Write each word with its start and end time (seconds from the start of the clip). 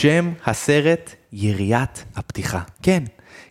שם 0.00 0.32
הסרט, 0.46 1.14
יריית 1.32 2.04
הפתיחה. 2.16 2.60
כן. 2.82 3.02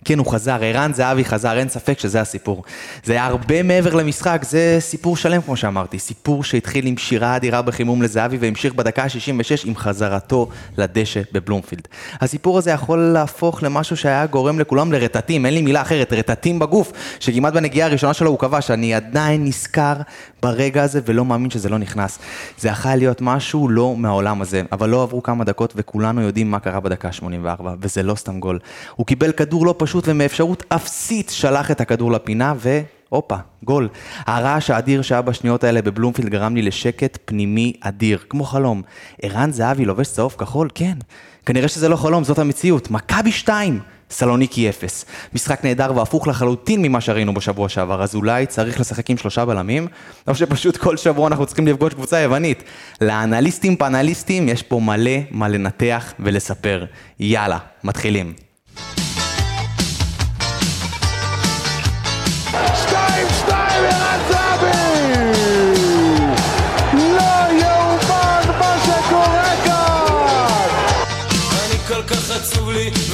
כן, 0.06 0.20
הוא 0.20 0.32
חזר, 0.32 0.58
ערן 0.62 0.94
זהבי 0.94 1.26
חזר, 1.26 1.58
אין 1.58 1.70
ספק 1.70 2.00
שזה 2.00 2.22
הסיפור. 2.22 2.64
זה 3.04 3.14
היה 3.14 3.26
הרבה 3.26 3.64
מעבר 3.64 3.96
למשחק, 3.96 4.42
זה 4.50 4.78
סיפור 4.80 5.18
שלם, 5.18 5.42
כמו 5.42 5.58
שאמרתי. 5.58 6.00
סיפור 6.00 6.44
שהתחיל 6.44 6.86
עם 6.86 6.98
שירה 6.98 7.36
אדירה 7.36 7.62
בחימום 7.62 8.02
לזהבי 8.02 8.38
והמשיך 8.38 8.74
בדקה 8.74 9.04
ה-66 9.04 9.68
עם 9.68 9.76
חזרתו 9.76 10.50
לדשא 10.78 11.22
בבלומפילד. 11.32 11.88
הסיפור 12.22 12.58
הזה 12.58 12.72
יכול 12.72 13.00
להפוך 13.00 13.64
למשהו 13.64 13.98
שהיה 13.98 14.26
גורם 14.26 14.60
לכולם 14.60 14.92
לרטטים, 14.92 15.46
אין 15.46 15.54
לי 15.54 15.62
מילה 15.62 15.82
אחרת, 15.82 16.14
רטטים 16.14 16.60
בגוף, 16.60 16.92
שכמעט 17.20 17.54
בנגיעה 17.54 17.88
הראשונה 17.88 18.14
שלו 18.14 18.30
הוא 18.30 18.40
קבע 18.40 18.62
שאני 18.62 18.94
עדיין 18.94 19.46
נזכר 19.46 19.94
ברגע 20.42 20.84
הזה 20.84 21.00
ולא 21.06 21.26
מאמין 21.26 21.50
שזה 21.50 21.70
לא 21.70 21.78
נכנס. 21.78 22.20
זה 22.58 22.68
יכול 22.68 22.96
להיות 22.96 23.22
משהו 23.22 23.70
לא 23.70 23.96
מהעולם 23.98 24.42
הזה, 24.42 24.62
אבל 24.72 24.90
לא 24.90 25.04
עברו 25.04 25.24
כמה 25.24 25.44
דקות 25.44 25.74
וכולנו 25.76 26.22
יודעים 26.22 26.52
מה 26.52 26.60
קרה 26.60 26.80
בדקה 26.80 27.08
ה-84, 27.08 27.62
וזה 27.82 28.04
לא 28.04 28.16
סתם 28.16 28.40
גול. 28.40 28.60
הוא 28.96 29.06
קיבל 29.06 29.32
כדור 29.32 29.66
לא 29.68 29.76
פשוט 29.78 30.04
ומאפשרות 30.08 30.64
אפסית 30.70 31.30
שלח 31.30 31.72
את 31.72 31.82
הכדור 31.82 32.12
לפינה 32.12 32.54
ו... 32.58 32.82
הופה, 33.10 33.36
גול. 33.64 33.90
הרעש 34.26 34.70
האדיר 34.70 35.02
שהיה 35.02 35.22
בשניות 35.22 35.64
האלה 35.64 35.82
בבלומפילד 35.82 36.30
גרם 36.30 36.56
לי 36.56 36.62
לשקט 36.62 37.18
פנימי 37.26 37.74
אדיר, 37.82 38.20
כמו 38.30 38.44
חלום. 38.44 38.82
ערן 39.22 39.52
זהבי 39.52 39.86
לובש 39.86 40.08
צהוב 40.08 40.36
כחול? 40.38 40.70
כן. 40.76 40.98
כנראה 41.46 41.68
שזה 41.68 41.90
לא 41.90 41.96
חלום, 41.96 42.24
זאת 42.24 42.40
המציאות. 42.40 42.92
מכבי 42.92 43.32
2! 43.32 43.80
סלוניקי 44.10 44.70
0. 44.70 45.06
משחק 45.34 45.66
נהדר 45.66 45.92
והפוך 45.96 46.28
לחלוטין 46.28 46.82
ממה 46.82 47.02
שראינו 47.02 47.34
בשבוע 47.34 47.70
שעבר, 47.70 48.04
אז 48.04 48.16
אולי 48.16 48.46
צריך 48.46 48.80
לשחק 48.80 49.10
עם 49.10 49.18
שלושה 49.18 49.46
בלמים, 49.46 49.88
או 50.28 50.36
שפשוט 50.36 50.78
כל 50.78 50.98
שבוע 50.98 51.28
אנחנו 51.28 51.46
צריכים 51.46 51.68
לפגוש 51.68 51.94
קבוצה 51.94 52.20
יוונית. 52.20 52.64
לאנליסטים 53.02 53.76
פאנליסטים 53.76 54.50
יש 54.50 54.64
פה 54.64 54.80
מלא 54.80 55.18
מה 55.32 55.48
לנתח 55.48 56.14
ולספר. 56.20 56.86
יאללה, 57.20 57.58
מתחילים. 57.84 58.34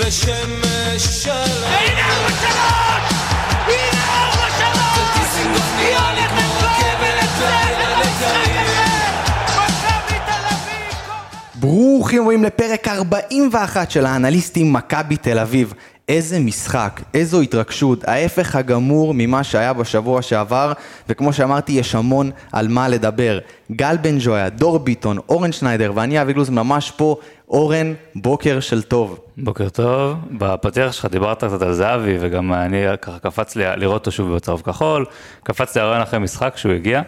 ושמש 0.08 1.24
שלם 1.24 1.34
הנה 1.64 2.02
ארבע 2.10 2.30
שלוש! 2.30 3.14
הנה 3.68 4.04
ארבע 4.10 4.48
שלוש! 4.58 5.18
דיזינגוף 5.18 5.74
נראה 5.78 6.14
לי 6.14 6.22
כמו 6.28 6.42
רכבת 6.60 7.30
לילה 7.40 8.02
אביב! 8.02 8.68
ברוכים 11.56 12.24
הבאים 12.24 12.44
לפרק 12.44 12.88
41 12.88 13.92
של 13.92 14.06
האנליסטים 14.06 14.74
מכבי 14.74 15.18
תל 15.18 15.40
אביב. 15.40 15.74
איזה 16.10 16.40
משחק, 16.40 17.02
איזו 17.14 17.42
התרגשות, 17.42 18.08
ההפך 18.08 18.56
הגמור 18.56 19.14
ממה 19.14 19.44
שהיה 19.44 19.74
בשבוע 19.74 20.22
שעבר, 20.22 20.74
וכמו 21.10 21.34
שאמרתי, 21.34 21.72
יש 21.72 21.96
המון 21.96 22.32
על 22.52 22.68
מה 22.68 22.90
לדבר. 22.90 23.40
גל 23.72 23.98
בן 24.02 24.18
ג'ויה, 24.20 24.50
דור 24.50 24.80
ביטון, 24.80 25.18
אורן 25.30 25.52
שניידר 25.52 25.92
ואני 25.96 26.22
אבי 26.22 26.34
גלוז 26.34 26.50
ממש 26.50 26.92
פה. 26.92 27.16
אורן, 27.50 27.94
בוקר 28.16 28.60
של 28.60 28.82
טוב. 28.82 29.20
בוקר 29.38 29.70
טוב, 29.70 30.16
בפתיח 30.32 30.92
שלך 30.92 31.06
דיברת 31.06 31.44
קצת 31.44 31.62
על 31.62 31.74
זהבי 31.74 32.18
וגם 32.20 32.54
אני 32.54 32.78
ככה 33.02 33.20
קפץ 33.20 33.56
לי 33.56 33.64
לראות 33.76 34.00
אותו 34.00 34.12
שוב 34.12 34.36
בצהוב 34.36 34.62
כחול, 34.62 35.06
קפץ 35.44 35.76
לי 35.76 35.82
הרעיון 35.82 36.02
אחרי 36.02 36.20
משחק 36.20 36.54
שהוא 36.58 36.74
הגיע 36.74 37.02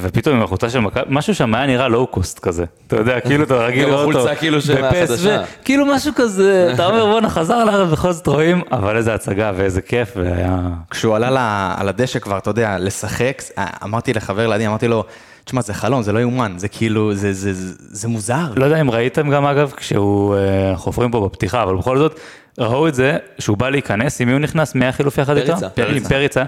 ופתאום 0.00 0.36
עם 0.36 0.42
החולצה 0.42 0.70
של 0.70 0.78
מכבי, 0.80 1.04
משהו 1.08 1.34
שם 1.34 1.54
היה 1.54 1.66
נראה 1.66 1.88
לואו 1.88 2.06
קוסט 2.06 2.38
כזה, 2.38 2.64
אתה 2.86 2.96
יודע, 2.96 3.20
כאילו 3.26 3.44
אתה 3.44 3.54
רגיל 3.54 3.88
לראות 3.88 4.14
אותו, 4.14 4.28
כאילו 4.38 4.60
של. 4.60 4.84
ו- 5.24 5.64
כאילו 5.64 5.86
משהו 5.86 6.12
כזה, 6.16 6.70
אתה 6.74 6.86
אומר 6.86 7.06
בואנה 7.12 7.30
חזר 7.30 7.64
לארץ 7.64 7.92
בכל 7.92 8.12
זאת 8.12 8.26
רואים, 8.26 8.62
אבל 8.72 8.96
איזה 8.96 9.14
הצגה 9.14 9.52
ואיזה 9.56 9.82
כיף 9.82 10.12
והיה, 10.16 10.58
כשהוא 10.90 11.16
עלה 11.16 11.74
על 11.78 11.88
הדשא 11.88 12.18
כבר, 12.18 12.38
אתה 12.38 12.50
יודע, 12.50 12.78
לשחק, 12.78 13.42
אמרתי 13.84 14.12
לחבר 14.12 14.48
לידי, 14.48 14.66
אמרתי 14.66 14.88
לו, 14.88 15.04
תשמע, 15.44 15.60
זה 15.60 15.74
חלום, 15.74 16.02
זה 16.02 16.12
לא 16.12 16.18
יאומן, 16.18 16.52
זה 16.56 16.68
כאילו, 16.68 17.14
זה, 17.14 17.32
זה, 17.32 17.52
זה, 17.52 17.74
זה 17.78 18.08
מוזר. 18.08 18.52
לא 18.56 18.64
יודע 18.64 18.80
אם 18.80 18.90
ראיתם 18.90 19.30
גם 19.30 19.46
אגב, 19.46 19.72
כשהוא, 19.76 20.36
אה, 20.36 20.70
אנחנו 20.70 20.84
חופרים 20.84 21.10
פה 21.10 21.28
בפתיחה, 21.28 21.62
אבל 21.62 21.76
בכל 21.76 21.98
זאת, 21.98 22.20
ראו 22.58 22.88
את 22.88 22.94
זה, 22.94 23.16
שהוא 23.38 23.56
בא 23.56 23.68
להיכנס, 23.70 24.20
עם 24.20 24.26
מי 24.28 24.32
הוא 24.32 24.40
נכנס? 24.40 24.74
מי 24.74 24.84
היה 24.84 24.92
חילוף 24.92 25.18
יחד 25.18 25.36
איתו? 25.36 25.52
פריצה. 25.74 25.92
עם 25.96 26.04
פריצה. 26.04 26.44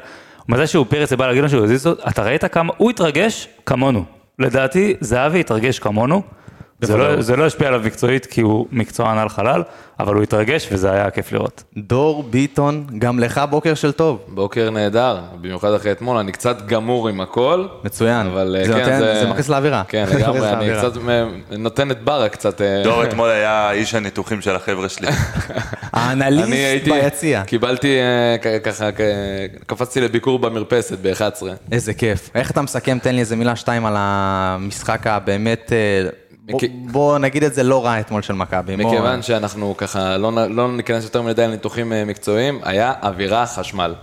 מתי 0.49 0.67
שהוא 0.67 0.87
פריצה 0.89 1.17
בא 1.17 1.27
להגיד 1.27 1.43
לו 1.43 1.49
שהוא 1.49 1.65
הזיז 1.65 1.87
אותו, 1.87 2.09
אתה 2.09 2.23
ראית 2.23 2.45
כמה, 2.45 2.73
הוא 2.77 2.91
התרגש 2.91 3.49
כמונו. 3.67 4.05
לדעתי, 4.39 4.95
זהבי 5.01 5.41
התרגש 5.41 5.79
כמונו. 5.79 6.23
זה 6.81 6.97
לא, 6.97 7.21
זה 7.23 7.37
לא 7.37 7.47
השפיע 7.47 7.69
עליו 7.69 7.81
מקצועית 7.85 8.27
כי 8.27 8.41
הוא 8.41 8.67
מקצוען 8.73 9.19
על 9.19 9.29
חלל, 9.29 9.63
אבל 10.01 10.15
הוא 10.15 10.23
התרגש 10.23 10.69
וזה 10.73 10.91
היה 10.93 11.11
כיף 11.11 11.33
לראות. 11.33 11.63
דור 11.77 12.23
ביטון, 12.23 12.87
גם 12.99 13.19
לך 13.19 13.41
בוקר 13.51 13.75
של 13.75 13.93
טוב. 13.93 14.19
בוקר 14.29 14.71
נהדר, 14.71 15.19
במיוחד 15.41 15.73
אחרי 15.75 15.93
אתמול, 15.93 16.17
אני 16.17 16.33
קצת 16.33 16.67
גמור 16.67 17.09
עם 17.09 17.21
הכל. 17.21 17.67
מצוין. 17.85 18.27
אבל 18.27 18.57
זה 18.67 18.73
כן, 18.73 18.79
נותן- 18.81 18.99
זה 18.99 19.27
מכניס 19.31 19.49
לאווירה. 19.49 19.83
כן, 19.89 20.05
לגמרי, 20.17 20.51
אני. 20.53 20.71
קצת 20.79 20.93
נותן 21.59 21.91
את 21.91 22.03
ברה 22.05 22.29
קצת. 22.29 22.61
אה, 22.61 22.81
דור 22.85 23.03
אתמול 23.05 23.29
היה 23.31 23.71
איש 23.73 23.95
הניתוחים 23.95 24.41
של 24.41 24.57
החבר'ה 24.57 24.89
שלי. 24.89 25.09
האנליסט 25.99 26.53
הייתי, 26.53 26.91
ביציע. 26.91 27.43
קיבלתי 27.45 27.97
אה, 28.01 28.37
כ- 28.43 28.65
ככה, 28.65 28.89
קפצתי 29.67 30.01
לביקור 30.01 30.39
במרפסת 30.39 30.99
ב-11. 31.03 31.43
איזה 31.73 31.95
כיף. 31.95 32.31
איך 32.35 32.51
אתה 32.51 32.63
מסכם, 32.63 32.99
תן 33.03 33.15
לי 33.15 33.21
איזה 33.21 33.37
מילה 33.37 33.57
שתיים 33.57 33.87
על 33.87 33.95
המשחק 33.99 35.07
הבאמת, 35.07 35.73
אה, 35.73 36.09
בוא- 36.75 37.19
נגיד 37.19 37.45
את 37.45 37.55
זה 37.55 37.63
לא 37.63 37.85
רע 37.85 38.01
אתמול 38.01 38.23
של 38.23 38.33
מכבי. 38.35 38.77
בוא- 38.77 38.85
מכיוון 38.93 39.23
שאנחנו 39.23 39.75
ככה 39.77 40.17
לא 40.17 40.33
לא 40.51 40.73
ניכנס 40.77 41.05
יותר 41.05 41.23
מדי 41.23 41.43
לניתוחים 41.47 41.93
אה, 41.93 42.05
מקצועיים, 42.05 42.61
היה 42.63 42.93
אווירה 43.03 43.47
חשמל. 43.47 43.95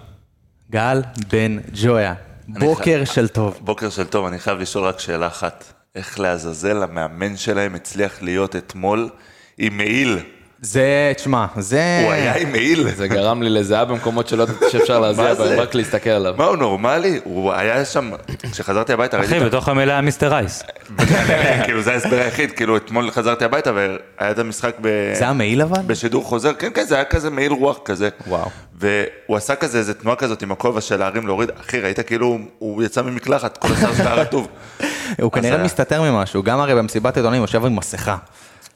גל 0.72 1.02
בן 1.32 1.58
ג'ויה, 1.74 2.14
בוקר 2.48 3.02
של 3.06 3.28
טוב. 3.28 3.58
בוקר 3.62 3.90
של 3.90 4.04
טוב, 4.04 4.26
אני 4.26 4.40
חייב 4.40 4.60
לשאול 4.60 4.84
רק 4.84 5.00
שאלה 5.00 5.28
אחת. 5.28 5.64
איך 5.96 6.20
לעזאזל 6.20 6.84
המאמן 6.84 7.38
שלהם 7.38 7.76
הצליח 7.76 8.22
להיות 8.22 8.56
אתמול 8.56 9.10
עם 9.58 9.78
מעיל? 9.78 10.20
זה, 10.66 11.14
תשמע, 11.16 11.46
זה... 11.58 12.02
הוא 12.04 12.12
היה 12.12 12.36
עם 12.36 12.52
מעיל? 12.52 12.90
זה 12.96 13.08
גרם 13.08 13.44
לי 13.44 13.50
לזהה 13.50 13.86
במקומות 13.86 14.28
שלא 14.28 14.44
ידעתי 14.44 14.66
שאפשר 14.72 15.00
להזיע? 15.00 15.34
בהם, 15.34 15.60
רק 15.60 15.76
להסתכל 15.76 16.10
עליו. 16.10 16.34
מה, 16.38 16.46
הוא 16.46 16.56
נורמלי? 16.58 17.20
הוא 17.24 17.54
היה 17.54 17.86
שם, 17.86 18.12
כשחזרתי 18.52 18.94
הביתה, 18.94 19.18
ראיתי 19.18 19.38
אחי, 19.38 19.46
בתוך 19.46 19.70
המלאה 19.70 20.02
מיסטר 20.02 20.28
רייס. 20.28 20.64
כאילו, 21.66 21.82
זה 21.82 21.92
ההסבר 21.92 22.18
היחיד, 22.18 22.52
כאילו, 22.52 22.78
אתמול 22.78 23.12
חזרתי 23.12 23.46
הביתה 23.46 23.72
והיה 23.76 24.32
את 24.32 24.40
המשחק 24.40 24.76
ב... 24.82 25.14
זה 25.14 25.28
המעיל 25.28 25.62
אבל? 25.62 25.82
בשידור 25.88 26.24
חוזר, 26.24 26.54
כן, 26.54 26.70
כן, 26.74 26.84
זה 26.84 26.96
היה 26.96 27.06
כזה 27.06 27.30
מעיל 27.30 27.52
רוח 27.52 27.80
כזה. 27.86 28.10
וואו. 28.28 28.50
והוא 28.80 29.38
עשה 29.38 29.56
כזה 29.56 29.78
איזה 29.78 29.94
תנועה 29.94 30.16
כזאת 30.16 30.42
עם 30.42 30.52
הכובע 30.52 30.82
של 30.82 30.96
להרים 30.96 31.28
להוריד, 31.28 31.50
אחי, 31.62 31.80
ראית 31.80 32.00
כאילו, 32.00 32.38
הוא 32.60 32.84
יצא 32.84 33.02
ממקלחת, 33.02 33.58
כל 33.58 33.68
שלו 33.68 33.94
היה 33.98 34.14
רטוב. 34.14 34.48
הוא 35.22 35.32
כנראה 35.32 35.56
היה. 35.56 35.64
מסתתר 35.64 36.12
ממשהו, 36.12 36.44
גם 36.44 36.60
הרי 36.60 36.76
במסיבת 36.76 37.18
עיתונאים 37.18 37.42
הוא 37.42 37.48
יושב 37.48 37.66
עם 37.66 37.76
מסכה. 37.76 38.16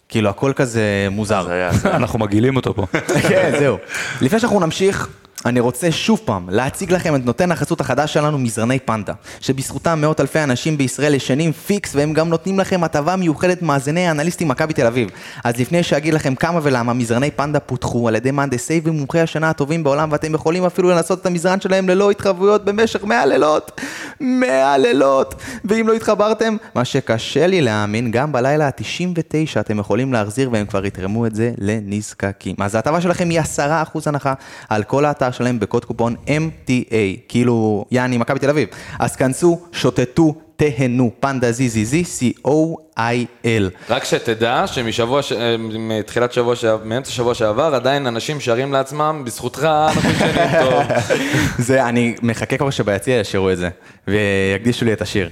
כאילו, 0.09 0.29
הכל 0.29 0.51
כזה 0.55 0.81
מוזר. 1.11 1.47
אנחנו 1.85 2.19
מגעילים 2.19 2.55
אותו 2.55 2.73
פה. 2.73 2.85
כן, 3.29 3.51
זהו. 3.59 3.77
לפני 4.21 4.39
שאנחנו 4.39 4.59
נמשיך, 4.59 5.07
אני 5.45 5.59
רוצה 5.59 5.91
שוב 5.91 6.22
פעם 6.25 6.50
להציג 6.50 6.94
לכם 6.94 7.16
את 7.16 7.25
נותן 7.25 7.51
החסות 7.51 7.81
החדש 7.81 8.13
שלנו, 8.13 8.38
מזרני 8.38 8.79
פנדה, 8.79 9.13
שבזכותם 9.39 10.01
מאות 10.01 10.19
אלפי 10.22 10.39
אנשים 10.39 10.77
בישראל 10.77 11.13
ישנים 11.13 11.51
פיקס, 11.51 11.95
והם 11.95 12.13
גם 12.13 12.29
נותנים 12.29 12.59
לכם 12.59 12.83
הטבה 12.83 13.16
מיוחדת 13.16 13.61
מאזיני 13.61 14.07
האנליסטים 14.07 14.47
מכבי 14.47 14.73
תל 14.73 14.88
אביב. 14.88 15.09
אז 15.44 15.57
לפני 15.57 15.83
שאגיד 15.83 16.13
לכם 16.13 16.35
כמה 16.35 16.59
ולמה, 16.63 16.94
מזרני 16.94 17.31
פנדה 17.31 17.59
פותחו 17.59 18.07
על 18.07 18.16
ידי 18.16 18.31
מהנדסי 18.31 18.81
ומומחי 18.83 19.19
השנה 19.19 19.50
הטובים 19.50 19.83
בעולם, 19.83 20.11
ואתם 20.11 20.33
יכולים 20.33 20.66
אפילו 20.66 20.89
לנסות 20.89 21.22
את 21.22 21.25
המזרן 21.25 21.61
שלהם 21.61 21.89
ללא 21.89 22.11
התחייבויות 22.11 22.66
במשך 22.66 23.03
100 23.03 23.25
לילות. 23.25 23.81
100 24.19 24.77
לילות! 24.77 25.35
ואם 25.66 25.88
לא 25.88 25.94
התחברתם, 25.94 26.57
מה 26.75 26.85
שקשה 26.85 27.47
לי 27.47 27.61
להאמין, 27.61 28.11
גם 28.11 28.31
בלילה 28.31 28.67
ה-99 28.67 29.59
אתם 29.59 29.79
יכולים 29.79 30.13
להחזיר 30.13 30.50
והם 30.51 30.66
כבר 30.66 30.85
יתרמו 30.85 31.25
את 31.25 31.36
זה 31.36 31.51
לנזקקים. 31.57 32.56
אז 32.59 32.75
ההטבה 32.75 33.01
שלכם 33.01 33.30
היא 33.30 33.41
10% 33.41 33.62
הנחה 34.06 34.33
על 34.69 34.83
כל 34.83 35.06
האתר 35.06 35.28
שלהם 35.31 35.59
בקוד 35.59 35.85
קופון 35.85 36.15
MTA, 36.27 36.93
כאילו 37.27 37.85
יעני 37.91 38.17
מכבי 38.17 38.39
תל 38.39 38.49
אביב. 38.49 38.67
אז 38.99 39.15
כנסו, 39.15 39.59
שוטטו, 39.71 40.35
תהנו, 40.55 41.11
פנדה 41.19 41.51
זיזיזי, 41.51 42.03
C-O-I-L. 42.03 43.63
רק 43.89 44.03
שתדע 44.03 44.63
שמשבוע, 44.67 45.21
ש- 45.21 45.31
אה, 45.31 45.55
מתחילת 45.59 46.33
שבוע, 46.33 46.55
שעבר, 46.55 46.83
מאמצע 46.85 47.11
שבוע 47.11 47.33
שעבר, 47.33 47.75
עדיין 47.75 48.07
אנשים 48.07 48.39
שרים 48.39 48.73
לעצמם, 48.73 49.21
בזכותך 49.25 49.63
אנחנו 49.63 50.09
ישנים 50.09 50.33
טוב. 50.61 50.83
זה, 51.67 51.85
אני 51.89 52.15
מחכה 52.21 52.57
כבר 52.57 52.69
שביציע 52.69 53.15
ישירו 53.19 53.51
את 53.51 53.57
זה, 53.57 53.69
ויקדישו 54.07 54.85
לי 54.85 54.93
את 54.93 55.01
השיר. 55.01 55.29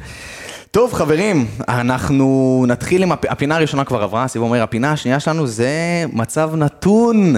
טוב 0.71 0.93
חברים, 0.93 1.47
אנחנו 1.67 2.65
נתחיל 2.67 3.03
עם 3.03 3.11
הפ... 3.11 3.25
הפינה 3.29 3.55
הראשונה 3.55 3.83
כבר 3.83 4.03
עברה, 4.03 4.23
הסיבוב 4.23 4.47
אומר, 4.47 4.63
הפינה 4.63 4.91
השנייה 4.91 5.19
שלנו 5.19 5.47
זה 5.47 5.69
מצב 6.13 6.55
נתון, 6.55 7.35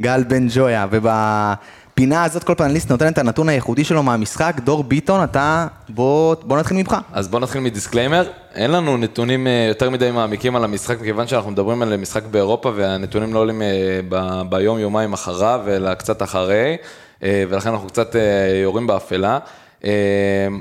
גל 0.00 0.24
בן 0.28 0.46
ג'ויה, 0.54 0.86
ובפינה 0.90 1.54
בפינה 2.00 2.24
הזאת 2.24 2.44
כל 2.44 2.54
פנליסט 2.54 2.90
נותן 2.90 3.12
את 3.12 3.18
הנתון 3.18 3.48
הייחודי 3.48 3.84
שלו 3.84 4.02
מהמשחק. 4.02 4.54
דור 4.64 4.84
ביטון, 4.84 5.24
אתה... 5.24 5.66
בוא, 5.88 6.34
בוא 6.42 6.58
נתחיל 6.58 6.76
ממך. 6.76 6.96
אז 7.12 7.28
בואו 7.28 7.42
נתחיל 7.42 7.60
מ 7.60 7.66
disclaimer. 7.66 8.30
אין 8.54 8.70
לנו 8.70 8.96
נתונים 8.96 9.46
אה, 9.46 9.66
יותר 9.68 9.90
מדי 9.90 10.10
מעמיקים 10.10 10.56
על 10.56 10.64
המשחק, 10.64 11.00
מכיוון 11.00 11.26
שאנחנו 11.26 11.50
מדברים 11.50 11.82
על 11.82 11.96
משחק 11.96 12.22
באירופה, 12.24 12.72
והנתונים 12.76 13.34
לא 13.34 13.38
עולים 13.38 13.62
אה, 13.62 14.00
ב- 14.08 14.42
ביום, 14.48 14.78
יומיים 14.78 15.12
אחריו, 15.12 15.60
אלא 15.68 15.94
קצת 15.94 16.22
אחרי, 16.22 16.76
אה, 17.22 17.44
ולכן 17.48 17.70
אנחנו 17.70 17.88
קצת 17.88 18.16
יורים 18.62 18.86
באפלה. 18.86 19.38
אה, 19.84 19.90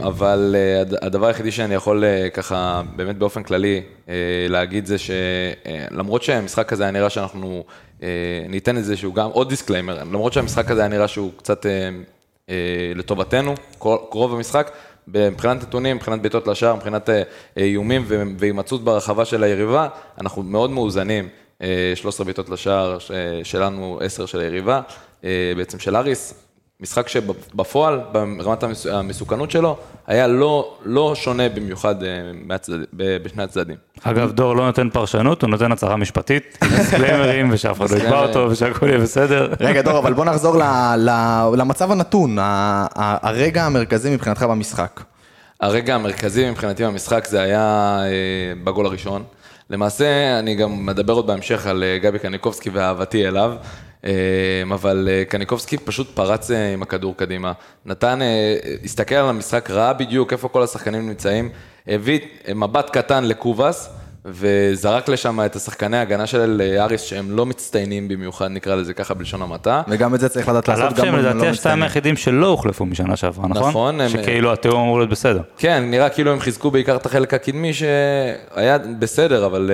אבל 0.04 0.56
אה, 0.58 0.82
הד- 0.82 1.04
הדבר 1.06 1.28
היחידי 1.28 1.52
שאני 1.52 1.76
יכול 1.76 2.04
אה, 2.04 2.30
ככה, 2.30 2.82
באמת 2.96 3.18
באופן 3.18 3.44
כללי, 3.44 3.82
אה, 4.10 4.14
להגיד 4.50 4.86
זה 4.86 4.96
שלמרות 4.98 6.24
שהמשחק 6.24 6.74
הזה 6.74 6.84
היה 6.84 6.92
נראה 6.92 7.10
שאנחנו 7.10 7.64
ניתן 8.50 8.78
איזשהו 8.78 9.14
גם 9.14 9.30
עוד 9.30 9.50
disclaimer, 9.50 10.00
למרות 10.00 10.34
שהמשחק 10.34 10.72
הזה 10.72 10.82
היה 10.82 10.88
נראה 10.90 11.08
שהוא 11.08 11.32
קצת 11.38 11.66
לטובתנו, 12.96 13.54
כל- 13.78 13.98
רוב 14.12 14.34
המשחק, 14.36 14.72
מבחינת 15.08 15.64
נתונים, 15.64 15.96
מבחינת 15.96 16.22
בעיטות 16.22 16.48
לשער, 16.48 16.76
מבחינת 16.76 17.10
איומים 17.58 18.06
והימצאות 18.40 18.84
ברחבה 18.84 19.26
של 19.26 19.44
היריבה, 19.44 19.88
אנחנו 20.22 20.44
מאוד 20.44 20.70
מאוזנים. 20.70 21.28
אה, 21.62 21.92
13 21.96 22.26
בעיטות 22.26 22.50
לשער 22.50 22.98
שלנו, 23.44 24.00
10 24.04 24.26
של 24.26 24.40
היריבה, 24.40 24.82
בעצם 25.58 25.80
של 25.80 25.96
אריס. 25.96 26.34
משחק 26.82 27.08
שבפועל, 27.08 28.02
ברמת 28.12 28.64
המס- 28.64 28.86
המסוכנות 28.86 29.52
שלו, 29.52 29.78
היה 30.08 30.28
לא, 30.28 30.76
לא 30.86 31.14
שונה 31.16 31.50
במיוחד 31.50 32.04
אה, 32.04 32.10
מהצדד, 32.46 32.78
ב- 32.94 33.18
בשני 33.24 33.44
הצדדים. 33.44 33.76
אגב, 34.04 34.32
דור 34.32 34.56
לא 34.56 34.66
נותן 34.66 34.90
פרשנות, 34.90 35.42
הוא 35.42 35.50
נותן 35.50 35.72
הצהרה 35.72 35.96
משפטית, 35.98 36.58
דיסקליימרים, 36.78 37.50
ושאף 37.52 37.78
אחד 37.82 37.92
לא 37.92 37.98
יקבע 37.98 38.20
אותו, 38.26 38.48
ושהכול 38.52 38.90
יהיה 38.90 39.00
בסדר. 39.00 39.54
רגע, 39.60 39.82
דור, 39.82 39.98
אבל 40.00 40.14
בוא 40.14 40.26
נחזור 40.32 40.58
ל, 40.58 40.62
ל, 40.98 41.10
למצב 41.58 41.92
הנתון, 41.92 42.40
ה, 42.40 42.44
ה, 42.96 43.28
הרגע 43.30 43.64
המרכזי 43.66 44.14
מבחינתך 44.14 44.44
במשחק. 44.44 45.02
הרגע 45.62 45.96
המרכזי 45.96 46.50
מבחינתי 46.50 46.86
במשחק 46.86 47.26
זה 47.26 47.42
היה 47.42 47.62
אה, 48.04 48.08
בגול 48.64 48.86
הראשון. 48.86 49.24
למעשה, 49.70 50.40
אני 50.40 50.56
גם 50.56 50.86
מדבר 50.86 51.14
עוד 51.14 51.28
בהמשך 51.28 51.68
על 51.68 51.84
אה, 51.84 51.98
גבי 51.98 52.20
קניקובסקי 52.20 52.70
ואהבתי 52.70 53.28
אליו, 53.28 53.54
אבל 54.72 55.10
אה, 55.12 55.24
קניקובסקי 55.26 55.78
פשוט 55.78 56.08
פרץ 56.16 56.52
אה, 56.52 56.74
עם 56.74 56.82
הכדור 56.82 57.18
קדימה. 57.18 57.52
נתן, 57.86 58.22
אה, 58.22 58.56
הסתכל 58.84 59.16
על 59.16 59.30
המשחק, 59.30 59.70
ראה 59.72 59.94
בדיוק 59.94 60.34
איפה 60.34 60.48
כל 60.48 60.64
השחקנים 60.64 61.08
נמצאים, 61.10 61.50
הביא 61.88 62.20
מבט 62.56 62.90
קטן 62.90 63.24
לקובאס. 63.24 63.90
וזרק 64.26 65.10
לשם 65.10 65.40
את 65.46 65.56
השחקני 65.56 65.98
ההגנה 65.98 66.28
של 66.28 66.62
אריס 66.80 67.02
שהם 67.02 67.32
לא 67.32 67.46
מצטיינים 67.46 68.08
במיוחד, 68.08 68.48
נקרא 68.48 68.76
לזה 68.76 68.94
ככה 68.94 69.14
בלשון 69.14 69.42
המעטה. 69.42 69.82
וגם 69.88 70.16
את 70.16 70.20
זה 70.20 70.30
צריך 70.30 70.50
לדעת 70.50 70.70
על 70.70 70.76
לעשות 70.80 70.92
אף 70.94 70.98
גם 71.00 71.06
שהם 71.06 71.14
אם 71.14 71.20
הם 71.20 71.26
לדעתי 71.26 71.38
לא 71.38 71.42
השתיים 71.42 71.54
מצטיינים. 71.54 71.84
היחידים 71.84 72.18
שלא 72.18 72.48
הוחלפו 72.48 72.86
משנה 72.86 73.16
שעברה, 73.16 73.48
נכון? 73.48 73.70
נכון, 73.70 74.02
הם- 74.02 74.10
שכאילו 74.10 74.54
התיאום 74.54 74.82
אמור 74.82 74.98
להיות 75.00 75.10
בסדר. 75.10 75.42
כן, 75.58 75.84
נראה 75.88 76.10
כאילו 76.10 76.32
הם 76.32 76.40
חיזקו 76.40 76.72
בעיקר 76.72 76.96
את 76.96 77.06
החלק 77.06 77.34
הקדמי 77.34 77.74
שהיה 77.74 78.78
בסדר, 79.00 79.46
אבל 79.46 79.72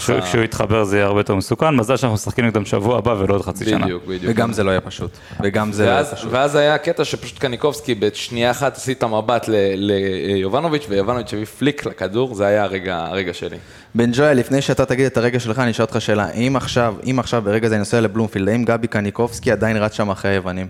ככה... 0.00 0.20
כשהוא- 0.20 0.42
יתחבר 0.44 0.84
זה 0.84 0.96
יהיה 0.96 1.06
הרבה 1.06 1.20
יותר 1.20 1.34
מסוכן, 1.34 1.74
מזל 1.76 1.96
שאנחנו 1.96 2.14
משחקים 2.14 2.44
נגדם 2.46 2.64
שבוע 2.64 2.98
הבא 2.98 3.10
ולא 3.18 3.34
עוד 3.34 3.42
חצי 3.42 3.64
שנה. 3.64 3.84
בדיוק, 3.84 4.04
בדיוק. 4.06 4.22
וגם 4.26 4.52
זה 4.52 4.64
לא 4.64 4.70
יהיה 4.70 4.80
פשוט. 4.80 5.10
וגם 5.42 5.72
זה 5.72 5.86
לא 5.86 5.90
ואז, 5.90 6.14
פשוט. 6.14 6.28
ואז 6.32 6.54
היה 6.54 6.78
קטע 6.78 7.04
שפשוט 7.04 7.38
קניקובסקי 7.38 7.94
בשנייה 7.94 8.50
אחת 8.50 8.76
עשית 8.76 9.04
מבט 9.04 9.44
ליובנוביץ' 9.76 10.86
ויובנוביץ' 10.88 11.32
הביא 11.34 11.44
פליק 11.44 11.86
לכדור, 11.86 12.34
זה 12.34 12.46
היה 12.46 12.62
הרגע, 12.62 12.96
הרגע 13.08 13.34
שלי. 13.34 13.56
בן 13.94 14.10
ג'ואל, 14.12 14.36
לפני 14.38 14.62
שאתה 14.62 14.84
תגיד 14.84 15.06
את 15.06 15.16
הרגע 15.16 15.40
שלך, 15.40 15.58
אני 15.58 15.70
אשאל 15.70 15.84
אותך 15.84 16.00
שאלה. 16.00 16.30
אם 16.30 16.56
עכשיו, 16.56 16.94
אם 17.10 17.18
עכשיו 17.18 17.42
ברגע 17.42 17.68
זה 17.68 17.74
אני 17.74 17.78
נוסע 17.78 18.00
לבלומפילד, 18.00 18.48
האם 18.48 18.64
גבי 18.64 18.86
קניקובסקי 18.86 19.52
עדיין 19.52 19.76
רץ 19.76 19.92
שם 19.92 20.10
אחרי 20.10 20.30
היוונים? 20.30 20.66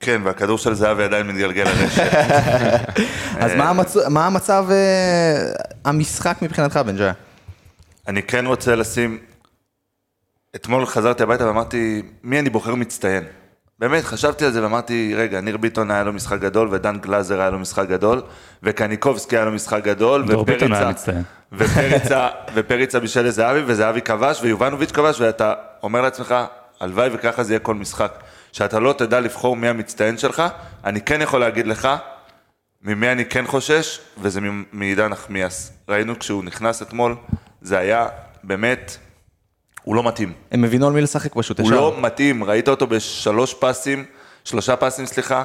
כן, 0.00 0.20
והכדור 0.24 0.58
של 0.58 0.74
זהבי 0.74 1.02
עדיין 1.04 1.26
מתגלגל 1.26 1.64
לרשת. 1.64 2.02
אז 3.40 3.52
מה 3.56 3.70
המצ- 3.70 4.08
מה 4.08 4.26
המצב, 4.26 4.64
אה, 4.70 5.52
המשחק 5.84 6.36
מבחינתך, 6.42 6.76
בן 6.76 6.96
ג'ואל? 6.96 7.10
אני 8.08 8.22
כן 8.22 8.46
רוצה 8.46 8.74
לשים... 8.76 9.18
אתמול 10.56 10.86
חזרתי 10.86 11.22
הביתה 11.22 11.46
ואמרתי, 11.46 12.02
מי 12.22 12.38
אני 12.38 12.50
בוחר 12.50 12.74
מצטיין? 12.74 13.24
באמת, 13.78 14.04
חשבתי 14.04 14.44
על 14.44 14.52
זה 14.52 14.62
ואמרתי, 14.62 15.14
רגע, 15.16 15.40
ניר 15.40 15.56
ביטון 15.56 15.90
היה 15.90 16.04
לו 16.04 16.12
משחק 16.12 16.40
גדול, 16.40 16.68
ודן 16.70 16.98
גלאזר 16.98 17.40
היה 17.40 17.50
לו 17.50 17.58
משחק 17.58 17.88
גדול, 17.88 18.22
וקניקובסקי 18.62 19.36
היה 19.36 19.44
לו 19.44 19.52
משחק 19.52 19.84
גדול, 19.84 20.24
דור 20.26 20.44
ביטון 20.44 20.72
היה 20.72 20.82
ופריצה- 20.82 20.90
מצטיין. 20.90 21.22
ופריצה, 21.52 22.28
ופריצה 22.54 23.00
בישל 23.00 23.22
לזהבי, 23.22 23.60
וזהבי 23.66 24.02
כבש, 24.02 24.42
ויובנוביץ' 24.42 24.90
כבש, 24.92 25.20
ואתה 25.20 25.52
אומר 25.82 26.02
לעצמך, 26.02 26.34
הלוואי 26.80 27.08
וככה 27.12 27.42
זה 27.42 27.52
יהיה 27.52 27.60
כל 27.60 27.74
משחק. 27.74 28.12
שאתה 28.52 28.80
לא 28.80 28.92
תדע 28.98 29.20
לבחור 29.20 29.56
מי 29.56 29.68
המצטיין 29.68 30.18
שלך, 30.18 30.42
אני 30.84 31.00
כן 31.00 31.22
יכול 31.22 31.40
להגיד 31.40 31.66
לך, 31.66 31.88
ממי 32.82 33.12
אני 33.12 33.24
כן 33.24 33.46
חושש, 33.46 34.00
וזה 34.18 34.40
מעידן 34.72 35.08
נחמיאס. 35.08 35.72
ראינו 35.88 36.18
כשהוא 36.18 36.44
נכנס 36.44 36.82
אתמול, 36.82 37.16
זה 37.64 37.78
היה 37.78 38.08
באמת, 38.42 38.96
הוא 39.82 39.96
לא 39.96 40.02
מתאים. 40.02 40.32
הם 40.50 40.64
הבינו 40.64 40.86
על 40.86 40.92
מי 40.92 41.00
לשחק 41.00 41.34
פשוט, 41.34 41.58
הוא 41.58 41.66
ישר. 41.66 41.74
לא 41.74 41.96
מתאים, 42.00 42.44
ראית 42.44 42.68
אותו 42.68 42.86
בשלוש 42.86 43.54
פסים, 43.54 44.04
שלושה 44.44 44.76
פסים, 44.76 45.06
סליחה, 45.06 45.44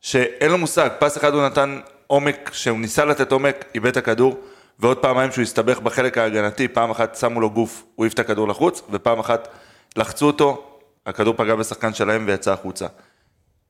שאין 0.00 0.50
לו 0.50 0.58
מושג, 0.58 0.88
פס 0.98 1.18
אחד 1.18 1.34
הוא 1.34 1.46
נתן 1.46 1.80
עומק, 2.06 2.50
שהוא 2.52 2.78
ניסה 2.78 3.04
לתת 3.04 3.32
עומק, 3.32 3.64
איבד 3.74 3.86
את 3.86 3.96
הכדור, 3.96 4.40
ועוד 4.78 4.98
פעמיים 4.98 5.32
שהוא 5.32 5.42
הסתבך 5.42 5.78
בחלק 5.78 6.18
ההגנתי, 6.18 6.68
פעם 6.68 6.90
אחת 6.90 7.16
שמו 7.16 7.40
לו 7.40 7.50
גוף, 7.50 7.84
הוא 7.94 8.04
העיף 8.04 8.14
את 8.14 8.18
הכדור 8.18 8.48
לחוץ, 8.48 8.82
ופעם 8.90 9.18
אחת 9.18 9.48
לחצו 9.96 10.26
אותו, 10.26 10.64
הכדור 11.06 11.34
פגע 11.36 11.54
בשחקן 11.54 11.94
שלהם 11.94 12.24
ויצא 12.26 12.52
החוצה. 12.52 12.86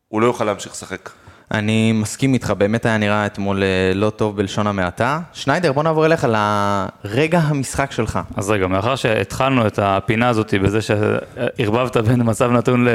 הוא 0.09 0.21
לא 0.21 0.27
יוכל 0.27 0.45
להמשיך 0.45 0.73
לשחק. 0.73 1.11
אני 1.55 1.93
מסכים 1.93 2.35
איתך, 2.35 2.51
באמת 2.59 2.87
היה 2.87 2.99
נראה 2.99 3.27
אתמול 3.27 3.63
אה, 3.63 3.69
לא 3.95 4.11
טוב 4.11 4.37
בלשון 4.37 4.67
המעטה. 4.67 5.21
שניידר, 5.33 5.73
בוא 5.73 5.83
נעבור 5.83 6.07
אליך 6.07 6.27
לרגע 7.05 7.39
המשחק 7.39 7.93
שלך. 7.93 8.19
אז 8.37 8.51
רגע, 8.51 8.67
מאחר 8.67 8.97
שהתחלנו 8.97 9.67
את 9.67 9.79
הפינה 9.83 10.29
הזאת 10.29 10.55
בזה 10.63 10.79
שערבבת 10.83 11.97
בין 11.97 12.21
מצב 12.25 12.51
נתון 12.53 12.85
ל- 12.85 12.89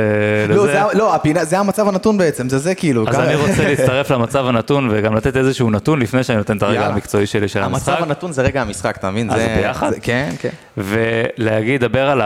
לא, 0.50 0.56
לזה, 0.68 0.74
זה, 0.74 0.98
לא, 0.98 1.16
הפינה, 1.16 1.46
זה 1.46 1.60
המצב 1.60 1.88
הנתון 1.88 2.18
בעצם, 2.18 2.50
זה 2.50 2.58
זה 2.58 2.76
כאילו. 2.76 3.06
אז 3.10 3.20
אני 3.20 3.36
רוצה 3.36 3.64
להצטרף 3.70 4.12
למצב 4.12 4.46
הנתון 4.48 4.90
וגם 4.92 5.16
לתת 5.16 5.38
איזשהו 5.38 5.70
נתון 5.70 6.00
לפני 6.02 6.24
שאני 6.24 6.38
נותן 6.38 6.58
את 6.58 6.64
הרגע 6.64 6.80
יאללה. 6.80 6.94
המקצועי 6.94 7.26
שלי 7.26 7.48
של 7.48 7.64
המשחק. 7.64 7.90
המצב 7.90 8.04
הנתון 8.04 8.32
זה 8.32 8.42
רגע 8.42 8.62
המשחק, 8.62 8.98
אתה 8.98 9.12
מבין? 9.12 9.30
אז 9.32 9.36
זה- 9.40 9.56
ביחד? 9.62 9.90
זה- 9.90 10.00
כן, 10.02 10.30
כן. 10.40 10.50
ולהגיד, 10.78 11.82
דבר 11.82 12.10
על 12.10 12.22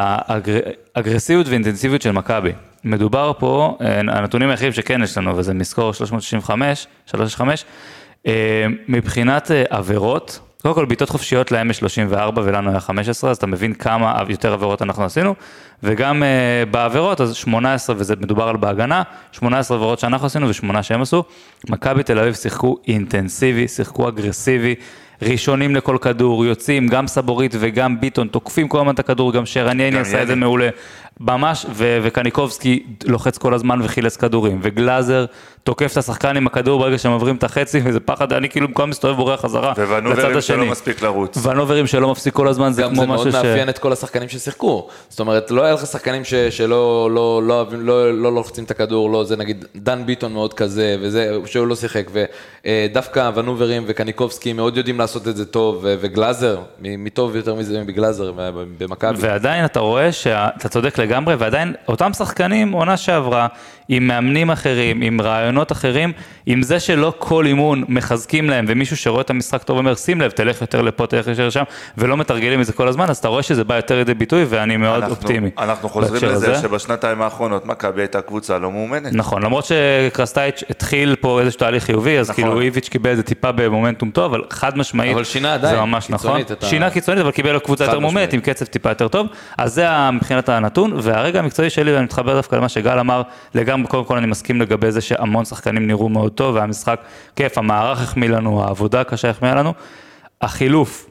האגרסיביות 0.96 1.48
ואינטנסיביות 1.48 2.02
של 2.02 2.12
מכבי. 2.12 2.52
מדובר 2.84 3.32
פה, 3.40 3.78
אה, 3.82 4.00
הנתונים 4.00 4.50
היחידים 4.50 4.74
שכן 4.74 5.04
יש 5.04 5.18
לנו, 5.18 5.38
וזה 5.38 5.54
מסקור 5.54 5.94
365, 5.94 6.88
365, 7.06 7.66
אה, 8.28 8.66
מבחינת 8.88 9.52
אה, 9.52 9.64
עבירות, 9.70 10.40
קודם 10.62 10.76
כל 10.76 10.86
בעיטות 10.86 11.10
חופשיות 11.10 11.52
להם 11.52 11.70
יש 11.70 11.78
34 11.78 12.42
ולנו 12.46 12.70
היה 12.70 12.80
15, 12.80 13.32
אז 13.32 13.38
אתה 13.38 13.48
מבין 13.48 13.74
כמה 13.74 14.24
יותר 14.30 14.54
עבירות 14.54 14.82
אנחנו 14.82 15.06
עשינו, 15.06 15.36
וגם 15.84 16.24
בעבירות, 16.72 17.22
אז 17.22 17.36
18, 17.36 17.96
וזה 18.00 18.16
מדובר 18.16 18.48
על 18.48 18.58
בהגנה, 18.58 19.04
18 19.32 19.78
עבירות 19.78 20.00
שאנחנו 20.00 20.28
עשינו 20.28 20.50
ושמונה 20.50 20.84
שהם 20.84 21.02
עשו. 21.02 21.24
מכבי 21.70 22.04
תל 22.04 22.20
אביב 22.20 22.34
שיחקו 22.34 22.78
אינטנסיבי, 22.88 23.68
שיחקו 23.68 24.08
אגרסיבי. 24.08 24.76
ראשונים 25.22 25.76
לכל 25.76 25.98
כדור, 26.02 26.46
יוצאים, 26.46 26.88
גם 26.88 27.08
סבורית 27.08 27.56
וגם 27.60 28.00
ביטון, 28.00 28.28
תוקפים 28.28 28.68
כל 28.68 28.80
הזמן 28.80 28.94
את 28.94 29.00
הכדור, 29.00 29.34
גם 29.34 29.46
שרנייני 29.46 30.00
עשה 30.00 30.22
את 30.22 30.28
זה. 30.28 30.36
מעולה. 30.36 30.70
ממש, 31.20 31.66
ו- 31.74 31.98
וקניקובסקי 32.04 32.84
לוחץ 33.06 33.38
כל 33.38 33.54
הזמן 33.54 33.80
וחילץ 33.84 34.18
כדורים, 34.18 34.60
וגלאזר 34.64 35.26
תוקף 35.64 35.92
את 35.92 35.98
השחקן 35.98 36.38
עם 36.38 36.48
הכדור 36.48 36.80
ברגע 36.80 36.98
שהם 36.98 37.12
עוברים 37.12 37.36
את 37.36 37.44
החצי, 37.44 37.82
וזה 37.86 38.00
פחד, 38.00 38.34
אני 38.34 38.50
כאילו 38.50 38.68
במקום 38.68 38.90
מסתובב 38.90 39.16
בורח 39.16 39.42
חזרה 39.42 39.74
לצד 40.06 40.36
השני. 40.36 40.42
שלא 40.42 40.66
מספיק 40.66 41.02
לרוץ. 41.02 41.46
ונוברים 41.46 41.88
שלא 41.88 42.12
מפסיק 42.12 42.34
כל 42.34 42.48
הזמן, 42.48 42.72
זה 42.72 42.82
גם 42.82 42.90
כמו 42.90 43.02
זה 43.02 43.08
מאוד 43.08 43.20
משהו 43.20 43.32
ש... 43.32 43.36
מאפיין 43.36 43.70
את 43.70 43.78
כל 43.78 43.94
השחקנים 43.94 44.30
ששיחקו. 44.30 44.88
זאת 45.10 45.20
אומרת, 45.20 45.52
לא 45.52 45.64
היה 45.64 45.74
לך 45.74 45.86
שחקנים 45.86 46.24
ש, 46.24 46.34
שלא 46.34 47.10
לא, 47.12 47.42
לא, 47.44 47.66
לא, 47.72 48.14
לא 48.14 48.34
לוחצים 48.34 48.64
את 48.64 48.72
הכדור, 48.72 49.12
לא, 49.12 49.24
זה 49.24 49.38
נגיד 49.38 49.66
דן 49.76 50.06
ביטון 50.06 50.34
מאוד 50.34 50.54
כזה, 50.54 50.96
וזה, 51.02 51.32
שהוא 51.46 51.68
לא 51.68 51.76
שיחק, 51.76 52.06
ודווקא 52.66 53.32
ונוברים 53.36 53.84
וקניקובסקי 53.88 54.54
מאוד 54.54 54.78
יודעים 54.78 55.00
לעשות 55.00 55.28
את 55.28 55.36
זה 55.38 55.46
טוב, 55.46 55.80
ו- 55.84 55.96
וגלאזר, 56.02 56.58
מ- 56.82 57.04
מטוב 57.04 57.36
יותר 57.36 57.56
מזה 57.56 57.84
מגלאזר 57.84 58.32
ב- 58.36 58.64
במכבי. 58.78 59.18
ועדיין 59.20 59.66
אתה 59.66 59.80
רואה 59.80 60.12
שאתה 60.12 60.70
צודק 60.70 61.00
לגמרי, 61.10 61.36
ועדיין 61.36 61.74
אותם 61.88 62.14
שחקנים, 62.14 62.72
עונה 62.72 62.98
שעברה, 62.98 63.48
עם 63.92 64.08
מאמנים 64.08 64.52
אחרים, 64.52 65.02
עם 65.02 65.22
רעיונות 65.22 65.72
אחרים, 65.72 66.12
עם 66.46 66.62
זה 66.64 66.80
שלא 66.80 67.14
כל 67.18 67.46
אימון 67.46 67.84
מחזקים 67.88 68.50
להם, 68.50 68.66
ומישהו 68.68 68.98
שרואה 68.98 69.22
את 69.22 69.30
המשחק 69.30 69.64
טוב 69.64 69.78
אומר, 69.78 69.96
שים 69.96 70.22
לב, 70.22 70.32
תלך 70.32 70.62
יותר 70.62 70.82
לפה, 70.82 71.08
תלך 71.08 71.28
יותר 71.28 71.48
לשם, 71.48 71.64
ולא 71.98 72.18
מתרגלים 72.18 72.62
את 72.62 72.66
זה 72.66 72.74
כל 72.74 72.88
הזמן, 72.88 73.10
אז 73.10 73.18
אתה 73.18 73.28
רואה 73.28 73.44
שזה 73.44 73.64
בא 73.64 73.76
יותר 73.76 73.96
לידי 73.96 74.14
ביטוי, 74.14 74.46
ואני 74.50 74.78
מאוד 74.78 74.96
אנחנו- 75.04 75.10
אופטימי. 75.16 75.50
אנחנו 75.58 75.90
חוזרים 75.90 76.24
לזה 76.24 76.52
הזה. 76.52 76.62
שבשנתיים 76.62 77.22
האחרונות 77.22 77.66
מכבי 77.66 78.02
הייתה 78.02 78.22
קבוצה 78.22 78.58
לא 78.60 78.72
מאומנת. 78.72 79.14
נכון, 79.14 79.42
למרות 79.44 79.66
שקרסטייץ' 79.66 80.64
התחיל 80.70 81.16
פה 81.22 81.40
איזשהו 81.42 81.60
תהליך 81.60 81.84
חיובי, 81.84 82.20
אז 82.20 82.30
נכון. 82.30 82.44
כאילו 82.44 82.62
איביץ' 82.62 82.90
קיבל 82.90 83.10
איזה 83.10 83.24
טיפה 83.24 83.52
במומנטום 83.52 84.12
טוב, 84.12 84.34
אבל 84.34 84.44
חד 84.50 84.78
משמעית. 84.78 85.14
אבל 85.14 85.24
שינה 85.24 85.54
עדיין, 85.54 85.76
זה 85.76 85.82
ממש 85.82 86.10
נכון. 86.10 86.18
קיצונית 86.32 86.52
את 86.52 86.64
ה- 86.64 86.68
שינה 86.68 86.90
קיצונית, 86.90 87.22
אבל 87.22 87.32
קיבל 87.32 87.60
קבוצה 87.60 87.84
יותר 87.84 88.00
משמעית. 88.00 88.34
עם 88.34 88.40
קצב 88.40 88.66
טיפה 88.66 88.90
יותר 88.90 89.08
טוב. 89.08 89.28
אז 89.58 89.74
זה 89.74 89.86
מבחינת 90.12 90.50
הנתון, 90.50 90.99
והרגע 91.04 91.40
המקצועי 91.40 91.70
שלי, 91.70 91.94
ואני 91.94 92.04
מתחבר 92.04 92.36
דווקא 92.36 92.56
למה 92.56 92.70
שגל 92.70 93.00
אמר, 93.00 93.22
לגמרי, 93.56 93.88
קודם 93.88 94.06
כל 94.06 94.18
אני 94.18 94.28
מסכים 94.28 94.62
לגבי 94.62 94.92
זה 94.92 95.02
שהמון 95.02 95.46
שחקנים 95.46 95.88
נראו 95.88 96.10
מאוד 96.10 96.32
טוב, 96.32 96.56
והמשחק 96.56 97.00
כיף, 97.36 97.58
המערך 97.58 98.02
החמיא 98.02 98.30
לנו, 98.30 98.64
העבודה 98.64 99.02
הקשה 99.02 99.30
החמיאה 99.30 99.56
לנו. 99.56 99.74
החילוף 100.42 101.10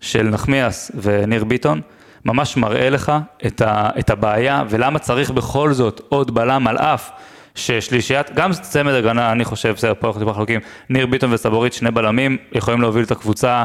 של 0.00 0.22
נחמיאס 0.22 0.90
וניר 1.02 1.44
ביטון, 1.44 1.80
ממש 2.24 2.56
מראה 2.56 2.90
לך 2.90 3.12
את, 3.46 3.60
ה, 3.60 3.90
את 3.98 4.10
הבעיה 4.10 4.64
ולמה 4.68 4.98
צריך 4.98 5.30
בכל 5.30 5.72
זאת 5.72 6.00
עוד 6.08 6.34
בלם 6.34 6.66
על 6.66 6.78
אף 6.78 7.10
ששלישיית, 7.54 8.30
גם 8.34 8.52
צמד 8.52 8.92
הגנה, 8.92 9.32
אני 9.32 9.44
חושב, 9.44 9.74
בסדר, 9.76 9.92
פה 9.98 10.06
אנחנו 10.06 10.34
חלוקים, 10.34 10.60
ניר 10.90 11.06
ביטון 11.06 11.32
וסבורית, 11.32 11.72
שני 11.72 11.90
בלמים, 11.90 12.36
יכולים 12.52 12.80
להוביל 12.80 13.04
את 13.04 13.10
הקבוצה 13.10 13.64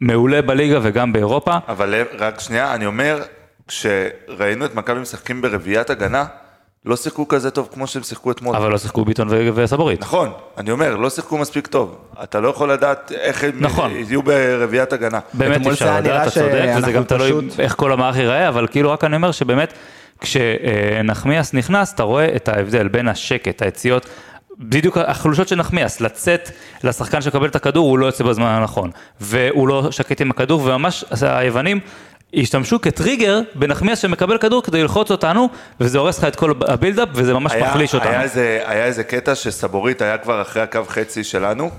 מעולה 0.00 0.42
בליגה 0.42 0.78
וגם 0.82 1.12
באירופה. 1.12 1.56
אבל 1.68 1.94
רק 2.18 2.40
שנייה, 2.40 2.74
אני 2.74 2.86
אומר, 2.86 3.22
כשראינו 3.68 4.64
את 4.64 4.74
מכבי 4.74 5.00
משחקים 5.00 5.42
ברביעיית 5.42 5.90
הגנה, 5.90 6.24
לא 6.84 6.96
שיחקו 6.96 7.28
כזה 7.28 7.50
טוב 7.50 7.68
כמו 7.72 7.86
שהם 7.86 8.02
שיחקו 8.02 8.30
אתמול. 8.30 8.56
אבל 8.56 8.70
לא 8.70 8.78
שיחקו 8.78 9.04
ביטון 9.04 9.28
ו- 9.30 9.48
וסבורית. 9.54 10.00
נכון, 10.00 10.32
אני 10.58 10.70
אומר, 10.70 10.96
לא 10.96 11.10
שיחקו 11.10 11.38
מספיק 11.38 11.66
טוב. 11.66 11.96
אתה 12.22 12.40
לא 12.40 12.48
יכול 12.48 12.72
לדעת 12.72 13.12
איך 13.20 13.44
הם 13.44 13.50
נכון. 13.60 13.90
יהיו 13.90 14.22
ברביעיית 14.22 14.92
הגנה. 14.92 15.20
באמת 15.34 15.56
אתמול 15.56 15.72
אפשר 15.72 15.86
לדעת, 15.86 16.04
נראה 16.04 16.22
אתה 16.22 16.30
צודק, 16.30 16.64
וזה 16.78 16.92
גם 16.92 17.04
תלוי 17.04 17.28
פשוט- 17.48 17.60
איך 17.60 17.74
כל 17.76 17.92
המערך 17.92 18.16
ייראה, 18.16 18.48
אבל 18.48 18.66
כאילו 18.66 18.90
רק 18.92 19.04
אני 19.04 19.16
אומר 19.16 19.32
שבאמת, 19.32 19.72
כשנחמיאס 20.20 21.54
נכנס, 21.54 21.92
אתה 21.94 22.02
רואה 22.02 22.36
את 22.36 22.48
ההבדל 22.48 22.88
בין 22.88 23.08
השקט, 23.08 23.62
היציאות, 23.62 24.06
בדיוק 24.58 24.98
החולשות 24.98 25.48
של 25.48 25.56
נחמיאס, 25.56 26.00
לצאת 26.00 26.50
לשחקן 26.84 27.20
שמקבל 27.20 27.46
את 27.48 27.56
הכדור, 27.56 27.88
הוא 27.88 27.98
לא 27.98 28.06
יוצא 28.06 28.24
בזמן 28.24 28.44
הנכון, 28.46 28.90
והוא 29.20 29.68
לא 29.68 29.90
שקט 29.90 30.20
עם 30.20 30.30
הכדור, 30.30 30.60
וממש 30.64 31.04
היוונים 31.22 31.80
השתמשו 32.34 32.80
כטריגר 32.80 33.40
בנחמיאס 33.54 33.98
שמקבל 33.98 34.38
כדור 34.38 34.62
כדי 34.62 34.82
ללחוץ 34.82 35.10
אותנו, 35.10 35.48
וזה 35.80 35.98
הורס 35.98 36.18
לך 36.18 36.24
את 36.24 36.36
כל 36.36 36.52
הבילדאפ, 36.68 37.08
וזה 37.12 37.34
ממש 37.34 37.52
היה- 37.52 37.68
מחליש 37.70 37.94
אותנו. 37.94 38.10
היה 38.10 38.22
איזה, 38.22 38.62
היה 38.66 38.84
איזה 38.84 39.04
קטע 39.04 39.34
שסבורית 39.34 40.02
היה 40.02 40.18
כבר 40.18 40.42
אחרי 40.42 40.62
הקו 40.62 40.80
חצי 40.88 41.24
שלנו, 41.24 41.70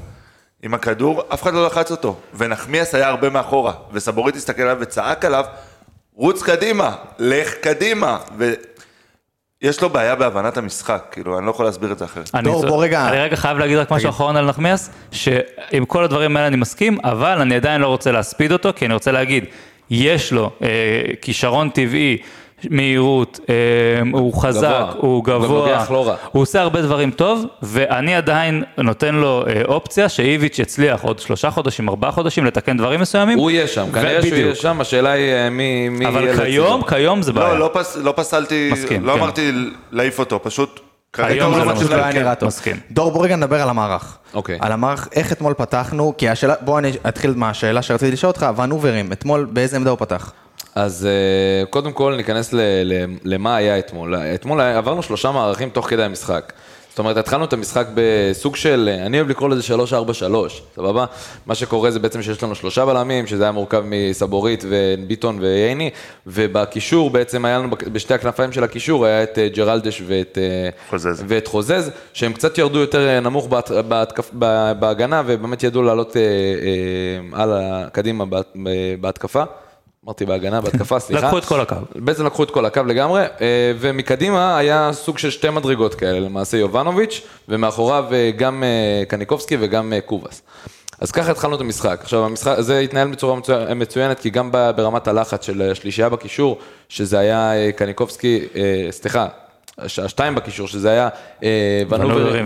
עם 0.64 0.74
הכדור, 0.74 1.22
אף 1.34 1.44
אחד 1.44 1.54
לא 1.54 1.66
לחץ 1.66 1.92
אותו, 1.92 2.16
ונחמיאס 2.38 2.96
היה 2.96 3.08
הרבה 3.08 3.30
מאחורה, 3.30 3.74
וסבורית 3.92 4.36
הסתכל 4.36 4.62
עליו 4.62 4.78
וצעק 4.80 5.26
עליו, 5.26 5.44
רוץ 6.16 6.44
קדימה, 6.44 6.96
לך 7.20 7.54
קדימה, 7.54 8.18
ויש 8.38 9.82
לו 9.82 9.90
בעיה 9.90 10.16
בהבנת 10.16 10.58
המשחק, 10.58 11.04
כאילו, 11.12 11.38
אני 11.38 11.46
לא 11.46 11.52
יכול 11.52 11.66
להסביר 11.66 11.92
את 11.92 12.00
זה 12.00 12.06
אחרת. 12.06 12.30
אני 12.34 12.52
צו- 12.52 12.68
בוא 12.68 12.84
רגע. 12.84 13.08
אני 13.08 13.20
רגע 13.20 13.36
חייב 13.36 13.58
להגיד 13.58 13.78
רק 13.78 13.92
משהו 13.92 14.10
אחרון 14.10 14.36
על 14.38 14.46
נחמיאס, 14.46 14.90
שעם 15.12 15.86
כל 15.88 16.04
הדברים 16.04 16.38
האלה 16.38 16.48
אני 16.48 16.56
מסכים, 16.56 16.98
אבל 17.04 17.42
אני 17.42 17.56
עדיין 17.56 17.82
לא 17.82 17.88
רוצה 17.88 18.12
להספיד 18.12 18.52
אותו, 18.52 18.70
כי 18.76 18.86
אני 18.86 18.94
רוצה 18.94 19.12
להגיד, 19.12 19.46
יש 19.94 20.32
לו 20.32 20.50
אה, 20.62 20.68
כישרון 21.22 21.70
טבעי, 21.70 22.18
מהירות, 22.70 23.40
אה, 23.50 23.56
הוא 24.14 24.34
חזק, 24.34 24.70
גבוה. 24.70 24.94
הוא 24.98 25.24
גבוה, 25.24 25.86
לא 25.90 26.08
רע. 26.08 26.16
הוא 26.32 26.42
עושה 26.42 26.62
הרבה 26.62 26.82
דברים 26.82 27.12
טוב, 27.12 27.46
ואני 27.62 28.16
עדיין 28.16 28.64
נותן 28.78 29.16
לו 29.16 29.44
אה, 29.48 29.62
אופציה 29.66 30.10
שאיביץ' 30.10 30.60
יצליח 30.60 31.04
עוד 31.04 31.20
שלושה 31.20 31.52
חודשים, 31.52 31.90
ארבעה 31.90 32.12
חודשים, 32.12 32.46
לתקן 32.46 32.78
דברים 32.78 33.00
מסוימים. 33.02 33.38
הוא 33.38 33.52
יהיה 33.52 33.68
שם, 33.68 33.92
כנראה 33.94 34.22
שהוא. 34.22 34.36
יהיה 34.36 34.56
שם, 34.56 34.82
השאלה 34.82 35.12
היא 35.12 35.34
אה, 35.34 35.50
מי 35.50 35.90
מי 35.90 36.06
יהיה 36.06 36.10
אבל 36.10 36.24
לצידו. 36.24 36.44
כיום, 36.44 36.82
כיום 36.84 37.22
זה 37.22 37.34
בעיה. 37.34 37.54
לא, 37.54 37.60
לא, 37.60 37.70
פס, 37.74 37.98
לא 37.98 38.14
פסלתי, 38.16 38.70
מסכים, 38.74 39.06
לא 39.06 39.14
כן. 39.14 39.20
אמרתי 39.20 39.52
להעיף 39.92 40.20
אותו, 40.20 40.40
פשוט 40.44 40.80
היום 41.18 41.56
זה 41.56 41.66
לא 41.66 41.76
פשוט 41.76 41.92
לא 41.92 41.96
היה. 41.96 42.14
נראה 42.14 42.36
טוב. 42.36 42.48
מסכים. 42.48 42.78
דור, 42.92 43.12
בוא 43.12 43.24
רגע 43.24 43.36
נדבר 43.36 43.62
על 43.62 43.70
המערך. 43.70 44.18
אוקיי. 44.34 44.58
על 44.62 44.72
המערך, 44.72 45.08
איך 45.12 45.32
אתמול 45.32 45.54
פתחנו, 45.54 46.14
כי 46.18 46.30
השאלה, 46.30 46.54
בוא 46.62 46.80
אני 46.80 46.92
אתחיל 47.08 47.34
מהשאלה 47.36 47.82
שרציתי 47.82 48.12
לשאול 48.12 48.28
אותך, 48.30 48.46
ונוברים, 48.58 49.12
אתמול 49.12 49.48
באיזה 49.52 49.78
עמדה 49.78 49.90
הוא 49.90 50.00
פתח? 50.00 50.32
אז 50.76 51.06
אה, 51.06 51.66
קודם 51.66 51.92
כל 51.92 52.14
ניכנס 52.18 52.54
למה 53.24 53.56
היה 53.56 53.80
אתמול. 53.80 54.16
אתמול 54.16 54.62
עברנו 54.62 55.04
שלושה 55.04 55.32
מערכים 55.32 55.70
תוך 55.70 55.90
כדי 55.90 56.04
המשחק. 56.04 56.54
זאת 56.94 57.00
אומרת, 57.00 57.18
התחלנו 57.18 57.46
את 57.46 57.54
המשחק 57.54 57.86
בסוג 57.94 58.56
של, 58.56 58.90
אני 59.06 59.18
אוהב 59.18 59.30
לקרוא 59.30 59.50
לזה 59.50 59.74
3-4-3, 59.76 59.76
סבבה? 60.76 61.06
מה 61.46 61.56
שקורה 61.56 61.92
זה 61.92 62.00
בעצם 62.00 62.22
שיש 62.22 62.44
לנו 62.44 62.56
שלושה 62.56 62.86
בלמים, 62.86 63.28
שזה 63.28 63.44
היה 63.44 63.52
מורכב 63.52 63.84
מסבורית 63.86 64.64
וביטון 64.70 65.40
וייני, 65.42 65.90
ובקישור 66.28 67.10
בעצם 67.10 67.46
היה 67.46 67.60
לנו, 67.60 67.70
בשתי 67.92 68.14
הכנפיים 68.14 68.52
של 68.52 68.64
הקישור 68.64 69.06
היה 69.06 69.24
את 69.24 69.38
אה, 69.40 69.48
ג'רלדש 69.50 70.02
ואת, 70.08 70.38
אה, 70.42 70.70
חוזז. 70.90 71.24
ואת 71.28 71.48
חוזז, 71.48 71.92
שהם 72.14 72.34
קצת 72.34 72.58
ירדו 72.58 72.80
יותר 72.80 73.08
אה, 73.08 73.20
נמוך 73.20 73.48
בהת- 73.48 73.72
בהתקפ, 73.88 74.30
בהגנה, 74.80 75.22
ובאמת 75.26 75.64
ידעו 75.64 75.84
לעלות 75.84 76.18
אה, 76.18 76.22
אה, 76.22 77.42
הלאה, 77.44 77.90
קדימה 77.92 78.26
בה- 78.26 78.42
בהתקפה. 79.02 79.44
אמרתי 80.06 80.26
בהגנה, 80.26 80.62
בהתקפה, 80.62 81.00
סליחה. 81.00 81.26
לקחו 81.26 81.38
את 81.38 81.46
כל 81.46 81.62
הקו. 81.62 81.76
בעצם 81.96 82.26
לקחו 82.26 82.44
את 82.44 82.52
כל 82.52 82.66
הקו 82.66 82.82
לגמרי, 82.88 83.22
אה, 83.22 83.72
ומקדימה 83.80 84.58
היה 84.58 84.90
סוג 84.94 85.18
של 85.18 85.30
שתי 85.30 85.50
מדרגות 85.50 85.96
כאלה, 85.96 86.20
למעשה 86.20 86.58
יובנוביץ', 86.58 87.22
ומאחוריו 87.50 88.06
אה, 88.12 88.32
גם 88.38 88.64
אה, 88.64 89.04
קניקובסקי 89.08 89.58
וגם 89.60 89.94
קובאס. 90.06 90.42
אז 91.00 91.12
ככה 91.12 91.32
התחלנו 91.32 91.56
את 91.56 91.62
המשחק. 91.62 92.00
עכשיו, 92.02 92.26
המשחק, 92.26 92.56
זה 92.60 92.80
התנהל 92.80 93.08
בצורה 93.08 93.40
מצוינת, 93.76 94.20
כי 94.20 94.30
גם 94.30 94.52
ברמת 94.52 95.08
הלחץ 95.08 95.46
של 95.46 95.70
השלישייה 95.72 96.10
בקישור, 96.10 96.58
שזה 96.90 97.20
היה 97.20 97.72
קניקובסקי, 97.72 98.40
סליחה, 98.92 99.28
השתיים 99.78 100.36
בקישור, 100.36 100.68
שזה 100.68 100.90
היה 100.90 101.10
אה, 101.44 101.84
ונוברים 101.90 102.46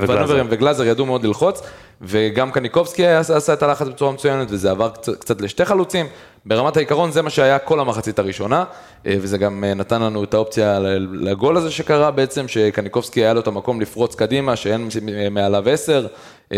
וגלאזר. 0.49 0.85
ידעו 0.85 1.05
מאוד 1.05 1.23
ללחוץ, 1.23 1.61
וגם 2.01 2.51
קניקובסקי 2.51 3.07
עשה 3.07 3.53
את 3.53 3.63
הלחץ 3.63 3.87
בצורה 3.87 4.11
מצוינת, 4.11 4.47
וזה 4.51 4.71
עבר 4.71 4.89
קצת, 5.19 5.41
לשתי 5.41 5.65
חלוצים. 5.65 6.05
ברמת 6.45 6.77
העיקרון 6.77 7.11
זה 7.11 7.21
מה 7.21 7.29
שהיה 7.29 7.59
כל 7.59 7.79
המחצית 7.79 8.19
הראשונה, 8.19 8.63
אה, 9.05 9.15
וזה 9.21 9.37
גם 9.37 9.63
אה, 9.63 9.73
נתן 9.73 10.01
לנו 10.01 10.23
את 10.23 10.33
האופציה 10.33 10.79
לגול 11.11 11.57
הזה 11.57 11.71
שקרה 11.71 12.11
בעצם, 12.11 12.47
שקניקובסקי 12.47 13.19
היה 13.19 13.33
לו 13.33 13.39
את 13.39 13.47
המקום 13.47 13.81
לפרוץ 13.81 14.15
קדימה, 14.15 14.55
שאין 14.55 14.89
מעליו 15.31 15.69
עשר, 15.69 16.07
ו- 16.51 16.55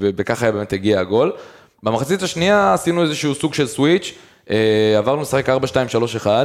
ו- 0.00 0.10
וככה 0.16 0.52
באמת 0.52 0.72
הגיע 0.72 1.00
הגול. 1.00 1.32
במחצית 1.82 2.22
השנייה 2.22 2.74
עשינו 2.74 3.02
איזשהו 3.02 3.34
סוג 3.34 3.54
של 3.54 3.66
סוויץ', 3.66 4.14
עברנו 4.98 5.22
לשחק 5.22 5.48
4-2-3-1, 5.48 6.26
אה, 6.26 6.44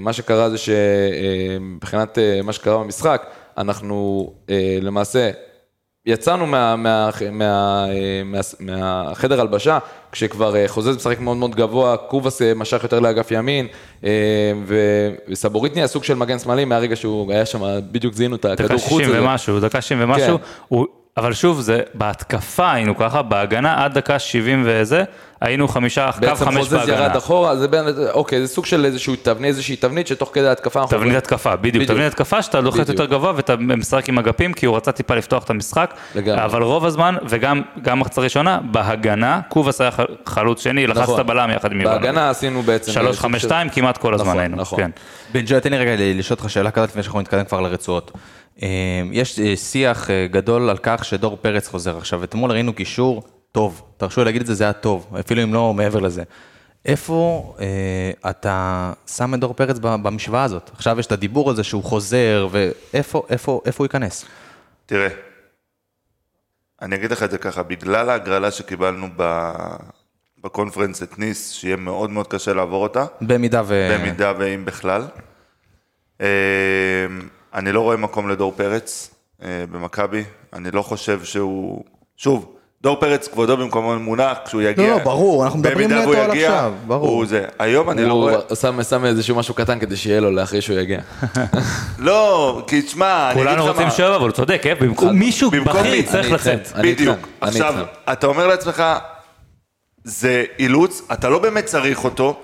מה 0.00 0.12
שקרה 0.12 0.50
זה 0.50 0.56
שמבחינת 0.58 2.18
אה, 2.18 2.40
מה 2.44 2.52
שקרה 2.52 2.78
במשחק, 2.78 3.26
אנחנו 3.58 4.30
אה, 4.50 4.78
למעשה 4.82 5.30
יצאנו 6.06 6.46
מה, 6.46 6.76
מה, 6.76 7.10
מה, 7.32 7.84
אה, 7.88 8.22
מה, 8.24 8.38
מהחדר 8.60 9.40
הלבשה, 9.40 9.78
כשכבר 10.12 10.56
אה, 10.56 10.64
חוזז 10.68 10.96
משחק 10.96 11.20
מאוד 11.20 11.36
מאוד 11.36 11.54
גבוה, 11.54 11.96
קובאס 11.96 12.42
אה, 12.42 12.54
משך 12.54 12.82
יותר 12.82 13.00
לאגף 13.00 13.30
ימין, 13.30 13.66
אה, 14.04 14.10
ו- 14.66 15.10
וסבורית 15.28 15.74
נהיה 15.74 15.86
סוג 15.86 16.04
של 16.04 16.14
מגן 16.14 16.38
שמאלי 16.38 16.64
מהרגע 16.64 16.96
שהוא 16.96 17.32
היה 17.32 17.46
שם, 17.46 17.60
בדיוק 17.90 18.14
זיהינו 18.14 18.36
את 18.36 18.44
הכדור 18.44 18.66
דקה 18.66 18.78
חוץ 18.78 19.00
60 19.00 19.08
הזה. 19.08 19.22
ומשהו, 19.22 19.60
דקה 19.60 19.80
60 19.80 19.98
ומשהו, 20.00 20.38
כן. 20.38 20.44
הוא, 20.68 20.86
אבל 21.16 21.32
שוב, 21.32 21.60
זה 21.60 21.80
בהתקפה 21.94 22.72
היינו 22.72 22.96
ככה, 22.96 23.22
בהגנה 23.22 23.84
עד 23.84 23.94
דקה 23.94 24.18
70 24.18 24.62
וזה, 24.66 25.04
היינו 25.40 25.68
חמישה, 25.68 26.12
קו 26.12 26.20
בעצם 26.20 26.44
חמש 26.44 26.56
חוזז 26.56 26.72
בהגנה. 26.72 26.96
ירד 26.96 27.16
אחורה, 27.16 27.56
זה 27.56 27.68
בין, 27.68 27.84
אוקיי, 28.12 28.40
זה 28.40 28.48
סוג 28.48 28.66
של 28.66 28.84
איזשהו 28.84 29.14
תבנית, 29.22 29.48
איזושהי 29.48 29.76
תבנית 29.76 30.06
שתוך 30.06 30.30
כדי 30.32 30.48
ההתקפה 30.48 30.80
אנחנו... 30.80 30.98
תבנית 30.98 31.16
התקפה, 31.16 31.56
בדיוק, 31.56 31.74
בדיוק. 31.74 31.90
תבנית 31.90 32.06
התקפה 32.06 32.42
שאתה 32.42 32.60
לוחץ 32.60 32.80
בדיוק. 32.80 33.00
יותר 33.00 33.04
גבוה 33.04 33.32
ואתה 33.36 33.56
משחק 33.56 34.08
עם 34.08 34.18
אגפים, 34.18 34.52
כי 34.52 34.66
הוא 34.66 34.76
רצה 34.76 34.92
טיפה 34.92 35.14
לפתוח 35.14 35.44
את 35.44 35.50
המשחק, 35.50 35.94
לגמרי. 36.14 36.44
אבל 36.44 36.62
רוב 36.62 36.84
הזמן, 36.84 37.14
וגם 37.28 37.62
גם 37.82 38.00
מחצה 38.00 38.20
ראשונה, 38.20 38.58
בהגנה, 38.70 39.40
קובאס 39.48 39.80
היה 39.80 39.90
חלוץ 40.26 40.62
שני, 40.62 40.86
לחץ 40.86 40.98
את 40.98 41.02
נכון. 41.02 41.20
הבלם 41.20 41.50
יחד 41.50 41.72
עם 41.72 41.80
יובנוביץ'. 41.80 42.02
בהגנה 42.02 42.30
עשינו 42.30 42.62
בעצם... 42.62 42.92
שלוש, 42.92 43.18
חמש, 43.18 43.42
שתיים, 43.42 43.68
כמעט 43.68 43.98
כל 43.98 44.14
הזמן 44.14 44.28
נכון, 44.28 44.40
היינו, 44.40 44.56
נכון. 44.56 44.78
כן. 44.78 44.90
בן 45.32 45.40
ג'וי, 45.46 45.60
תן 45.60 45.70
לי 45.70 45.78
רגע 45.78 45.92
לשאול 45.98 46.36
אותך 46.40 46.50
שאלה 46.50 46.70
כזאת 46.70 46.88
לפני 46.88 47.02
שאנחנו 47.02 47.20
נתקדם 47.20 47.44
כבר 47.44 47.60
לרצועות. 47.60 48.12
אה, 48.62 48.68
יש 49.12 49.40
אה, 49.40 49.56
שיח 49.56 50.10
אה, 50.10 50.26
גדול 50.30 50.70
על 50.70 50.76
כך 50.82 51.04
שדור 51.04 51.38
פרץ 51.42 51.68
חוזר 51.68 51.96
עכשיו. 51.96 52.24
אתמול 52.24 52.52
ראינו 52.52 52.72
קישור 52.72 53.22
טוב, 53.56 53.82
תרשו 53.96 54.20
לי 54.20 54.24
להגיד 54.24 54.40
את 54.40 54.46
זה, 54.46 54.54
זה 54.54 54.64
היה 54.64 54.72
טוב, 54.72 55.16
אפילו 55.20 55.42
אם 55.42 55.54
לא 55.54 55.74
מעבר 55.74 56.00
לזה. 56.00 56.22
איפה 56.84 57.54
אה, 57.60 58.30
אתה 58.30 58.92
שם 59.06 59.34
את 59.34 59.40
דור 59.40 59.54
פרץ 59.54 59.78
במשוואה 59.78 60.44
הזאת? 60.44 60.70
עכשיו 60.72 61.00
יש 61.00 61.06
את 61.06 61.12
הדיבור 61.12 61.50
הזה 61.50 61.64
שהוא 61.64 61.84
חוזר, 61.84 62.48
ואיפה 62.50 63.22
איפה, 63.30 63.60
איפה 63.64 63.82
הוא 63.82 63.84
ייכנס? 63.84 64.24
תראה, 64.86 65.08
אני 66.82 66.96
אגיד 66.96 67.12
לך 67.12 67.22
את 67.22 67.30
זה 67.30 67.38
ככה, 67.38 67.62
בגלל 67.62 68.10
ההגרלה 68.10 68.50
שקיבלנו 68.50 69.06
ב... 69.16 69.52
בקונפרנס 70.44 71.02
את 71.02 71.18
ניס, 71.18 71.52
שיהיה 71.52 71.76
מאוד 71.76 72.10
מאוד 72.10 72.26
קשה 72.26 72.54
לעבור 72.54 72.82
אותה, 72.82 73.04
במידה 73.20 73.62
ו... 73.66 73.88
במידה 73.92 74.32
ואם 74.38 74.64
בכלל. 74.64 75.06
אה, 76.20 76.26
אני 77.54 77.72
לא 77.72 77.80
רואה 77.80 77.96
מקום 77.96 78.28
לדור 78.28 78.52
פרץ 78.56 79.14
אה, 79.42 79.64
במכבי, 79.72 80.24
אני 80.52 80.70
לא 80.70 80.82
חושב 80.82 81.24
שהוא... 81.24 81.84
שוב, 82.16 82.55
דור 82.82 82.96
פרץ 82.96 83.28
כבודו 83.28 83.56
במקומו 83.56 83.98
מונח, 83.98 84.38
כשהוא 84.44 84.62
יגיע... 84.62 84.90
לא, 84.90 84.98
ברור, 84.98 85.44
אנחנו 85.44 85.58
מדברים 85.58 85.92
נטו 85.92 86.12
על 86.12 86.30
יגיע, 86.30 86.48
עכשיו, 86.48 86.72
ברור. 86.86 87.08
הוא 87.08 87.26
זה. 87.26 87.44
היום 87.58 87.90
אני 87.90 88.04
לא 88.04 88.12
הוא 88.12 88.20
רואה... 88.20 88.56
שם, 88.60 88.82
שם 88.82 89.04
איזשהו 89.04 89.36
משהו 89.36 89.54
קטן 89.54 89.78
כדי 89.78 89.96
שיהיה 89.96 90.20
לו 90.20 90.30
לאחרי 90.30 90.60
שהוא 90.60 90.78
יגיע. 90.78 91.00
לא, 91.98 92.62
כי 92.66 92.82
תשמע, 92.82 93.30
אני 93.30 93.42
אגיד 93.42 93.46
לך 93.46 93.56
מה... 93.56 93.64
כולנו 93.64 93.72
רוצים 93.72 93.90
שואב, 93.90 94.12
אבל 94.12 94.24
הוא 94.24 94.30
צודק, 94.30 94.62
אה? 94.66 94.74
במקום 94.74 95.18
מישהו 95.18 95.50
בכיר? 95.50 96.02
צריך 96.02 96.32
לצאת. 96.32 96.72
בדיוק. 96.82 97.18
עכשיו. 97.40 97.74
אתה 98.12 98.26
אומר 98.26 98.46
לעצמך, 98.46 98.82
זה 100.04 100.44
אילוץ, 100.58 101.02
אתה 101.12 101.28
לא 101.28 101.38
באמת 101.38 101.64
צריך 101.64 102.04
אותו, 102.04 102.40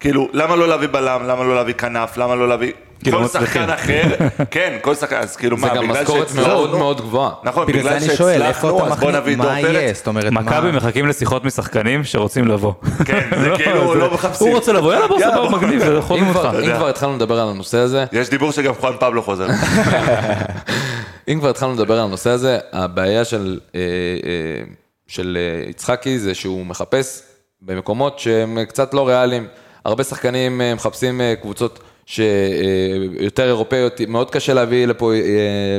כאילו, 0.00 0.28
למה 0.32 0.56
לא 0.56 0.68
להביא 0.68 0.88
בלם, 0.88 1.20
למה 1.26 1.44
לא 1.44 1.54
להביא 1.54 1.74
כנף, 1.74 2.16
למה 2.16 2.34
לא 2.34 2.48
להביא... 2.48 2.72
כי 3.04 3.10
לא 3.10 3.18
כל 3.18 3.24
מצליחים. 3.24 3.46
שחקן 3.62 3.70
אחר, 3.70 4.02
כן, 4.50 4.78
כל 4.82 4.94
שחקן, 4.94 5.16
אז 5.16 5.36
כאילו 5.36 5.56
זה 5.58 5.66
מה, 5.66 5.74
גם 5.74 5.88
בגלל 5.88 6.02
משכורת 6.02 6.28
שהצלחנו- 6.28 6.48
מאוד 6.48 6.70
מאוד 6.78 7.00
גבוהה. 7.00 7.30
נכון, 7.44 7.66
בגלל 7.66 7.98
זה 8.00 8.06
שהצלחנו, 8.16 8.86
אז 8.86 8.98
בוא 9.00 9.10
נביא 9.12 9.32
את 9.32 9.38
דור 9.38 9.46
יהיה? 9.52 9.62
פרץ. 9.66 9.96
זאת 9.96 10.06
אומרת, 10.06 10.32
מכבי. 10.32 10.70
מחכים 10.72 11.06
לשיחות 11.06 11.44
משחקנים 11.44 12.04
שרוצים 12.04 12.48
לבוא. 12.48 12.72
כן, 13.04 13.28
זה 13.42 13.50
כאילו 13.58 13.92
זה- 13.92 13.98
לא 13.98 14.14
מחפשים. 14.14 14.46
הוא 14.46 14.56
רוצה 14.56 14.72
לבוא, 14.72 14.92
יאללה 14.94 15.08
בוא, 15.08 15.18
סבבה. 15.20 15.48
מגניב, 15.50 15.78
זה 15.80 15.86
אם 16.18 16.28
אותך. 16.28 16.48
אם 16.64 16.76
כבר 16.76 16.88
התחלנו 16.88 17.16
לדבר 17.16 17.40
על 17.40 17.48
הנושא 17.48 17.78
הזה, 17.78 18.04
יש 18.12 18.30
דיבור 18.30 18.52
שגם 18.52 18.74
חואן 18.80 18.92
פבלו 19.00 19.22
חוזר. 19.22 19.46
אם 21.28 21.38
כבר 21.40 21.50
התחלנו 21.50 21.74
לדבר 21.74 21.94
על 21.98 22.04
הנושא 22.04 22.30
הזה, 22.30 22.58
הבעיה 22.72 23.24
של, 23.24 23.58
אה, 23.74 23.80
אה, 23.80 24.64
של 25.06 25.38
אה, 25.64 25.70
יצחקי 25.70 26.18
זה 26.18 26.34
שהוא 26.34 26.66
מחפש 26.66 27.22
במקומות 27.62 28.18
שהם 28.18 28.58
קצת 28.68 28.94
לא 28.94 29.08
ריאליים. 29.08 29.46
הרבה 29.84 30.04
שחקנים 30.04 30.60
מחפשים 30.76 31.20
קבוצות 31.42 31.78
שיותר 32.06 33.46
אירופאיות, 33.46 34.00
מאוד 34.08 34.30
קשה 34.30 34.54
להביא 34.54 34.86
לפה, 34.86 35.12
אה, 35.12 35.18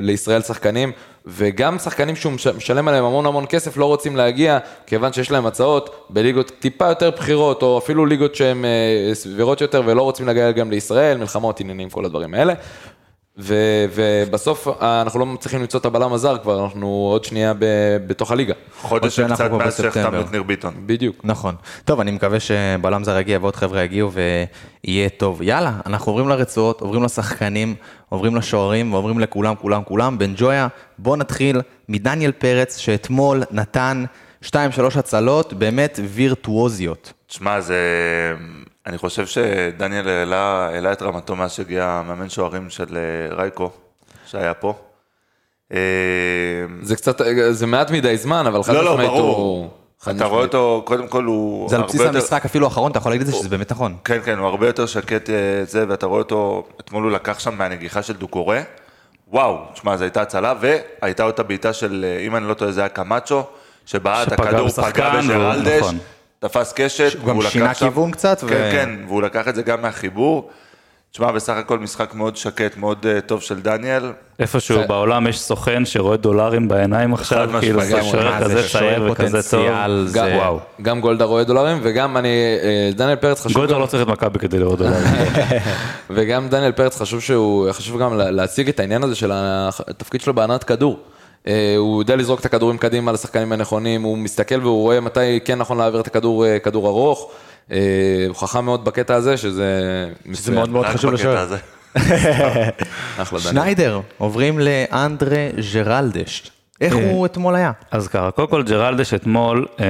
לישראל 0.02 0.42
שחקנים, 0.42 0.92
וגם 1.26 1.80
שחקנים 1.80 2.16
שהוא 2.16 2.34
מש- 2.34 2.48
משלם 2.48 2.88
עליהם 2.88 3.06
המון 3.06 3.26
המון 3.26 3.46
כסף 3.50 3.78
לא 3.78 3.86
רוצים 3.86 4.16
להגיע, 4.16 4.58
כיוון 4.88 5.14
שיש 5.14 5.32
להם 5.32 5.46
הצעות 5.46 6.06
בליגות 6.10 6.52
טיפה 6.60 6.88
יותר 6.90 7.10
בכירות, 7.10 7.62
או 7.64 7.78
אפילו 7.78 8.06
ליגות 8.06 8.36
שהן 8.36 8.66
אה, 8.66 8.70
סבירות 9.16 9.62
יותר 9.62 9.82
ולא 9.86 10.02
רוצים 10.02 10.28
להגיע 10.28 10.52
גם 10.52 10.72
לישראל, 10.72 11.18
מלחמות, 11.18 11.60
עניינים, 11.60 11.90
כל 11.90 12.06
הדברים 12.06 12.34
האלה. 12.34 12.54
ו- 13.40 13.86
ובסוף 13.96 14.68
אה, 14.68 15.02
אנחנו 15.02 15.20
לא 15.20 15.26
מצליחים 15.26 15.60
למצוא 15.62 15.80
את 15.80 15.86
הבלם 15.86 16.14
הזר 16.14 16.38
כבר, 16.38 16.64
אנחנו 16.64 16.88
עוד 17.12 17.24
שנייה 17.24 17.54
ב- 17.54 17.98
בתוך 18.08 18.32
הליגה. 18.32 18.54
חודש 18.82 19.20
וקצת 19.20 19.52
מאז 19.52 19.78
שהחתמנו. 19.78 20.22
את 20.22 20.32
ניר 20.32 20.44
ביטון. 20.44 20.74
בדיוק. 20.86 21.16
נכון. 21.24 21.56
טוב, 21.86 22.00
אני 22.00 22.12
מקווה 22.12 22.40
שבלם 22.40 23.04
זר 23.04 23.18
יגיע 23.20 23.38
ועוד 23.42 23.56
חבר'ה 23.56 23.82
יגיעו 23.84 24.12
ויהיה 24.12 25.10
טוב. 25.10 25.42
יאללה, 25.42 25.74
אנחנו 25.86 26.12
עוברים 26.12 26.30
לרצועות, 26.30 26.82
עוברים 26.82 27.04
לשחקנים, 27.04 27.76
עוברים 28.10 28.36
לשוערים 28.36 28.94
ועוברים 28.94 29.20
לכולם, 29.20 29.56
כולם, 29.56 29.84
כולם. 29.84 30.18
בן 30.18 30.34
ג'ויה, 30.38 30.68
בוא 30.98 31.18
נתחיל 31.18 31.62
מדניאל 31.90 32.32
פרץ, 32.32 32.78
שאתמול 32.78 33.44
נתן 33.52 34.06
2-3 34.46 34.50
הצלות 34.96 35.54
באמת 35.54 36.00
וירטואוזיות. 36.04 37.14
תשמע, 37.28 37.62
זה... 37.62 37.76
אני 38.88 38.98
חושב 38.98 39.26
שדניאל 39.26 40.08
העלה, 40.10 40.68
העלה 40.72 40.92
את 40.92 41.02
רמתו 41.02 41.36
מאז 41.36 41.52
שהגיע 41.52 42.02
מאמן 42.08 42.30
שוערים 42.30 42.70
של 42.70 42.98
אה, 42.98 43.36
רייקו, 43.36 43.70
שהיה 44.26 44.54
פה. 44.54 44.74
אה, 45.74 45.78
זה 46.82 46.96
קצת, 46.96 47.22
זה 47.52 47.66
מעט 47.66 47.92
מדי 47.92 48.18
זמן, 48.18 48.48
אבל 48.48 48.64
חד 48.64 48.74
לא, 48.74 48.84
לא, 48.86 48.92
משמעית 48.94 49.10
ברור. 49.10 49.38
הוא... 49.38 49.70
אתה 50.02 50.26
רואה 50.26 50.26
משמעית. 50.26 50.56
אותו, 50.56 50.82
קודם 50.86 51.08
כל 51.08 51.24
הוא... 51.24 51.70
זה 51.70 51.76
על 51.76 51.82
בסיס 51.82 52.02
יותר- 52.02 52.18
המשחק 52.18 52.46
אפילו 52.46 52.66
האחרון, 52.66 52.92
אתה 52.92 52.98
יכול 53.00 53.12
להגיד 53.12 53.28
את 53.28 53.34
זה 53.34 53.40
שזה 53.40 53.50
באמת 53.50 53.72
נכון. 53.72 53.98
כן, 54.06 54.20
כן, 54.26 54.38
הוא 54.38 54.48
הרבה 54.48 54.68
יותר 54.68 54.86
שקט 54.86 55.30
אה, 55.30 55.36
זה, 55.66 55.86
ואתה 55.88 56.06
רואה 56.06 56.20
אותו, 56.20 56.68
אתמול 56.80 57.04
הוא 57.04 57.12
לקח 57.12 57.40
שם 57.40 57.58
מהנגיחה 57.58 58.02
של 58.04 58.14
דוקורה. 58.14 58.62
וואו, 59.28 59.58
תשמע, 59.74 59.98
זו 59.98 60.04
הייתה 60.04 60.22
הצלה, 60.22 60.54
והייתה 60.62 61.24
אותה 61.24 61.44
בעיטה 61.44 61.74
של, 61.74 62.06
אה, 62.08 62.26
אם 62.26 62.36
אני 62.36 62.48
לא 62.48 62.54
טועה, 62.54 62.72
זה 62.72 62.82
היה 62.82 62.90
קמאצ'ו, 62.90 63.44
שבעט, 63.86 64.32
הכדור 64.32 64.70
פגע 64.70 65.10
בג'רלדש, 65.22 65.82
נכון. 65.82 65.98
תפס 66.40 66.74
קשת, 66.76 67.14
הוא 67.20 67.22
גם 67.22 67.30
והוא 67.30 67.44
לקח 67.44 67.50
שינה 67.54 67.74
כיוון 67.74 68.12
קצת, 68.12 68.40
ו- 68.44 68.48
כן, 68.48 68.70
כן, 68.72 68.90
והוא 69.08 69.22
לקח 69.22 69.48
את 69.48 69.56
זה 69.56 69.62
גם 69.62 69.82
מהחיבור. 69.82 70.50
תשמע, 71.12 71.32
בסך 71.32 71.54
הכל 71.54 71.80
משחק 71.80 72.14
מאוד 72.14 72.38
שקט, 72.38 72.78
מאוד 72.78 73.06
אה, 73.06 73.22
טוב 73.22 73.42
של 73.42 73.60
דניאל. 73.62 74.04
איפשהו 74.40 74.76
זה- 74.78 74.88
בעולם 74.88 75.28
יש 75.28 75.40
סוכן 75.40 75.86
שרואה 75.86 76.18
דולרים 76.18 76.68
בעיניים 76.68 77.14
עכשיו. 77.14 77.50
כאילו 77.60 77.82
זה. 77.82 78.04
שוער 78.04 78.44
כזה 78.44 78.70
צעיר 78.70 79.12
וכזה 79.12 79.50
טוב. 79.52 79.68
זה- 80.06 80.20
גם, 80.20 80.28
וואו. 80.36 80.60
גם 80.82 81.02
גולדה 81.02 81.26
רואה 81.26 81.44
דולרים, 81.44 81.80
וגם 81.84 82.18
אני, 82.18 82.28
אה, 82.64 82.90
דניאל 82.96 83.16
פרץ 83.16 83.42
חשוב, 83.42 83.58
גולדה 83.58 83.74
גם, 83.74 83.82
לא 83.82 83.86
צריך 83.86 84.04
את 84.04 84.08
מכבי 84.08 84.40
כדי 84.40 84.60
לראות 84.60 84.80
דולרים. 84.80 85.04
וגם 86.10 86.50
דניאל 86.50 86.72
פרץ 86.72 87.02
חשוב 87.02 87.22
שהוא, 87.22 87.72
חשוב 87.72 88.02
גם 88.02 88.18
לה- 88.18 88.32
להציג 88.32 88.70
את 88.70 88.80
העניין 88.80 89.04
הזה 89.04 89.16
של 89.16 89.32
התפקיד 89.34 90.22
שלו 90.22 90.34
בהנעת 90.34 90.64
כדור. 90.64 91.00
אה, 91.48 91.76
הוא 91.78 92.02
יודע 92.02 92.16
לזרוק 92.16 92.40
את 92.40 92.46
הכדורים 92.46 92.78
קדימה 92.78 93.12
לשחקנים 93.12 93.52
הנכונים, 93.52 94.02
הוא 94.02 94.18
מסתכל 94.18 94.62
והוא 94.62 94.82
רואה 94.82 95.00
מתי 95.00 95.40
כן 95.46 95.58
נכון 95.58 95.78
להעביר 95.78 96.02
את 96.02 96.08
הכדור, 96.08 96.46
אה, 96.46 96.60
כדור 96.60 96.88
ארוך. 96.88 97.32
אה, 97.72 97.78
הוא 98.28 98.36
חכם 98.36 98.66
מאוד 98.66 98.86
בקטע 98.86 99.16
הזה, 99.16 99.38
שזה 99.38 99.54
זה 99.54 100.30
מצוין. 100.32 100.56
מאוד 100.56 100.70
מאוד 100.70 100.86
רק 100.86 100.96
חשוב 100.96 101.14
דניאל. 103.32 103.42
שניידר, 103.42 104.00
עוברים 104.18 104.60
לאנדרה 104.60 105.48
ג'רלדש. 105.74 106.52
איך 106.82 106.96
הוא 106.96 107.26
אתמול 107.26 107.56
היה? 107.56 107.72
אז 107.92 108.08
ככה, 108.08 108.32
קודם 108.32 108.48
כל 108.48 108.64
ג'רלדש 108.64 109.14
אתמול, 109.14 109.66
אה, 109.80 109.86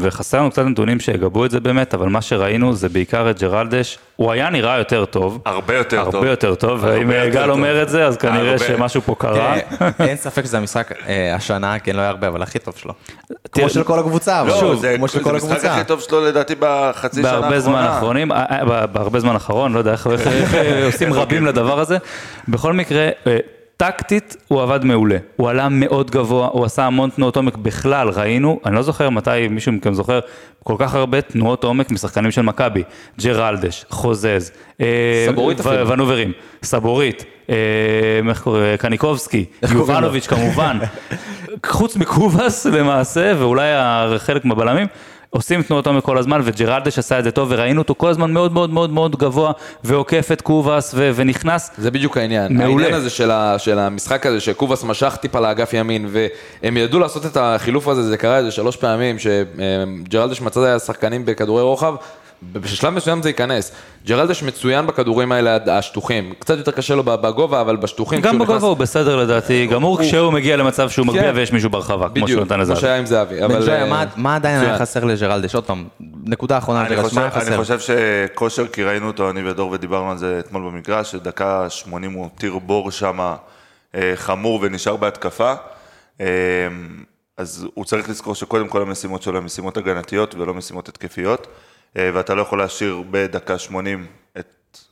וחסר 0.00 0.38
לנו 0.38 0.50
קצת 0.50 0.62
נתונים 0.62 1.00
שיגבו 1.00 1.44
את 1.44 1.50
זה 1.50 1.60
באמת, 1.60 1.94
אבל 1.94 2.08
מה 2.08 2.22
שראינו 2.22 2.74
זה 2.74 2.88
בעיקר 2.88 3.30
את 3.30 3.40
ג'רלדש, 3.40 3.98
הוא 4.16 4.32
היה 4.32 4.50
נראה 4.50 4.78
יותר 4.78 5.04
טוב. 5.04 5.42
הרבה 5.46 5.74
יותר 5.74 6.04
טוב. 6.04 6.14
הרבה 6.14 6.30
יותר 6.30 6.54
טוב, 6.54 6.84
הרבה 6.84 6.98
ואם 6.98 7.10
יותר 7.10 7.28
גל. 7.28 7.50
אומר 7.50 7.82
את 7.82 7.88
זה, 7.88 8.06
אז 8.06 8.16
כנראה 8.16 8.52
הרבה. 8.52 8.58
שמשהו 8.58 9.00
פה 9.00 9.14
קרה. 9.18 9.54
תראה, 9.78 9.90
אין 10.08 10.16
ספק 10.16 10.44
שזה 10.44 10.58
המשחק 10.58 10.92
אה, 11.08 11.34
השנה, 11.34 11.78
כן, 11.78 11.96
לא 11.96 12.00
היה 12.00 12.10
הרבה, 12.10 12.28
אבל 12.28 12.42
הכי 12.42 12.58
טוב 12.58 12.74
שלו. 12.76 12.92
תראה, 13.26 13.66
כמו 13.66 13.68
של 13.68 13.84
כל 13.84 13.98
הקבוצה, 13.98 14.40
אבל 14.40 14.48
לא, 14.48 14.60
שוב, 14.60 14.80
זה 14.80 14.94
כמו 14.96 15.08
של 15.08 15.18
זה 15.18 15.24
כל 15.24 15.30
המשחק 15.30 15.50
הקבוצה. 15.50 15.74
הכי 15.74 15.84
טוב 15.84 16.00
שלו 16.00 16.24
לדעתי 16.24 16.54
בחצי 16.58 17.20
שנה 17.20 17.28
האחרונה. 17.28 17.40
בהרבה 17.48 17.60
זמן 17.60 17.82
האחרונים, 17.82 18.32
אה, 18.32 18.44
אה, 18.50 18.86
בהרבה 18.86 19.20
זמן 19.20 19.32
האחרון, 19.32 19.72
לא 19.72 19.78
יודע 19.78 19.92
איך 19.92 20.06
אה, 20.54 20.84
עושים 20.86 21.12
רבים 21.12 21.46
לדבר 21.46 21.80
הזה. 21.80 21.98
בכל 22.48 22.72
מקרה, 22.72 23.08
אה, 23.26 23.36
טקטית 23.82 24.36
הוא 24.48 24.62
עבד 24.62 24.84
מעולה. 24.84 25.16
הוא 25.36 25.48
עלה 25.50 25.68
מאוד 25.68 26.10
גבוה, 26.10 26.48
הוא 26.52 26.64
עשה 26.64 26.84
המון 26.86 27.10
תנועות 27.10 27.36
עומק 27.36 27.56
בכלל, 27.56 28.08
ראינו, 28.08 28.60
אני 28.66 28.74
לא 28.74 28.82
זוכר 28.82 29.10
מתי 29.10 29.48
מישהו 29.50 29.72
מכם 29.72 29.94
זוכר, 29.94 30.20
כל 30.64 30.74
כך 30.78 30.94
הרבה 30.94 31.20
תנועות 31.20 31.64
עומק 31.64 31.90
משחקנים 31.90 32.30
של 32.30 32.42
מכבי. 32.42 32.82
ג'רלדש, 33.20 33.84
חוזז, 33.90 34.50
אה, 34.80 35.26
סבורית 35.28 35.60
ו- 35.60 35.68
אפילו. 35.68 35.88
ונוברים, 35.88 36.32
סבורית, 36.62 37.24
אה, 37.50 37.54
איך 38.28 38.42
קוראים, 38.42 38.76
קניקובסקי? 38.76 39.44
יובנוביץ' 39.70 40.26
כמובן, 40.26 40.78
חוץ 41.66 41.96
מקובאס 41.96 42.66
למעשה, 42.66 43.32
ואולי 43.38 43.66
חלק 44.18 44.44
מהבלמים, 44.44 44.86
עושים 45.30 45.62
תנועות 45.62 45.86
עומק 45.86 46.04
כל 46.04 46.18
הזמן, 46.18 46.40
וג'רלדש 46.44 46.98
עשה 46.98 47.18
את 47.18 47.24
זה 47.24 47.30
טוב, 47.30 47.48
וראינו 47.50 47.80
אותו 47.80 47.94
כל 47.94 48.08
הזמן 48.08 48.32
מאוד 48.32 48.52
מאוד 48.52 48.70
מאוד 48.70 48.90
מאוד 48.90 49.16
גבוה, 49.16 49.52
ועוקף 49.84 50.28
את 50.32 50.40
קובאס, 50.42 50.94
ו- 50.96 51.10
ונכנס. 51.14 51.70
זה 51.78 51.90
בדיוק 51.90 52.16
העניין. 52.16 52.56
מעולה. 52.56 52.84
העניין 52.84 53.00
הזה 53.00 53.10
של, 53.10 53.30
ה, 53.30 53.58
של 53.58 53.78
המשחק 53.78 54.26
הזה, 54.26 54.40
שקובאס 54.40 54.84
משך 54.84 55.16
טיפה 55.20 55.40
לאגף 55.40 55.72
ימין, 55.72 56.08
והם 56.08 56.76
ידעו 56.76 57.00
לעשות 57.00 57.26
את 57.26 57.36
החילוף 57.40 57.88
הזה, 57.88 58.02
זה 58.02 58.16
קרה 58.16 58.38
איזה 58.38 58.50
שלוש 58.50 58.76
פעמים, 58.76 59.16
שג'רלדש 59.18 60.40
מצא 60.40 60.78
שחקנים 60.78 61.24
בכדורי 61.24 61.62
רוחב, 61.62 61.94
בשלב 62.52 62.92
מסוים 62.92 63.22
זה 63.22 63.28
ייכנס. 63.28 63.72
ג'רלדש 64.06 64.42
מצוין 64.42 64.86
בכדורים 64.86 65.32
האלה 65.32 65.58
השטוחים, 65.78 66.32
קצת 66.38 66.58
יותר 66.58 66.70
קשה 66.72 66.94
לו 66.94 67.02
בגובה, 67.04 67.60
אבל 67.60 67.76
בשטוחים, 67.76 68.20
גם 68.20 68.34
בגובה 68.34 68.52
נכנס- 68.54 68.62
הוא 68.62 68.74
בסדר 68.76 69.16
לדעתי, 69.16 69.66
גמור 69.66 70.00
כשהוא 70.00 70.32
מגיע 70.32 70.56
למצב 70.56 70.90
שהוא 70.90 71.06
מגביה 71.06 71.22
כן. 71.22 71.36
ויש 71.36 71.52
מישהו 71.52 71.70
ברחבה, 71.70 72.08
כמו 72.08 72.16
שהוא 72.16 72.24
בדיוק, 72.26 72.40
נתן 72.42 72.60
לזה. 72.60 72.72
כמו 72.72 72.80
שהיה 72.80 72.96
עם 72.96 73.06
זהבי. 73.06 73.34
בן 73.36 73.42
אבל, 73.44 73.66
ג'ויה, 73.66 73.84
אה, 73.84 73.90
מה- 73.90 74.04
מה 74.16 74.34
עדיין 74.36 74.60
היה. 74.60 74.78
חסר 74.78 75.04
לג'רלדש? 75.04 75.54
עוד 75.54 75.64
פעם, 75.64 75.84
נקודה 76.24 76.58
אחרונה, 76.58 76.80
אני 76.86 76.96
מה 76.96 77.02
היה 77.16 77.30
אני 77.34 77.40
חסר? 77.40 77.56
חושב 77.56 77.78
שכושר, 77.80 78.66
כי 78.68 78.82
ראינו 78.84 79.06
אותו, 79.06 79.30
אני 79.30 79.50
ודור, 79.50 79.70
ודיברנו 79.70 80.10
על 80.10 80.18
זה 80.18 80.36
אתמול 80.38 80.62
במגרש, 80.70 81.12
שדקה 81.12 81.70
80 81.70 82.12
הוא 82.12 82.22
הותיר 82.24 82.58
בור 82.58 82.90
שם 82.90 83.18
אה, 83.94 84.12
חמור 84.14 84.58
ונשאר 84.62 84.96
בהתקפה. 84.96 85.52
אה, 86.20 86.26
אז 87.36 87.66
הוא 87.74 87.84
צריך 87.84 88.08
לזכור 88.08 88.34
שקודם 88.34 88.68
כל 88.68 88.82
המשימות 88.82 89.22
שלו 89.22 89.38
הן 89.38 89.44
משימות 89.44 89.76
הגנתיות 89.76 90.34
ולא 90.34 90.54
משימות 90.54 90.88
התקפיות, 90.88 91.46
אה, 91.46 91.52
ואתה 91.96 92.34
לא 92.34 92.42
יכול 92.42 92.58
להשאיר 92.58 93.02
בדקה 93.10 93.58
80 93.58 94.06
את... 94.38 94.46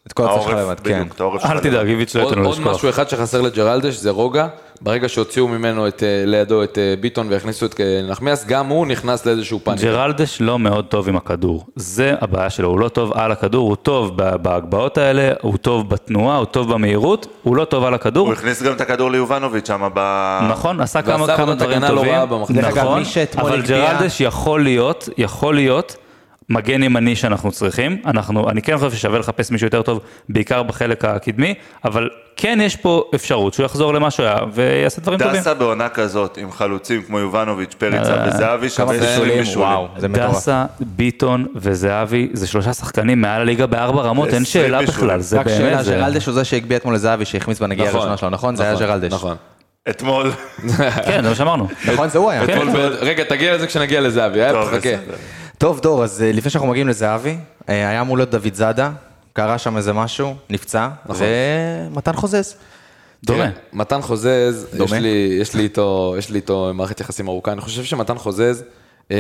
את 0.07 0.13
כל 0.13 0.25
העורף, 0.25 0.81
בדיוק, 0.81 0.97
כן. 0.97 1.07
את 1.15 1.21
העורף 1.21 1.43
שלך 1.43 1.51
אל. 1.51 1.61
תדאג, 1.61 1.87
איביץ' 1.87 2.17
לא 2.17 2.23
עוד, 2.23 2.29
ייתן 2.29 2.41
לו 2.41 2.49
עוד 2.49 2.59
לשכוח. 2.59 2.75
משהו 2.75 2.89
אחד 2.89 3.09
שחסר 3.09 3.41
לג'רלדש 3.41 3.95
זה 3.95 4.11
רוגע, 4.11 4.47
ברגע 4.81 5.09
שהוציאו 5.09 5.49
ממנו 5.49 5.89
את, 5.89 6.03
אה, 6.03 6.23
לידו 6.27 6.63
את 6.63 6.79
אה, 6.79 6.95
ביטון 7.01 7.27
והכניסו 7.31 7.67
את 7.67 7.81
אה, 7.81 8.01
נחמיאס, 8.11 8.45
גם 8.47 8.67
הוא 8.67 8.87
נכנס 8.87 9.27
לאיזשהו 9.27 9.61
פאניקה. 9.65 9.87
ג'רלדש 9.87 10.41
לא 10.41 10.59
מאוד 10.59 10.85
טוב 10.85 11.09
עם 11.09 11.17
הכדור, 11.17 11.67
זה 11.77 12.15
הבעיה 12.21 12.51
שלו, 12.51 12.69
הוא 12.69 12.81
לא 12.81 12.89
טוב 12.89 13.13
על 13.13 13.33
הכדור, 13.33 13.69
הוא 13.69 13.77
טוב 13.77 14.17
בהגבהות 14.17 14.99
האלה, 14.99 15.33
הוא 15.43 15.57
טוב 15.57 15.91
בתנועה, 15.91 16.37
הוא 16.37 16.45
טוב 16.45 16.73
במהירות, 16.73 17.27
הוא 17.43 17.57
לא 17.57 17.65
טוב 17.65 17.85
על 17.85 17.95
הכדור, 17.95 18.27
הוא 18.27 18.33
הכניס 18.33 18.63
גם 18.63 18.73
את 18.73 18.81
הכדור 18.81 19.11
ליובנוביץ' 19.11 19.69
שם 19.69 19.89
ב... 19.95 20.39
נכון, 20.51 20.81
עשה 20.81 21.03
כמה, 21.03 21.37
כמה 21.37 21.55
דברים 21.55 21.83
לא 21.83 21.89
טובים, 21.89 22.15
אגב, 22.15 22.33
נכון, 22.51 23.03
אבל 23.37 23.63
ג'רלדש 23.63 24.21
יכול 24.21 24.63
להיות, 24.63 25.09
יכול 25.19 25.55
להיות, 25.55 25.97
מגן 26.51 26.83
ימני 26.83 27.17
שאנחנו 27.17 27.53
צריכים, 27.53 28.03
אנחנו, 28.07 28.51
אני 28.51 28.63
כן 28.63 28.79
חושב 28.79 28.97
ששווה 28.97 29.19
לחפש 29.19 29.51
מישהו 29.51 29.67
יותר 29.67 29.83
טוב, 29.83 30.01
בעיקר 30.29 30.63
בחלק 30.63 31.05
הקדמי, 31.05 31.55
אבל 31.85 32.09
כן 32.37 32.59
יש 32.63 32.77
פה 32.77 33.11
אפשרות 33.15 33.55
שהוא 33.55 33.67
יחזור 33.67 33.95
למה 33.95 34.11
שהוא 34.11 34.27
היה 34.27 34.37
ויעשה 34.53 35.01
דברים 35.01 35.19
טובים. 35.19 35.41
דסה 35.41 35.55
בעונה 35.55 35.89
כזאת, 35.89 36.39
עם 36.39 36.53
חלוצים 36.53 37.03
כמו 37.03 37.19
יובנוביץ', 37.19 37.75
פריצה 37.79 38.17
אה, 38.17 38.29
וזהבי, 38.29 38.69
שווה 38.69 38.95
20 38.95 39.11
בישולים, 39.11 39.39
בישולים. 39.39 39.69
וואו, 39.69 39.89
זה 39.99 40.09
מטורף. 40.09 40.37
דסה, 40.37 40.65
ביטון 40.81 41.47
וזהבי, 41.57 42.29
זה 42.33 42.47
שלושה 42.47 42.73
שחקנים 42.73 43.21
מעל 43.21 43.41
הליגה 43.41 43.67
בארבע 43.67 44.03
רמות, 44.03 44.29
אין 44.29 44.43
20 44.43 44.47
שאלה. 44.47 44.83
בכלל, 44.83 45.21
זה 45.21 45.41
רק 45.41 45.49
שאלה, 45.49 45.83
באמת. 45.83 45.87
ג'רלדש 45.87 46.27
הוא 46.27 46.35
זה 46.35 46.45
שהגביה 46.45 46.77
אתמול 46.77 46.95
לזהבי 46.95 47.25
שהחמיץ 47.25 47.61
בנגיעה 47.61 47.89
נכון, 47.89 48.01
הראשונה 48.01 48.17
שלו, 48.17 48.31
נכון? 48.31 48.57
זה 48.57 48.63
היה 48.63 48.73
נכון, 48.73 48.87
ג'רלדש. 48.87 49.13
נכון. 49.13 49.37
אתמול, 49.91 50.31
כן, 51.07 51.23
זה 51.23 51.29
מה 51.29 51.35
שאמרנו. 51.35 51.69
נכון, 51.93 52.09
זה 52.09 52.19
הוא 52.19 52.31
היה. 52.31 52.47
כן. 52.47 52.59
רגע, 53.01 53.25
תגיע 53.25 53.55
לזה 53.55 53.67
כשנגיע 53.67 54.01
לזהבי, 54.01 54.43
אה? 54.43 54.53
טוב, 54.53 54.65
תחכה. 54.65 54.79
בסדר. 54.79 55.15
טוב, 55.59 55.81
דור, 55.81 56.05
אז 56.05 56.23
אה, 56.23 56.33
לפני 56.33 56.51
שאנחנו 56.51 56.69
מגיעים 56.69 56.89
לזהבי, 56.89 57.37
אה, 57.69 57.89
היה 57.89 58.01
אמור 58.01 58.17
להיות 58.17 58.31
דוד 58.31 58.55
זאדה, 58.55 58.91
קרה 59.33 59.59
שם 59.59 59.77
איזה 59.77 59.93
משהו, 59.93 60.35
נפצע, 60.51 60.89
ומתן 61.09 62.13
חוזז. 62.13 62.55
דומה. 63.25 63.39
תראה, 63.39 63.51
מתן 63.73 64.03
חוזז, 64.03 64.67
יש 64.73 64.79
דומה? 64.79 64.99
לי, 64.99 65.39
יש, 65.41 65.55
לי 65.55 65.63
איתו, 65.63 66.15
יש 66.19 66.31
לי 66.31 66.37
איתו 66.37 66.71
מערכת 66.75 67.01
יחסים 67.01 67.29
ארוכה, 67.29 67.53
אני 67.53 67.61
חושב 67.61 67.85
שמתן 67.85 68.19
חוזז, 68.19 68.65
אה, 69.11 69.17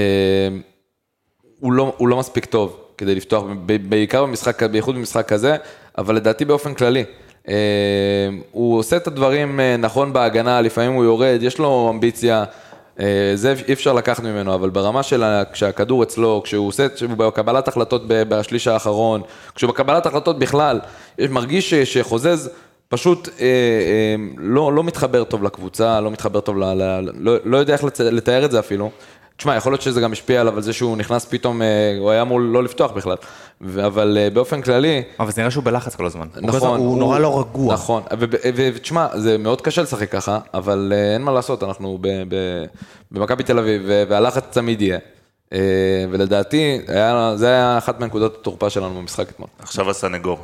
הוא, 1.60 1.72
לא, 1.72 1.94
הוא 1.96 2.08
לא 2.08 2.16
מספיק 2.16 2.44
טוב 2.44 2.80
כדי 2.98 3.14
לפתוח, 3.14 3.44
ב- 3.66 3.88
בעיקר 3.88 4.22
במשחק, 4.26 4.62
בייחוד 4.62 4.94
במשחק 4.94 5.28
כזה, 5.28 5.56
אבל 5.98 6.14
לדעתי 6.14 6.44
באופן 6.44 6.74
כללי. 6.74 7.04
אה, 7.48 7.54
הוא 8.50 8.78
עושה 8.78 8.96
את 8.96 9.06
הדברים 9.06 9.60
אה, 9.60 9.76
נכון 9.76 10.12
בהגנה, 10.12 10.60
לפעמים 10.60 10.92
הוא 10.92 11.04
יורד, 11.04 11.38
יש 11.42 11.58
לו 11.58 11.90
אמביציה, 11.94 12.44
זה 13.34 13.54
אי 13.68 13.72
אפשר 13.72 13.92
לקחת 13.92 14.22
ממנו, 14.24 14.54
אבל 14.54 14.70
ברמה 14.70 15.02
של 15.02 15.22
כשהכדור 15.52 16.02
אצלו, 16.02 16.40
כשהוא 16.44 16.68
עושה, 16.68 16.88
כשהוא 16.88 17.10
בקבלת 17.10 17.68
החלטות 17.68 18.02
בשליש 18.06 18.66
האחרון, 18.68 19.22
כשהוא 19.54 19.68
בקבלת 19.70 20.06
החלטות 20.06 20.38
בכלל, 20.38 20.80
יש- 21.18 21.30
מרגיש 21.30 21.74
שחוזז 21.74 22.50
פשוט 22.88 23.28
אה, 23.28 23.44
אה, 23.44 24.14
לא, 24.38 24.72
לא 24.72 24.84
מתחבר 24.84 25.24
טוב 25.24 25.42
לקבוצה, 25.42 26.00
לא 26.00 26.10
מתחבר 26.10 26.40
טוב, 26.40 26.58
ל, 26.58 26.64
ל, 26.64 27.10
לא, 27.18 27.36
לא 27.44 27.56
יודע 27.56 27.72
איך 27.72 27.84
לתאר 28.00 28.44
את 28.44 28.50
זה 28.50 28.58
אפילו. 28.58 28.90
תשמע, 29.36 29.56
יכול 29.56 29.72
להיות 29.72 29.82
שזה 29.82 30.00
גם 30.00 30.12
השפיע 30.12 30.40
עליו 30.40 30.56
על 30.56 30.62
זה 30.62 30.72
שהוא 30.72 30.96
נכנס 30.96 31.24
פתאום, 31.24 31.62
אה, 31.62 31.66
הוא 31.98 32.10
היה 32.10 32.22
אמור 32.22 32.40
לא 32.40 32.62
לפתוח 32.62 32.90
בכלל. 32.92 33.16
אבל 33.86 34.18
אה, 34.20 34.30
באופן 34.30 34.62
כללי, 34.62 35.02
אבל 35.20 35.30
זה 35.32 35.40
נראה 35.42 35.50
שהוא 35.50 35.64
בלחץ 35.64 35.94
כל 35.96 36.06
הזמן. 36.06 36.26
נכון. 36.42 36.78
הוא 36.78 36.98
נורא 36.98 37.18
לא 37.18 37.40
רגוע. 37.40 37.74
נכון, 37.74 38.02
ותשמע, 38.56 39.06
זה 39.14 39.38
מאוד 39.38 39.60
קשה 39.60 39.82
לשחק 39.82 40.10
ככה, 40.10 40.38
אבל 40.54 40.92
אה, 40.96 41.14
אין 41.14 41.22
מה 41.22 41.32
לעשות, 41.32 41.62
אנחנו 41.62 41.98
ב- 42.00 42.08
ב- 42.28 42.64
במכבי 43.10 43.42
תל 43.42 43.58
אביב, 43.58 43.82
והלחץ 44.08 44.42
תמיד 44.50 44.82
יהיה. 44.82 44.98
ולדעתי, 46.10 46.78
היה- 46.88 47.32
זה 47.36 47.46
היה 47.48 47.78
אחת 47.78 48.00
מנקודות 48.00 48.36
התורפה 48.40 48.70
שלנו 48.70 48.94
במשחק 48.94 49.28
אתמול. 49.30 49.48
עכשיו 49.58 49.90
הסנגור. 49.90 50.38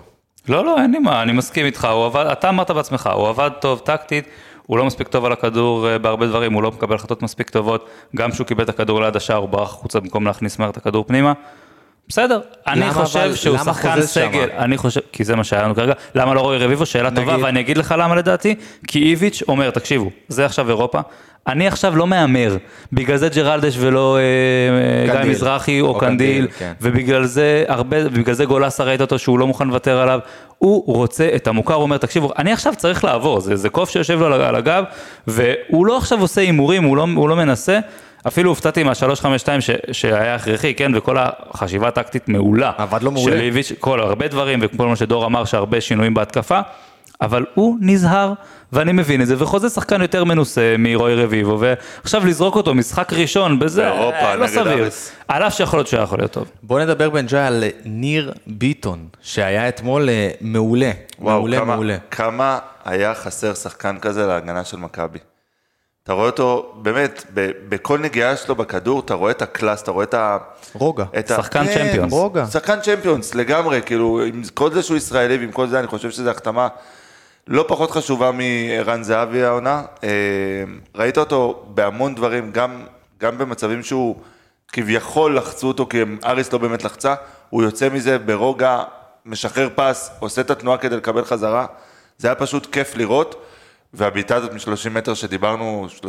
לא, 0.48 0.64
לא, 0.64 0.76
אין 0.82 0.90
לי 0.92 0.98
מה, 0.98 1.22
אני 1.22 1.32
מסכים 1.32 1.66
איתך, 1.66 1.84
עבד, 1.84 2.26
אתה 2.32 2.48
אמרת 2.48 2.70
בעצמך, 2.70 3.10
הוא 3.14 3.28
עבד 3.28 3.50
טוב 3.60 3.78
טקטית, 3.84 4.24
הוא 4.72 4.78
לא 4.78 4.84
מספיק 4.84 5.08
טוב 5.08 5.24
על 5.24 5.32
הכדור 5.32 5.88
אה, 5.88 5.98
בהרבה 5.98 6.26
דברים, 6.26 6.52
הוא 6.52 6.62
לא 6.62 6.70
מקבל 6.70 6.94
החלטות 6.94 7.22
מספיק 7.22 7.50
טובות, 7.50 7.88
גם 8.16 8.30
כשהוא 8.30 8.46
קיבל 8.46 8.64
את 8.64 8.68
הכדור 8.68 9.00
ליד 9.00 9.16
השער, 9.16 9.36
הוא 9.36 9.48
ברח 9.48 9.70
החוצה 9.70 10.00
במקום 10.00 10.26
להכניס 10.26 10.58
מהר 10.58 10.70
את 10.70 10.76
הכדור 10.76 11.04
פנימה. 11.06 11.32
בסדר, 12.08 12.40
אני 12.66 12.90
חושב 12.90 13.34
שהוא 13.34 13.58
שחקן? 13.58 14.02
סגל, 14.02 14.48
אני 14.58 14.76
חושב, 14.76 15.00
כי 15.12 15.24
זה 15.24 15.36
מה 15.36 15.44
שהיה 15.44 15.62
לנו 15.62 15.74
כרגע, 15.74 15.92
למה 16.14 16.34
לא 16.34 16.40
רועי 16.40 16.58
רביבו? 16.58 16.86
שאלה 16.86 17.10
טובה, 17.10 17.36
ואני 17.42 17.60
אגיד 17.60 17.78
לך 17.78 17.94
למה 17.98 18.14
לדעתי, 18.14 18.54
כי 18.86 18.98
איביץ' 18.98 19.42
אומר, 19.48 19.70
תקשיבו, 19.70 20.10
זה 20.28 20.44
עכשיו 20.46 20.68
אירופה, 20.68 21.00
אני 21.46 21.66
עכשיו 21.66 21.96
לא 21.96 22.06
מהמר, 22.06 22.56
בגלל 22.92 23.16
זה 23.16 23.28
ג'רלדש 23.28 23.74
ולא 23.78 24.18
אה, 24.18 25.14
אה, 25.14 25.22
גיא. 25.22 25.30
מזרחי 25.30 25.80
או 25.80 25.86
או 25.86 25.98
קנדיל, 25.98 26.46
כן. 26.58 26.72
ובגלל 26.80 27.24
זה 27.24 27.64
הרבה, 27.68 27.96
ובגלל 28.06 28.34
זה 28.34 28.44
גולסה 28.44 28.84
ראית 28.84 29.00
אותו 29.00 29.18
שהוא 29.18 29.38
לא 29.38 29.46
מוכן 29.46 29.68
לוותר 29.68 29.98
עליו, 29.98 30.20
הוא 30.58 30.96
רוצה 30.96 31.28
את 31.36 31.46
המוכר, 31.46 31.74
הוא 31.74 31.82
אומר, 31.82 31.96
תקשיבו, 31.96 32.32
אני 32.38 32.52
עכשיו 32.52 32.74
צריך 32.76 33.04
לעבור, 33.04 33.40
זה, 33.40 33.56
זה 33.56 33.68
קוף 33.68 33.90
שיושב 33.90 34.20
לו 34.20 34.26
על, 34.26 34.32
על 34.32 34.54
הגב, 34.56 34.84
והוא 35.26 35.86
לא 35.86 35.96
עכשיו 35.96 36.20
עושה 36.20 36.40
הימורים, 36.40 36.84
הוא 36.84 36.96
לא, 36.96 37.06
הוא 37.16 37.28
לא 37.28 37.36
מנסה, 37.36 37.78
אפילו 38.26 38.50
הופתעתי 38.50 38.82
מה-352 38.82 39.26
ש- 39.60 39.70
שהיה 39.92 40.34
הכרחי, 40.34 40.74
כן, 40.74 40.92
וכל 40.94 41.16
החשיבה 41.20 41.88
הטקטית 41.88 42.28
מעולה. 42.28 42.72
עבד 42.78 43.02
לו 43.02 43.10
מעולה. 43.10 43.36
של 43.36 43.40
איביץ', 43.42 43.72
כל 43.80 44.00
הרבה 44.00 44.28
דברים, 44.28 44.58
וכל 44.62 44.86
מה 44.86 44.96
שדור 44.96 45.26
אמר, 45.26 45.44
שהרבה 45.44 45.80
שינויים 45.80 46.14
בהתקפה, 46.14 46.60
אבל 47.20 47.44
הוא 47.54 47.76
נזהר, 47.80 48.32
ואני 48.72 48.92
מבין 48.92 49.22
את 49.22 49.26
זה, 49.26 49.34
וחוזה 49.38 49.68
שחקן 49.68 50.02
יותר 50.02 50.24
מנוסה 50.24 50.74
מרועי 50.78 51.14
רביבו, 51.14 51.58
ועכשיו 51.60 52.26
לזרוק 52.26 52.56
אותו 52.56 52.74
משחק 52.74 53.12
ראשון 53.12 53.58
בזה, 53.58 53.82
באירופה, 53.90 54.16
אה, 54.16 54.36
לא 54.36 54.46
סביר. 54.46 54.88
על 55.28 55.42
אף 55.42 55.54
שיכול 55.54 55.78
להיות 55.78 55.88
שהוא 55.88 55.98
היה 55.98 56.04
יכול 56.04 56.18
להיות 56.18 56.30
טוב. 56.30 56.50
בוא 56.62 56.80
נדבר 56.80 57.10
בן 57.10 57.24
ג'וי 57.28 57.40
על 57.40 57.64
ניר 57.84 58.32
ביטון, 58.46 59.06
שהיה 59.22 59.68
אתמול 59.68 60.08
אה, 60.08 60.30
מעולה. 60.40 60.90
וואו, 61.18 61.38
מעולה, 61.38 61.56
כמה, 61.58 61.74
מעולה. 61.74 61.96
כמה 62.10 62.58
היה 62.84 63.14
חסר 63.14 63.54
שחקן 63.54 63.96
כזה 64.00 64.26
להגנה 64.26 64.64
של 64.64 64.76
מכבי. 64.76 65.18
אתה 66.04 66.12
רואה 66.12 66.26
אותו, 66.26 66.72
באמת, 66.76 67.24
ב- 67.34 67.50
בכל 67.68 67.98
נגיעה 67.98 68.36
שלו 68.36 68.54
בכדור, 68.54 69.00
אתה 69.00 69.14
רואה 69.14 69.30
את 69.30 69.42
הקלאס, 69.42 69.82
אתה 69.82 69.90
רואה 69.90 70.04
את 70.04 70.14
ה... 70.14 70.38
רוגע. 70.74 71.04
את 71.18 71.30
ה- 71.30 71.36
שחקן 71.36 71.64
כן, 71.64 71.74
צ'מפיונס. 71.86 72.12
רוגע. 72.12 72.46
שחקן 72.46 72.80
צ'מפיונס, 72.80 73.34
לגמרי, 73.34 73.82
כאילו, 73.82 74.20
עם 74.24 74.42
כל 74.54 74.72
זה 74.72 74.82
שהוא 74.82 74.96
ישראלי 74.96 75.36
ועם 75.36 75.52
כל 75.52 75.66
זה, 75.68 75.78
אני 75.78 75.86
חושב 75.86 76.10
שזו 76.10 76.30
החתמה 76.30 76.68
לא 77.48 77.64
פחות 77.68 77.90
חשובה 77.90 78.30
מערן 78.32 79.02
זהבי 79.02 79.42
העונה. 79.42 79.82
אה, 80.04 80.08
ראית 80.94 81.18
אותו 81.18 81.64
בהמון 81.68 82.14
דברים, 82.14 82.52
גם, 82.52 82.82
גם 83.20 83.38
במצבים 83.38 83.82
שהוא 83.82 84.16
כביכול 84.72 85.36
לחצו 85.36 85.68
אותו, 85.68 85.86
כי 85.86 86.02
אריס 86.24 86.52
לא 86.52 86.58
באמת 86.58 86.84
לחצה, 86.84 87.14
הוא 87.50 87.62
יוצא 87.62 87.88
מזה 87.88 88.18
ברוגע, 88.18 88.82
משחרר 89.26 89.68
פס, 89.74 90.10
עושה 90.20 90.40
את 90.40 90.50
התנועה 90.50 90.78
כדי 90.78 90.96
לקבל 90.96 91.24
חזרה. 91.24 91.66
זה 92.18 92.28
היה 92.28 92.34
פשוט 92.34 92.66
כיף 92.72 92.94
לראות. 92.96 93.46
והבעיטה 93.94 94.36
הזאת 94.36 94.52
מ-30 94.52 94.90
מטר 94.90 95.14
שדיברנו, 95.14 95.86
30-35 96.00 96.04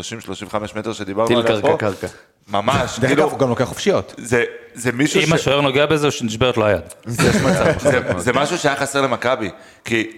מטר 0.75 0.93
שדיברנו 0.93 1.27
טיל 1.27 1.37
עליה 1.37 1.61
פה, 1.61 1.67
קרקע 1.67 1.77
קרקע. 1.91 2.07
ממש, 2.47 2.99
דרך 2.99 3.09
כאילו, 3.09 3.23
אגב, 3.23 3.31
הוא 3.31 3.39
גם 3.39 3.49
לוקח 3.49 3.63
חופשיות. 3.63 4.13
זה, 4.17 4.43
זה 4.73 4.91
מישהו 4.91 5.21
אם 5.27 5.33
השוער 5.33 5.61
נוגע 5.61 5.85
בזה, 5.85 6.07
או 6.07 6.11
שנשברת 6.11 6.57
לו 6.57 6.65
היד. 6.65 6.81
זה, 7.05 7.31
זה 8.17 8.33
משהו 8.33 8.57
שהיה 8.57 8.75
חסר 8.75 9.01
למכבי, 9.01 9.49
כי 9.85 10.11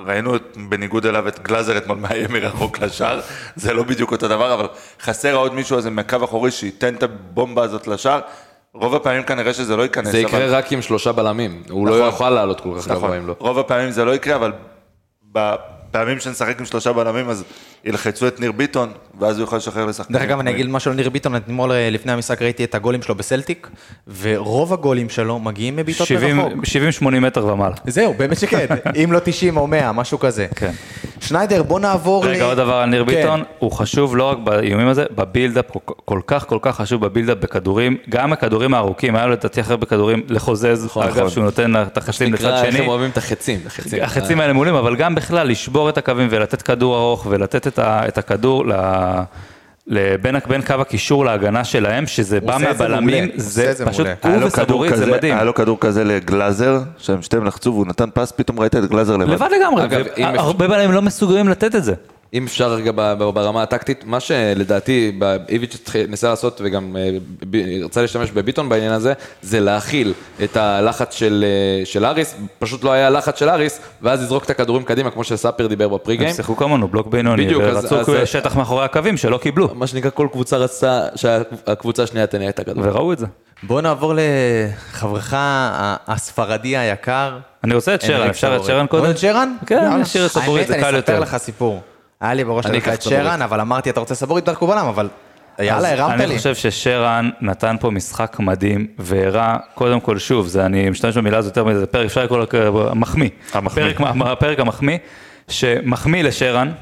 ראינו 0.00 0.36
את, 0.36 0.42
בניגוד 0.68 1.06
אליו 1.06 1.28
את 1.28 1.38
גלאזר 1.42 1.78
אתמול 1.78 1.96
מאיים 1.98 2.32
מרחוק 2.32 2.78
לשער, 2.78 3.20
זה 3.56 3.72
לא 3.72 3.82
בדיוק 3.82 4.12
אותו 4.12 4.28
דבר, 4.28 4.54
אבל 4.54 4.66
חסר 5.02 5.34
עוד 5.34 5.54
מישהו 5.54 5.78
הזה 5.78 5.90
מהקו 5.90 6.16
אחורי 6.24 6.50
שייתן 6.50 6.94
את 6.94 7.02
הבומבה 7.02 7.62
הזאת 7.62 7.86
לשער. 7.86 8.20
רוב 8.74 8.94
הפעמים 8.94 9.22
כנראה 9.22 9.54
שזה 9.54 9.76
לא 9.76 9.82
ייכנס. 9.82 10.08
זה 10.08 10.18
אבל- 10.18 10.28
יקרה 10.28 10.46
רק 10.46 10.72
עם 10.72 10.82
שלושה 10.82 11.12
בלמים, 11.12 11.62
הוא 11.70 11.86
לא 11.86 11.92
נכון. 11.94 12.06
יוכל 12.06 12.30
לעלות 12.30 12.60
כל 12.60 12.70
כך 12.78 12.84
גבוה 12.88 12.96
נכון, 12.96 13.16
אם 13.16 13.26
לא. 13.26 13.34
רוב 13.38 13.58
הפעמים 13.58 13.90
זה 13.90 14.04
לא 14.04 14.14
יקרה, 14.14 14.36
אבל 14.36 14.52
בפעמים 15.94 16.20
שנשחק 16.20 16.58
עם 16.58 16.64
שלושה 16.64 16.92
בלמים, 16.92 17.30
אז 17.30 17.44
ילחצו 17.84 18.26
את 18.28 18.40
ניר 18.40 18.52
ביטון, 18.52 18.88
ואז 19.20 19.38
הוא 19.38 19.44
יכול 19.44 19.58
לשחרר 19.58 19.84
לשחקנים. 19.86 20.18
דרך 20.18 20.28
אגב, 20.28 20.38
אני 20.38 20.50
אגיד 20.50 20.66
משהו 20.66 20.90
על 20.90 20.96
ניר 20.96 21.10
ביטון, 21.10 21.36
אתמול 21.36 21.72
אה, 21.72 21.90
לפני 21.90 22.12
המשחק 22.12 22.42
ראיתי 22.42 22.64
את 22.64 22.74
הגולים 22.74 23.02
שלו 23.02 23.14
בסלטיק, 23.14 23.68
ורוב 24.20 24.72
הגולים 24.72 25.08
שלו 25.08 25.38
מגיעים 25.38 25.76
מבעיטות 25.76 26.08
מרחוק. 26.10 26.52
70-80 27.02 27.06
מטר 27.20 27.46
ומעלה. 27.46 27.74
זהו, 27.86 28.14
באמת 28.18 28.38
שכן, 28.38 28.66
אם 29.04 29.12
לא 29.12 29.18
90 29.24 29.56
או 29.56 29.66
100, 29.66 29.92
משהו 29.92 30.18
כזה. 30.18 30.46
כן. 30.56 30.70
שניידר, 31.20 31.62
בוא 31.62 31.80
נעבור. 31.80 32.26
רגע, 32.26 32.44
עוד 32.44 32.56
דבר 32.56 32.74
על 32.74 32.88
ניר 32.88 33.04
כן. 33.04 33.14
ביטון, 33.14 33.42
הוא 33.58 33.72
חשוב 33.72 34.16
לא 34.16 34.24
רק 34.30 34.38
באיומים 34.38 34.88
הזה, 34.88 35.04
בבילדאפ, 35.14 35.64
כל- 35.70 35.92
כל 36.04 36.20
כך 36.26 36.46
כל 36.46 36.58
כך 36.62 36.76
חשוב 36.76 37.06
בבילדאפ 37.06 37.38
בכדורים, 37.38 37.96
גם 38.08 38.32
הכדורים 38.32 38.74
הארוכים, 38.74 39.16
היה 39.16 39.26
לו 39.26 39.32
לדעתי 39.32 39.60
הכי 39.60 39.70
הרבה 39.72 39.86
כדורים 39.86 40.22
לחוזז, 40.28 40.88
אגב, 41.00 41.28
שהוא 41.28 41.44
נותן 41.44 41.72
את 41.82 41.96
החצים 41.98 42.32
לצד 42.34 42.44
נקרא, 42.44 42.62
איך 42.64 42.72
שני. 42.72 42.82
הם 42.82 42.88
אוהבים 42.88 43.10
את 43.10 43.16
החצים. 43.16 43.60
החצים. 43.66 44.02
החצים 44.02 44.40
האלה 44.40 44.52
מעולים, 44.52 44.74
אבל 44.74 44.96
גם 44.96 45.14
בכלל 45.14 45.48
לשבור 45.48 45.88
את 45.88 45.98
הקווים 45.98 46.28
ולתת 46.30 46.62
כדור 46.62 46.96
ארוך 46.96 47.26
ולתת 47.30 47.66
את, 47.66 47.73
ה, 47.78 48.08
את 48.08 48.18
הכדור 48.18 48.66
ל, 48.66 48.72
לבין, 49.86 50.36
בין 50.48 50.62
קו 50.62 50.74
הקישור 50.74 51.24
להגנה 51.24 51.64
שלהם, 51.64 52.06
שזה 52.06 52.40
בא 52.40 52.54
את 52.54 52.58
זה 52.58 52.66
מהבלמים, 52.66 53.28
זה 53.36 53.70
את 53.70 53.76
זה 53.76 53.86
פשוט, 53.86 54.06
הוא 54.24 54.32
וכדורים, 54.44 54.96
זה 54.96 55.06
מדהים. 55.06 55.34
היה 55.34 55.44
לו 55.44 55.54
כדור 55.54 55.80
כזה 55.80 56.04
לגלאזר, 56.04 56.80
שהם 56.98 57.22
שתיהם 57.22 57.44
לחצו 57.44 57.70
והוא 57.70 57.86
נתן 57.86 58.08
פס, 58.14 58.32
פתאום 58.36 58.60
ראית 58.60 58.76
את 58.76 58.90
גלאזר 58.90 59.16
לבד. 59.16 59.32
לבד 59.32 59.48
לגמרי, 59.60 59.84
אגב, 59.84 60.06
הרבה 60.16 60.68
בלמים 60.68 60.92
לא 60.92 61.02
מסוגלים 61.02 61.48
לתת 61.48 61.74
את 61.74 61.84
זה. 61.84 61.94
אם 62.34 62.44
אפשר 62.44 62.72
רגע 62.74 62.92
ברמה 63.18 63.62
הטקטית, 63.62 64.04
מה 64.04 64.20
שלדעתי 64.20 65.18
איביץ' 65.48 65.76
ניסה 66.08 66.28
לעשות 66.28 66.60
וגם 66.64 66.96
אה, 66.96 67.10
רצה 67.84 68.00
להשתמש 68.02 68.30
בביטון 68.30 68.68
בעניין 68.68 68.92
הזה, 68.92 69.12
זה 69.42 69.60
להכיל 69.60 70.12
את 70.44 70.56
הלחץ 70.56 71.14
של, 71.14 71.44
אה, 71.80 71.86
של 71.86 72.04
אריס, 72.04 72.34
פשוט 72.58 72.84
לא 72.84 72.92
היה 72.92 73.10
לחץ 73.10 73.38
של 73.38 73.48
אריס, 73.48 73.80
ואז 74.02 74.22
לזרוק 74.22 74.44
את 74.44 74.50
הכדורים 74.50 74.84
קדימה, 74.84 75.10
כמו 75.10 75.24
שספיר 75.24 75.66
דיבר 75.66 75.84
הם 75.84 75.94
בפריגיים. 75.94 76.34
שיחקו 76.34 76.56
כמונו, 76.56 76.88
בלוק 76.88 77.06
בינוני, 77.06 77.54
ורצו 77.56 78.00
אז- 78.00 78.10
שטח 78.24 78.56
מאחורי 78.56 78.84
הקווים 78.84 79.16
שלא 79.16 79.38
קיבלו, 79.38 79.68
מה 79.74 79.86
שנקרא, 79.86 80.10
כל 80.10 80.28
קבוצה 80.32 80.56
רצתה 80.56 81.06
שהקבוצה 81.16 82.02
השנייה 82.02 82.26
תניע 82.26 82.48
את 82.48 82.58
הכדור. 82.58 82.84
וראו 82.86 83.12
את 83.12 83.18
זה. 83.18 83.26
בוא 83.62 83.80
נעבור 83.80 84.14
לחברך 84.16 85.34
הספרדי 86.06 86.76
היקר. 86.76 87.38
אני 87.64 87.74
רוצה 87.74 87.94
את 87.94 88.02
שרן, 88.02 88.28
אפשר 88.28 88.56
את. 88.56 88.64
שרן 88.64 88.86
קודם? 88.86 89.02
בוא 89.04 89.10
את 89.10 89.18
שרן? 89.18 89.56
כן, 89.66 89.74
יאללה. 89.74 89.96
נשאיר 89.96 90.26
את 90.26 90.30
סבורית, 90.30 90.66
זה 90.66 90.72
האמת, 90.74 90.84
קל 90.84 90.88
אני 90.88 90.96
יותר. 90.96 91.12
אספר 91.12 91.22
לך 91.22 91.36
סיפור. 91.36 91.82
היה 92.24 92.34
לי 92.34 92.44
בראש 92.44 92.66
אני 92.66 92.76
לתת 92.76 92.86
לך 92.86 92.92
אקח 92.92 92.98
את. 92.98 93.02
שרן, 93.02 93.42
אבל 93.42 93.60
אמרתי, 93.60 93.90
אתה 93.90 94.00
רוצה 94.00 94.14
סבורית 94.14 94.44
דרך 94.44 94.62
בלם, 94.62 94.86
אבל 94.86 95.08
יאללה, 95.58 95.92
הרמת 95.92 96.18
לי. 96.18 96.24
אני 96.24 96.36
חושב 96.38 96.54
ששרן 96.54 97.30
נתן 97.40 97.76
פה 97.80 97.90
משחק 97.90 98.36
מדהים, 98.40 98.86
והראה, 98.98 99.56
קודם 99.74 100.00
כל, 100.00 100.18
שוב, 100.18 100.46
זה, 100.46 100.66
אני 100.66 100.90
משתמש 100.90 101.16
במילה 101.16 101.38
הזאת 101.38 101.56
יותר 101.56 101.64
מזה, 101.64 101.80
זה 101.80 101.86
פרק, 101.86 102.06
אפשר 102.06 102.24
לקרוא 102.24 102.38
לו 102.38 102.90
מחמיא. 102.94 103.28
המחמיא. 103.52 103.84
פרק, 103.94 104.00
הפרק 104.20 104.60
המחמיא, 104.60 104.98
שמחמיא 105.48 106.22
לשרן, 106.22 106.72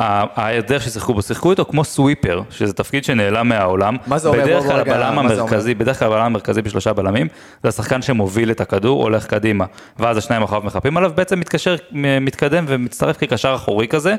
הדרך 0.00 0.82
ששיחקו 0.82 1.14
בו, 1.14 1.22
שיחקו 1.22 1.50
איתו 1.50 1.64
כמו 1.64 1.84
סוויפר, 1.84 2.42
שזה 2.50 2.72
תפקיד 2.72 3.04
שנעלם 3.04 3.48
מהעולם. 3.48 3.96
מה 4.06 4.18
זה 4.18 4.28
אומר? 4.28 4.44
בדרך 4.44 4.64
כלל 4.64 4.80
הבלם 4.80 5.18
המרכזי, 5.18 5.74
בדרך 5.74 5.98
כלל 5.98 6.08
הבלם 6.08 6.24
המרכזי 6.24 6.62
בשלושה 6.62 6.92
בלמים, 6.92 7.28
זה 7.62 7.68
השחקן 7.68 8.02
שמוביל 8.02 8.50
את 8.50 8.60
הכדור, 8.60 9.02
הולך 9.02 9.26
קדימה, 9.26 9.64
ואז 9.98 10.16
השניים 10.16 10.42
אחריו 10.42 10.62
מחפים 10.62 10.96
עליו, 10.96 11.12
בעצם 11.14 11.40
מתקשר, 11.40 11.76
מתקדם 12.20 12.64
ומצטרף 12.68 13.16
כקשר 13.16 13.54
אחורי 13.54 13.88
כזה 13.88 14.14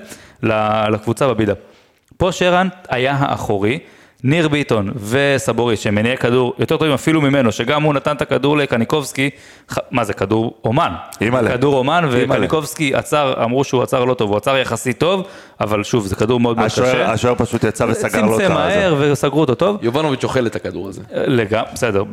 לקבוצה 0.89 1.27
בבידאפ. 1.27 1.57
פה 2.17 2.31
שרן 2.31 2.67
היה 2.89 3.15
האחורי, 3.19 3.79
ניר 4.27 4.47
ביטון 4.47 4.91
וסבוריץ', 5.09 5.79
שהם 5.79 5.95
מניעי 5.95 6.17
כדור 6.17 6.53
יותר 6.59 6.77
טובים 6.77 6.93
אפילו 6.93 7.21
ממנו, 7.21 7.51
שגם 7.51 7.83
הוא 7.83 7.93
נתן 7.93 8.15
את 8.15 8.21
הכדור 8.21 8.57
לקניקובסקי, 8.57 9.29
ח- 9.71 9.77
מה 9.91 10.03
זה, 10.03 10.13
כדור 10.13 10.53
אומן. 10.63 10.91
אימא'לה. 11.21 11.51
כדור 11.51 11.77
אומן. 11.77 12.05
וקניקובסקי 12.11 12.95
עצר, 12.95 13.33
אמרו 13.43 13.63
שהוא 13.63 13.83
עצר 13.83 14.05
לא 14.05 14.13
טוב, 14.13 14.29
הוא 14.29 14.37
עצר 14.37 14.57
יחסית 14.57 14.97
טוב, 14.99 15.23
אבל 15.61 15.83
שוב, 15.83 16.05
זה 16.07 16.15
כדור 16.15 16.39
מאוד 16.39 16.57
מאוד 16.57 16.69
קשה. 16.69 17.11
השוער 17.11 17.35
פשוט 17.37 17.63
יצא 17.63 17.83
וסגר 17.89 18.21
לו 18.21 18.35
את 18.35 18.39
צמצם 18.41 18.53
מהר 18.53 18.95
וסגרו 18.99 19.39
אותו 19.41 19.55
טוב. 19.55 19.77
יובנוביץ' 19.81 20.23
אוכל 20.23 20.47
את 20.47 20.55
הכדור 20.55 20.89
הזה. 20.89 21.01
לגמרי, 21.13 21.67
בסדר, 21.73 22.03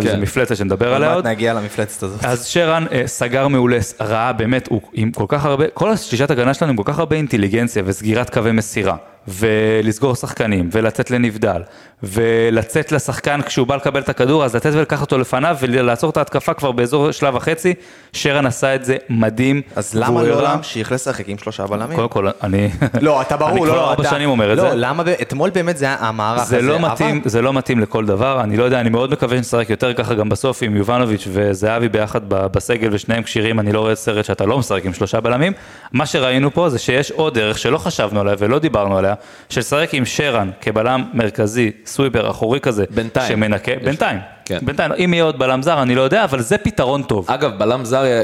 שזה 0.00 0.08
כן. 0.10 0.20
מפלצת 0.20 0.56
שנדבר 0.56 0.94
עליה 0.94 1.14
עוד 1.14 1.26
נגיע 1.26 1.54
למפלצת 1.54 2.02
הזאת. 2.02 2.24
אז 2.24 2.46
שרן 2.46 2.84
אה, 2.92 3.02
סגר 3.06 3.48
מעולה, 3.48 3.78
ראה 4.00 4.32
באמת, 4.32 4.68
הוא 4.70 4.80
עם 4.92 5.12
כל 5.12 5.24
כך 5.28 5.44
הרבה, 5.44 5.64
כל 5.74 5.90
השלישת 5.90 6.30
הגנה 6.30 6.54
שלנו 6.54 6.70
עם 6.70 6.76
כל 6.76 6.92
כך 6.92 6.98
הרבה 6.98 7.16
אינטליגנציה 7.16 7.82
וסגירת 7.86 8.30
קווי 8.30 8.52
מסירה, 8.52 8.96
ולסגור 9.28 10.14
שחקנים, 10.14 10.68
ולצאת 10.72 11.10
לנבדל, 11.10 11.62
ולצאת 12.02 12.92
לשחקן 12.92 13.42
כשהוא 13.42 13.66
בא 13.66 13.76
לקבל 13.76 14.00
את 14.00 14.08
הכדור, 14.08 14.44
אז 14.44 14.56
לתת 14.56 14.70
ולקחת 14.74 15.00
אותו 15.00 15.18
לפניו, 15.18 15.56
ולעצור 15.60 16.10
את 16.10 16.16
ההתקפה 16.16 16.54
כבר 16.54 16.72
באזור 16.72 17.10
שלב 17.10 17.34
וחצי, 17.34 17.74
שרן 18.12 18.46
עשה 18.46 18.74
את 18.74 18.84
זה 18.84 18.96
מדהים. 19.08 19.62
אז 19.76 19.94
למה 19.94 20.22
לא 20.22 20.42
להמשיך 20.42 20.92
לשחק 20.92 21.28
עם 21.28 21.38
שלושה 21.38 21.66
בלמים? 21.66 21.96
קודם 21.96 22.08
כל, 22.08 22.28
אני... 22.42 22.70
לא, 23.00 23.20
אתה 23.20 23.36
ברור, 23.36 23.50
אני 23.50 23.60
לא, 23.60 23.64
כבר 23.64 23.76
לא, 23.76 23.90
ארבע 23.90 24.10
שנים 24.10 24.28
אומר 24.28 24.52
את 24.52 24.58
לא, 24.58 24.70
זה. 24.70 24.74
למה, 24.74 25.02
ב- 25.02 25.08
אתמול 25.08 25.50
באמת 25.50 25.76
זה 25.76 25.90
המערך 25.90 26.40
הזה, 26.40 26.56
זה 26.56 26.62
לא. 26.62 26.78
מתאים, 26.78 27.22
זה 27.24 27.42
לא 27.42 27.52
מתאים 27.52 27.80
לכל 27.80 28.06
דבר, 28.06 28.40
אני 28.40 28.56
לא 28.56 28.64
יודע, 28.64 28.80
אני 28.80 28.90
מאוד 28.90 29.10
מקווה 29.10 29.36
שנשחק 29.36 29.70
יותר 29.70 29.94
ככה 29.94 30.14
גם 30.14 30.28
בסוף 30.28 30.62
עם 30.62 30.76
יובנוביץ' 30.76 31.28
וזהבי 31.32 31.88
ביחד 31.88 32.20
בסגל 32.28 32.88
ושניהם 32.92 33.22
כשירים, 33.22 33.60
אני 33.60 33.72
לא 33.72 33.80
רואה 33.80 33.94
סרט 33.94 34.24
שאתה 34.24 34.46
לא 34.46 34.58
משחק 34.58 34.84
עם 34.84 34.94
שלושה 34.94 35.20
בלמים. 35.20 35.52
מה 35.92 36.06
שראינו 36.06 36.54
פה 36.54 36.68
זה 36.68 36.78
שיש 36.78 37.10
עוד 37.10 37.34
דרך 37.34 37.58
שלא 37.58 37.78
חשבנו 37.78 38.20
עליה 38.20 38.34
ולא 38.38 38.58
דיברנו 38.58 38.98
עליה, 38.98 39.11
של 39.48 39.60
לשחק 39.60 39.88
עם 39.94 40.04
שרן 40.04 40.50
כבלם 40.60 41.04
מרכזי, 41.14 41.70
סוויפר 41.86 42.30
אחורי 42.30 42.60
כזה, 42.60 42.84
בינתיים. 42.90 43.28
שמנקה, 43.28 43.72
בינתיים, 43.84 44.18
כן. 44.44 44.58
בינתיים, 44.62 44.92
אם 44.92 45.14
יהיה 45.14 45.24
עוד 45.24 45.38
בלם 45.38 45.62
זר 45.62 45.82
אני 45.82 45.94
לא 45.94 46.02
יודע, 46.02 46.24
אבל 46.24 46.40
זה 46.40 46.58
פתרון 46.58 47.02
טוב. 47.02 47.30
אגב, 47.30 47.58
בלם 47.58 47.84
זר, 47.84 48.04
אה, 48.04 48.20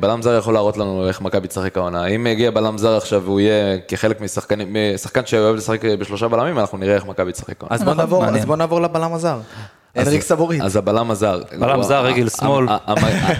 בלם 0.00 0.22
זר 0.22 0.38
יכול 0.38 0.54
להראות 0.54 0.76
לנו 0.76 1.08
איך 1.08 1.20
מכבי 1.20 1.48
תשחק 1.48 1.76
העונה. 1.76 2.06
אם 2.06 2.26
יגיע 2.26 2.50
בלם 2.50 2.78
זר 2.78 2.96
עכשיו 2.96 3.22
והוא 3.24 3.40
יהיה 3.40 3.54
כחלק 3.88 4.20
משחקנים, 4.20 4.76
משחקן 4.94 5.26
שאוהב 5.26 5.56
לשחק 5.56 5.84
בשלושה 5.84 6.28
בלמים, 6.28 6.58
אנחנו 6.58 6.78
נראה 6.78 6.94
איך 6.94 7.06
מכבי 7.06 7.32
תשחק 7.32 7.54
העונה. 7.62 7.74
אז 7.74 7.82
בוא 7.82 7.92
נכון, 7.92 8.00
נעבור. 8.04 8.24
אז 8.24 8.44
בוא 8.44 8.56
נעבור 8.56 8.80
לבלם 8.80 9.14
הזר. 9.14 9.38
הנריק 9.96 10.22
סבורית. 10.22 10.62
אז 10.62 10.76
הבלם 10.76 11.10
הזר. 11.10 11.40
בלם 11.58 11.82
זר, 11.82 12.04
רגל 12.04 12.26
ה- 12.26 12.30
שמאל. 12.30 12.66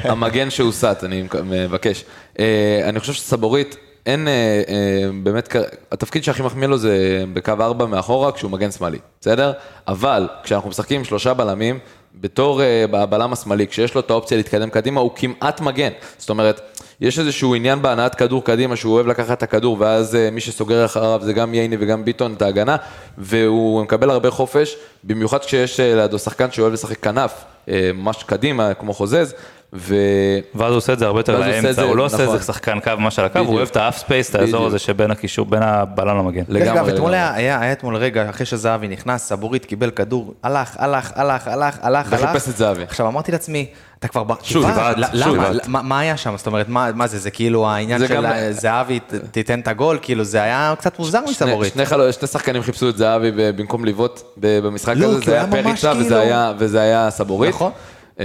המגן 0.05 0.51
שהוסט, 0.51 1.05
אני 1.05 1.25
מבקש. 1.45 2.05
אה, 2.39 2.45
אני 2.85 3.01
חושב 3.01 3.13
שסבורית, 3.13 3.77
אין, 4.09 4.29
אה, 4.29 4.63
אה, 4.69 5.11
באמת, 5.23 5.57
התפקיד 5.93 6.25
שהכי 6.25 6.43
מחמיא 6.43 6.69
לו 6.69 6.79
זה 6.79 7.25
בקו 7.33 7.53
4 7.61 7.87
מאחורה, 7.87 8.33
כשהוא 8.33 8.51
מגן 8.51 8.71
שמאלי, 8.71 8.99
בסדר? 9.21 9.53
אבל 9.89 10.29
כשאנחנו 10.43 10.71
משחקים 10.71 10.99
עם 10.99 11.05
שלושה 11.05 11.35
בלמים, 11.35 11.79
בתור 12.15 12.63
אה, 12.63 12.85
הבלם 12.93 13.33
השמאלי, 13.33 13.67
כשיש 13.67 13.95
לו 13.95 14.01
את 14.01 14.11
האופציה 14.11 14.37
להתקדם 14.37 14.71
קדימה, 14.71 15.01
הוא 15.01 15.11
כמעט 15.17 15.61
מגן. 15.61 15.91
זאת 16.19 16.31
אומרת, 16.31 16.61
יש 17.01 17.19
איזשהו 17.19 17.55
עניין 17.55 17.83
בהנעת 17.83 18.15
כדור 18.15 18.45
קדימה, 18.45 18.77
שהוא 18.77 18.95
אוהב 18.95 19.07
לקחת 19.07 19.39
את 19.39 19.43
הכדור, 19.43 19.77
ואז 19.81 20.15
אה, 20.15 20.31
מי 20.31 20.41
שסוגר 20.41 20.85
אחריו 20.85 21.21
זה 21.23 21.33
גם 21.33 21.55
ייני 21.55 21.77
וגם 21.81 22.05
ביטון 22.05 22.33
את 22.33 22.43
ההגנה, 22.43 22.77
והוא 23.19 23.83
מקבל 23.83 24.11
הרבה 24.11 24.31
חופש, 24.31 24.77
במיוחד 25.05 25.39
כשיש 25.39 25.81
אה, 25.81 25.95
לידו 25.95 26.19
שחקן 26.19 26.51
שאוהב 26.51 26.73
לשחק 26.73 27.01
כנף, 27.01 27.45
אה, 27.69 27.91
ממש 27.95 28.23
קדימה, 28.23 28.75
כמו 28.75 28.95
חוזז, 28.95 29.35
ו... 29.73 29.95
ואז 30.55 30.71
הוא 30.71 30.77
עושה 30.77 30.93
את 30.93 30.99
זה 30.99 31.07
הרבה 31.07 31.21
יותר 31.21 31.33
ואז 31.33 31.43
הוא 31.43 31.49
עושה 31.49 31.59
את 31.59 31.65
לאמצע, 31.65 31.83
זה, 31.83 31.89
הוא 31.89 31.97
לא 31.97 32.05
עושה 32.05 32.23
נכון. 32.23 32.35
איזה 32.35 32.45
שחקן 32.47 32.81
קו 32.81 32.91
ממש 32.99 33.19
על 33.19 33.25
הקו, 33.25 33.39
הוא. 33.39 33.55
אוהב 33.57 33.69
את 33.71 33.77
ה 33.77 33.81
half 33.81 33.99
space, 33.99 34.31
את 34.31 34.35
האזור. 34.35 34.67
הזה 34.67 34.79
שבין 34.79 35.11
הקישור, 35.11 35.47
בין 35.47 35.63
הבלם 35.63 36.19
למגן. 36.19 36.43
לגמרי, 36.49 36.93
אתמול. 36.95 37.15
היה, 37.15 37.35
היה, 37.35 37.61
היה 37.61 37.73
אתמול 37.73 37.97
רגע, 37.97 38.31
אחרי 38.31 38.47
שזהבי 38.47 38.89
נכנס, 38.89 39.29
סבורית 39.29 39.65
קיבל 39.65 39.91
כדור, 39.91 40.35
הלך, 40.43 40.77
הלך, 40.79 41.13
הלך, 41.15 41.49
הלך, 41.49 41.79
הלך, 41.83 42.13
הלך. 42.13 42.23
וחיפש 42.25 42.49
את 42.49 42.57
זהבי. 42.57 42.83
עכשיו 42.83 43.07
אמרתי 43.07 43.33
לעצמי, 43.33 43.67
אתה 43.99 44.09
כבר... 44.09 44.23
שוב, 44.43 44.65
למה? 45.13 45.51
מה- 45.67 45.83
מה 45.83 46.01
היה 46.01 46.17
שם? 46.17 46.35
זאת 46.37 46.47
אומרת, 46.47 46.69
מה 46.69 46.91
מה 46.95 47.07
זה? 47.07 47.19
זה 47.19 47.31
כאילו 47.31 47.69
העניין 47.69 47.99
זה 47.99 48.09
של 48.09 48.27
זהבי 48.51 49.01
תיתן 49.31 49.61
את 49.61 49.69
הגול, 49.69 49.99
כאילו 50.03 50.25
זה 50.25 50.43
היה 50.43 50.75
קצת 50.79 50.99
מוזר 50.99 51.21
מסבורית. 51.29 51.73
שני, 51.73 51.85
שחקנים 52.27 52.63
חיפשו 52.63 52.89
את 52.89 52.97
זהבי 52.97 53.31
במקום 53.35 53.85
לבעוט 53.85 54.23
במשחק 54.37 54.95
לא, 54.97 55.07
הזה, 55.07 55.21
זה 55.25 55.33
היה 55.35 55.47
פריצה 55.51 55.91
כאילו- 55.93 56.05
וזה 56.07 56.21
היה, 56.21 56.53
וזה 56.59 56.81
היה 56.81 57.11
סבורית. 57.11 57.51
נכון. 57.55 57.73
אה, 58.21 58.25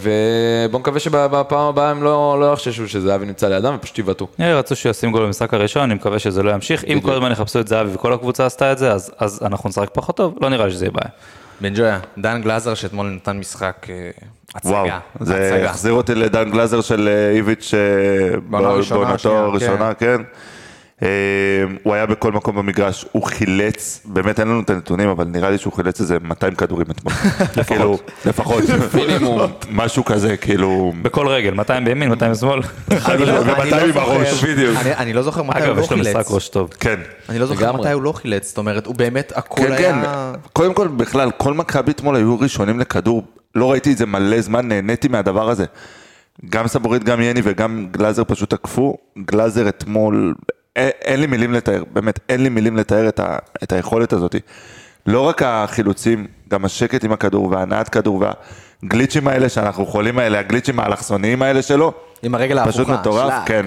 ובוא 0.00 0.80
נקווה 0.80 1.00
שבפעם 1.00 1.34
הבאה 1.68 1.90
הם 1.90 2.02
לא, 2.02 2.36
לא 2.40 2.52
יחששו 2.52 2.88
שזהבי 2.88 3.26
נמצא 3.26 3.48
לידם 3.48 3.74
ופשוט 3.78 3.98
יבעטו. 3.98 4.28
אה, 4.40 4.58
רצו 4.58 4.76
שהוא 4.76 4.90
ישים 4.90 5.12
גול 5.12 5.22
במשחק 5.26 5.54
הראשון, 5.54 5.82
אני 5.82 5.94
מקווה 5.94 6.18
שזה 6.18 6.42
לא 6.42 6.50
ימשיך. 6.50 6.84
אם 6.84 7.00
כל 7.00 7.12
הזמן 7.12 7.32
יחפשו 7.32 7.60
את 7.60 7.68
זהבי 7.68 7.90
וכל 7.94 8.12
הקבוצה 8.12 8.46
עשתה 8.46 8.72
את 8.72 8.78
זה, 8.78 8.92
אז- 8.92 9.10
אז 9.18 9.40
אנחנו 9.42 9.68
נשחק 9.68 9.88
פחות 9.92 10.16
טוב, 10.16 10.34
לא 10.40 10.48
נראה 10.48 10.66
לי 10.66 10.72
שזה 10.72 10.84
יהיה 10.84 10.92
בעיה. 10.92 11.10
בן 11.60 11.72
ג'ויה, 11.74 11.98
דן 12.18 12.42
גלאזר 12.42 12.74
שאתמול 12.74 13.06
נתן 13.06 13.38
משחק 13.38 13.86
אה, 13.90 14.10
וואו, 14.64 14.84
הצגה. 14.84 14.98
זה 15.20 15.34
הצגה. 15.54 15.70
החזיר 15.70 15.92
אותי 15.92 16.14
לדן 16.14 16.50
גלזר 16.50 16.80
של 16.80 17.08
איביץ' 17.34 17.74
בעונתו 18.48 19.38
הראשונה, 19.38 19.94
כן. 19.94 20.16
אה, 21.02 21.08
הוא 21.82 21.94
היה 21.94 22.06
בכל 22.06 22.32
מקום 22.32 22.56
במגרש, 22.56 23.04
הוא 23.12 23.22
חילץ, 23.22 24.00
באמת 24.04 24.40
אין 24.40 24.48
לנו 24.48 24.60
את 24.60 24.70
הנתונים, 24.70 25.08
אבל 25.08 25.24
נראה 25.24 25.50
לי 25.50 25.58
שהוא 25.58 25.72
חילץ 25.72 26.00
איזה 26.00 26.16
200 26.24 26.54
כדורים 26.54 26.86
אתמול. 26.90 27.12
כאילו, 27.66 27.98
לפחות. 28.26 28.62
מינימום. 28.94 29.40
משהו 29.70 30.04
כזה, 30.04 30.36
כאילו... 30.36 30.92
בכל 31.02 31.28
רגל, 31.28 31.54
200 31.54 31.84
בימין, 31.84 32.08
200 32.08 32.32
בשמאל. 32.32 32.60
אני 32.90 33.26
לא- 33.26 33.42
אני 33.42 33.52
ומתי 33.52 33.70
לא 33.70 33.76
עם 33.80 33.86
זוכר- 33.92 34.00
הראש, 34.00 34.44
בדיוק. 34.44 34.76
אני- 34.96 35.12
לא 35.12 35.22
זוכר 35.22 35.42
מתי 35.42 35.58
הוא 35.58 35.66
אגב, 35.66 35.76
לא 35.76 35.82
יש 35.82 35.90
לו 35.90 35.96
משחק 35.98 36.12
חילץ. 36.14 36.30
ראש 36.30 36.48
טוב. 36.48 36.70
כן. 36.80 37.00
אני 37.28 37.38
לא 37.38 37.46
זוכר. 37.46 37.72
מתי 37.72 37.92
הוא 37.92 38.02
לא 38.02 38.12
חילץ, 38.12 38.48
זאת 38.48 38.58
אומרת, 38.58 38.86
הוא 38.86 38.94
באמת, 38.94 39.32
הכל 39.36 39.56
כן, 39.62 39.76
כן. 39.78 39.94
היה... 40.02 40.32
קודם 40.52 40.74
כל, 40.74 40.88
בכלל, 40.88 41.30
כל 41.36 41.54
מכבי 41.54 41.90
אתמול 41.92 42.16
היו 42.16 42.40
ראשונים 42.40 42.80
לכדור. 42.80 43.22
לא 43.54 43.70
ראיתי 43.70 43.92
את 43.92 43.98
זה 43.98 44.06
מלא 44.06 44.40
זמן, 44.40 44.68
נהניתי 44.68 45.08
מהדבר 45.08 45.50
הזה. 45.50 45.64
גם 46.50 46.66
סבורית, 46.68 47.04
גם 47.04 47.20
יני 47.20 47.40
וגם 47.44 47.86
גלאזר 47.90 48.22
פשוט 48.24 48.50
תקפו. 48.50 48.96
גלאזר 49.26 49.68
אתמול, 49.68 50.34
אין, 50.76 50.90
אין 51.04 51.20
לי 51.20 51.26
מילים 51.26 51.52
לתאר, 51.52 51.82
באמת, 51.92 52.18
אין 52.28 52.42
לי 52.42 52.48
מילים 52.48 52.76
לתאר 52.76 53.08
את, 53.08 53.20
ה, 53.20 53.36
את 53.62 53.72
היכולת 53.72 54.12
הזאת. 54.12 54.36
לא 55.06 55.20
רק 55.20 55.42
החילוצים, 55.44 56.26
גם 56.48 56.64
השקט 56.64 57.04
עם 57.04 57.12
הכדור 57.12 57.48
והנעת 57.50 57.88
כדור 57.88 58.22
והגליצ'ים 58.82 59.28
האלה 59.28 59.48
שאנחנו 59.48 59.86
חולים 59.86 60.18
האלה, 60.18 60.38
הגליצ'ים 60.38 60.80
האלכסוניים 60.80 61.42
האלה 61.42 61.62
שלו. 61.62 61.92
עם 62.22 62.34
הרגל 62.34 62.58
ההפוכה. 62.58 62.72
פשוט 62.74 62.88
מטורף, 62.88 63.32
שלק. 63.32 63.46
כן. 63.48 63.66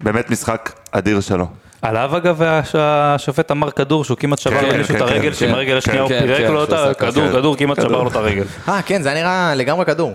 באמת 0.00 0.30
משחק 0.30 0.72
אדיר 0.92 1.20
שלו. 1.20 1.46
עליו 1.82 2.16
אגב 2.16 2.42
הש- 2.42 2.74
השופט 2.78 3.50
אמר 3.50 3.70
כדור 3.70 4.04
שהוא 4.04 4.16
כמעט 4.18 4.38
שבר 4.38 4.60
כן, 4.60 4.74
למישהו 4.74 4.94
את 4.94 5.00
כן, 5.00 5.04
הרגל, 5.06 5.22
כן, 5.30 5.34
שעם 5.34 5.48
כן, 5.48 5.54
הרגל 5.54 5.76
השנייה 5.76 6.00
הוא 6.02 6.08
פירק 6.08 6.50
לו 6.50 6.60
אותה. 6.60 6.94
כדור. 6.94 7.28
כדור 7.32 7.56
כמעט. 7.56 7.76
שבר 7.82 8.02
לו 8.02 8.08
את 8.10 8.16
הרגל. 8.16 8.44
אה, 8.68 8.82
כן, 8.82 9.02
זה 9.02 9.08
היה 9.12 9.22
נראה 9.22 9.54
לגמרי 9.54 9.84
כדור. 9.86 10.12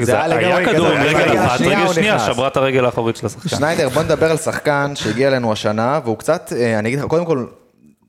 זה 0.00 0.22
היה 0.22 0.66
כדור 0.66 0.86
עם 0.86 1.02
רגל 1.02 1.38
אחת, 1.38 1.60
רגל 1.60 1.76
הוא 1.76 1.92
שנייה. 1.92 2.18
שברה 2.18 2.48
את 2.48 2.56
הרגל 2.56 2.84
האחורית 2.84 3.16
של 3.16 3.26
השחקן. 3.26 3.48
שניידר, 3.48 3.88
בוא 3.88 4.02
נדבר 4.02 4.30
על 4.30 4.36
שחקן 4.36 4.92
שהגיע 4.94 5.28
אלינו 5.28 5.52
השנה, 5.52 6.00
והוא 6.04 6.18
קצת, 6.18 6.52
אה, 6.56 6.78
אני 6.78 6.88
אגיד 6.88 6.98
לך, 6.98 7.04
קודם 7.04 7.24
כל, 7.24 7.46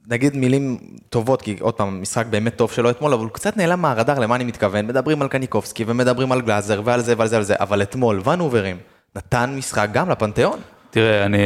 נגיד 0.08 0.38
מילים 0.38 0.78
טובות, 1.10 1.42
כי 1.42 1.56
עוד 1.60 1.74
פעם, 1.74 2.02
משחק 2.02 2.26
באמת 2.26 2.56
טוב 2.56 2.72
שלו 2.72 2.90
אתמול, 2.90 3.14
אבל 3.14 3.24
הוא 3.24 3.32
קצת 3.32 3.58
נעלם 3.58 3.82
מהרדאר, 3.82 4.20
למה 4.20 4.36
אני 4.36 4.44
מתכוון? 4.44 4.88
מדברים 4.88 5.22
על 5.22 5.28
קניקובסקי, 5.28 5.84
ומדברים 5.88 6.32
על 6.32 6.42
גלאזר, 6.42 6.82
ועל 6.86 7.02
זה 7.02 7.14
ועל 7.18 7.28
זה 7.28 7.36
ועל 7.36 7.44
זה, 7.44 7.56
אבל 7.60 7.82
אתמול, 7.82 8.22
ונו 8.26 8.45
ברים, 8.45 8.78
נתן 9.16 9.56
משחק 9.58 9.88
גם 9.94 10.10
לפנתיאון. 10.10 10.60
תראה, 10.90 11.26
אני, 11.26 11.38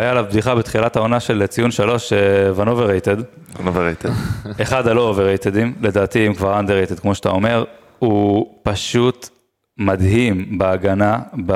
היה 0.00 0.14
לה 0.14 0.22
בדיחה 0.22 0.54
בתחילת 0.54 0.96
העונה 0.96 1.20
של 1.20 1.46
ציון 1.46 1.70
שלוש, 1.70 2.12
ון 2.54 2.68
overrated. 2.68 3.16
overrated. 3.66 4.08
אחד 4.62 4.88
הלא 4.88 5.00
overrated 5.00 5.56
ים, 5.56 5.74
לדעתי 5.80 6.26
הם 6.26 6.34
כבר 6.34 6.58
underrated, 6.58 6.98
כמו 6.98 7.14
שאתה 7.14 7.28
אומר, 7.28 7.64
הוא 7.98 8.46
פשוט 8.62 9.28
מדהים 9.78 10.58
בהגנה, 10.58 11.18
ב... 11.46 11.52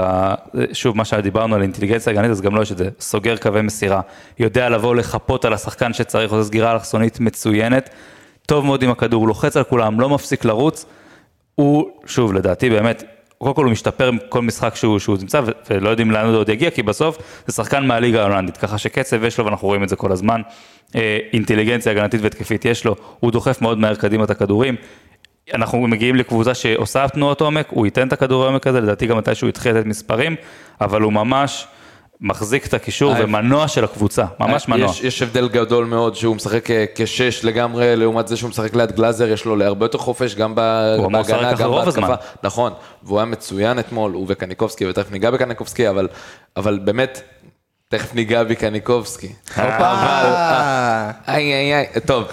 שוב, 0.73 0.97
מה 0.97 1.05
שדיברנו 1.05 1.55
על 1.55 1.63
אינטליגנציה 1.63 2.13
הגנית, 2.13 2.31
אז 2.31 2.41
גם 2.41 2.55
לו 2.55 2.63
יש 2.63 2.73
את 2.73 2.79
זה, 2.79 2.89
סוגר 3.01 3.37
קווי 3.37 3.63
מסירה, 3.63 4.01
יודע 4.39 4.69
לבוא 4.69 4.95
לחפות 4.95 5.45
על 5.45 5.53
השחקן 5.53 5.93
שצריך, 5.93 6.33
עושה 6.33 6.45
סגירה 6.45 6.73
אלכסונית 6.73 7.21
מצוינת, 7.21 7.91
טוב 8.47 8.65
מאוד 8.65 8.83
עם 8.83 8.91
הכדור, 8.91 9.29
לוחץ 9.29 9.57
על 9.57 9.65
כולם, 9.65 10.01
לא 10.01 10.09
מפסיק 10.09 10.45
לרוץ, 10.45 10.87
הוא, 11.55 11.91
שוב, 12.07 12.33
לדעתי 12.33 12.71
באמת, 12.71 13.05
קודם 13.39 13.55
כל 13.55 13.65
הוא 13.65 13.73
משתפר 13.73 14.11
כל 14.29 14.43
משחק 14.43 14.75
שהוא, 14.75 14.99
שהוא 14.99 15.17
נמצא, 15.21 15.41
ו- 15.47 15.51
ולא 15.71 15.91
יודעים 15.91 16.11
לאן 16.11 16.27
הוא 16.27 16.37
עוד 16.37 16.49
יגיע, 16.49 16.71
כי 16.71 16.83
בסוף 16.83 17.19
זה 17.47 17.53
שחקן 17.53 17.87
מהליגה 17.87 18.21
ההולנדית, 18.21 18.57
ככה 18.57 18.79
שקצב 18.79 19.25
יש 19.25 19.39
לו 19.39 19.45
ואנחנו 19.45 19.69
רואים 19.69 19.83
את 19.83 19.89
זה 19.89 19.97
כל 19.97 20.13
הזמן. 20.13 20.41
אה, 20.95 21.19
אינטליגנציה 21.33 21.93
הגנתית 21.93 22.21
והתקפית 22.23 22.65
יש 22.65 22.85
לו, 22.85 22.97
הוא 23.21 23.31
דוחף 23.31 23.63
מאוד 23.63 23.79
מהר 23.79 23.95
קדימה 23.95 24.25
את 24.25 24.31
הכדורים. 24.31 24.77
אנחנו 25.55 25.87
מגיעים 25.87 26.17
לקבוצה 26.17 26.55
שעושה 26.55 27.09
תנועות 27.09 27.41
עומק, 27.41 27.67
הוא 27.71 27.87
ייתן 27.87 28.09
את 28.09 28.13
הכדור 28.13 28.45
העומק 28.45 28.67
הזה, 28.67 28.81
לדעתי 28.81 29.07
גם 29.07 29.19
מתי 29.19 29.35
שהוא 29.35 29.49
התחיל 29.49 29.77
לתת 29.77 29.87
מספרים, 29.87 30.37
אבל 30.81 31.01
הוא 31.01 31.13
ממש 31.13 31.67
מחזיק 32.21 32.67
את 32.67 32.75
הקישור 32.75 33.13
אה, 33.15 33.25
ומנוע 33.25 33.69
של 33.69 33.85
הקבוצה, 33.85 34.25
ממש 34.41 34.69
מנוע. 34.69 34.91
יש, 34.91 35.03
יש 35.03 35.23
הבדל 35.23 35.49
גדול 35.49 35.85
מאוד 35.85 36.17
שהוא 36.17 36.37
משחק 36.37 36.61
כ- 36.65 36.71
כשש 36.95 37.45
לגמרי, 37.45 37.97
לעומת 37.97 38.29
זה 38.29 38.37
שהוא 38.37 38.51
משחק 38.51 38.75
ליד 38.75 38.93
גלאזר, 38.93 39.29
יש 39.29 39.45
לו 39.45 39.63
הרבה 39.65 39.85
יותר 39.85 39.99
חופש, 39.99 40.35
גם 40.35 40.55
בהגנה, 40.55 41.53
גם. 41.55 41.71
בהתקפה. 41.71 42.15
נכון, 42.43 42.73
והוא 43.03 43.19
היה 43.19 43.25
מצוין 43.25 43.79
אתמול, 43.79 44.13
הוא 44.13 44.27
וקניקובסקי, 44.29 44.87
ותכף 44.87 45.13
ניגע 45.13 45.31
בקניקובסקי, 45.31 45.89
אבל, 45.89 46.09
אבל 46.57 46.79
באמת, 46.85 47.23
תכף 47.93 48.15
ניגע 48.15 48.43
בי 48.45 48.55
קניקובסקי. 48.55 49.33
אה, 49.59 51.11
איי 51.29 51.53
איי 51.53 51.75
איי, 51.75 51.87
טוב. 52.07 52.25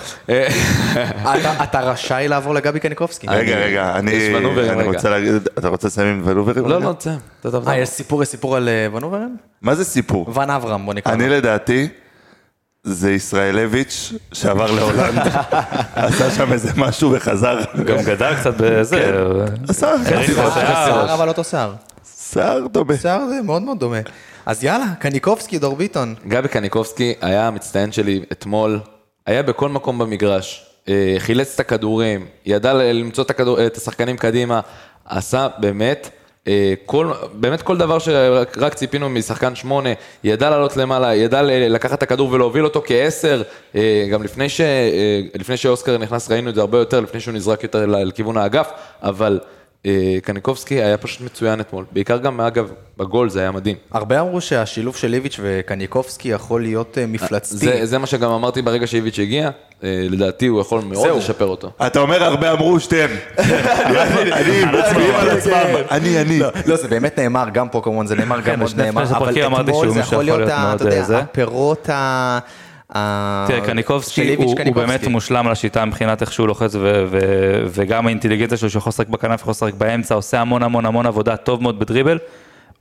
אתה- 1.63 1.79
רשאי 1.81 2.27
לעבור 2.27 2.53
לגבי 2.53 2.79
קניקובסקי. 2.79 3.27
רגע, 3.29 3.55
רגע, 3.57 3.95
אני 3.95 4.35
ונוברים. 4.37 4.81
רוצה 4.81 5.09
להגיד, 5.09 5.33
אתה 5.59 5.67
רוצה 5.67 5.87
לסיים 5.87 6.07
עם 6.07 6.21
ונוברים? 6.25 6.65
לא? 6.65 6.81
לא, 6.81 6.93
תסיים. 6.93 7.19
אה. 7.67 7.77
יש 7.77 7.89
סיפור, 7.89 8.23
יש 8.23 8.29
סיפור 8.29 8.55
על 8.55 8.69
אה, 8.69 8.87
ונוברן? 8.97 9.35
מה 9.61 9.75
זה 9.75 9.85
סיפור? 9.85 10.29
ון 10.37 10.49
אברהם, 10.49 10.85
בוא 10.85 10.93
נקרא 10.93 11.13
אני. 11.13 11.29
לדעתי, 11.29 11.87
זה 12.83 13.11
ישראלביץ' 13.11 14.13
שעבר 14.33 14.71
להולנד, 14.71 15.21
עשה 15.95 16.31
שם 16.31 16.53
איזה 16.53 16.71
משהו 16.77 17.11
וחזר. 17.11 17.59
גם 17.85 17.97
גדל 18.05 18.35
קצת 18.39 18.53
בזה. 18.57 19.11
עשה, 19.69 19.91
חריף 20.05 20.39
עשה, 20.39 21.13
אבל 21.13 21.27
אותו 21.27 21.43
שיער. 21.43 21.73
שיער 22.33 22.67
דומה. 22.71 22.93
שיער 22.97 23.25
זה 23.29 23.41
מאוד 23.43 23.61
מאוד 23.61 23.79
דומה. 23.79 23.97
אז 24.49 24.63
יאללה, 24.63 24.85
קניקובסקי, 24.99 25.59
דור 25.59 25.75
ביטון. 25.75 26.15
גבי 26.27 26.47
קניקובסקי 26.47 27.13
היה 27.21 27.47
המצטיין 27.47 27.91
שלי 27.91 28.21
אתמול, 28.31 28.79
היה 29.25 29.43
בכל 29.43 29.69
מקום 29.69 29.99
במגרש, 29.99 30.65
אה, 30.87 31.15
חילץ 31.19 31.53
את 31.53 31.59
הכדורים, 31.59 32.25
ידע 32.45 32.73
למצוא 32.73 33.23
את, 33.23 33.29
הכדור, 33.29 33.65
את 33.65 33.77
השחקנים 33.77 34.17
קדימה, 34.17 34.59
עשה 35.05 35.47
באמת, 35.57 36.09
אה, 36.47 36.73
כל, 36.85 37.11
באמת 37.33 37.61
כל 37.61 37.77
דבר 37.77 37.99
שרק 37.99 38.57
רק 38.57 38.73
ציפינו 38.73 39.09
משחקן 39.09 39.55
שמונה, 39.55 39.89
ידע 40.23 40.49
לעלות 40.49 40.77
למעלה, 40.77 41.15
ידע 41.15 41.41
לקחת 41.43 41.97
את 41.97 42.03
הכדור 42.03 42.31
ולהוביל 42.31 42.63
אותו 42.63 42.81
כעשר, 42.85 43.41
אה, 43.75 44.07
גם 44.11 44.23
לפני, 44.23 44.49
ש, 44.49 44.61
לפני 45.39 45.57
שאוסקר 45.57 45.97
נכנס 45.97 46.31
ראינו 46.31 46.49
את 46.49 46.55
זה 46.55 46.61
הרבה 46.61 46.77
יותר, 46.77 46.99
לפני 46.99 47.19
שהוא 47.19 47.33
נזרק 47.33 47.63
יותר 47.63 47.85
לכיוון 47.85 48.37
האגף, 48.37 48.69
אבל 49.01 49.39
קניקובסקי 50.23 50.75
היה 50.83 50.97
פשוט 50.97 51.21
מצוין 51.21 51.59
אתמול, 51.59 51.85
בעיקר 51.91 52.17
גם 52.17 52.41
אגב, 52.41 52.71
בגול 52.97 53.29
זה 53.29 53.39
היה 53.39 53.51
מדהים. 53.51 53.75
הרבה 53.91 54.19
אמרו 54.21 54.41
שהשילוב 54.41 54.95
של 54.95 55.07
ליביץ' 55.07 55.39
וקניקובסקי 55.43 56.29
יכול 56.29 56.61
להיות 56.61 56.97
אה, 56.97 57.05
מפלצתי. 57.07 57.57
זה, 57.57 57.85
זה 57.85 57.97
מה 57.97 58.07
שגם 58.07 58.31
אמרתי 58.31 58.61
ברגע 58.61 58.87
שאיביץ' 58.87 59.19
הגיע, 59.19 59.49
אה, 59.83 60.07
לדעתי 60.09 60.47
הוא 60.47 60.61
יכול 60.61 60.81
מאוד 60.81 61.07
זהו. 61.07 61.17
לשפר 61.17 61.45
אותו. 61.45 61.71
אתה 61.87 61.99
אומר 61.99 62.23
הרבה 62.23 62.51
אמרו 62.51 62.79
שתיהם. 62.79 63.09
אני, 63.39 64.65
מצביעים 64.65 65.15
על 65.15 65.29
עצמם. 65.29 65.53
אני, 65.91 66.21
אני. 66.21 66.39
לא, 66.65 66.75
זה 66.75 66.87
באמת 66.87 67.19
נאמר, 67.19 67.49
גם 67.53 67.69
פה 67.69 67.81
כמובן 67.83 68.07
זה 68.07 68.15
נאמר, 68.15 68.39
גם 68.39 68.61
עוד 68.61 68.81
נאמר, 68.81 69.03
אבל 69.17 69.61
אתמול 69.61 69.89
זה 69.89 69.99
יכול 69.99 70.23
להיות, 70.23 70.41
אתה 70.49 70.75
יודע, 70.79 71.03
אה. 71.09 71.17
הפירות 71.19 71.89
ה... 71.89 72.39
תראה, 73.47 73.61
קניקובסקי 73.65 74.35
הוא. 74.35 74.55
באמת 74.75 75.07
מושלם 75.07 75.47
לשיטה 75.47 75.85
מבחינת 75.85 76.21
איך 76.21 76.33
שהוא 76.33 76.47
לוחץ 76.47 76.75
ו- 76.75 77.05
ו- 77.09 77.63
וגם 77.65 78.07
האינטליגנציה 78.07 78.57
שלו 78.57 78.69
שיכול 78.69 78.89
לשחק 78.89 79.07
בכנף, 79.07 79.41
יכול 79.41 79.51
לשחק 79.51 79.73
באמצע, 79.73 80.15
עושה 80.15 80.41
המון 80.41 80.63
המון 80.63 80.85
המון 80.85 81.05
עבודה 81.05 81.37
טוב 81.37 81.61
מאוד 81.61 81.79
בדריבל. 81.79 82.17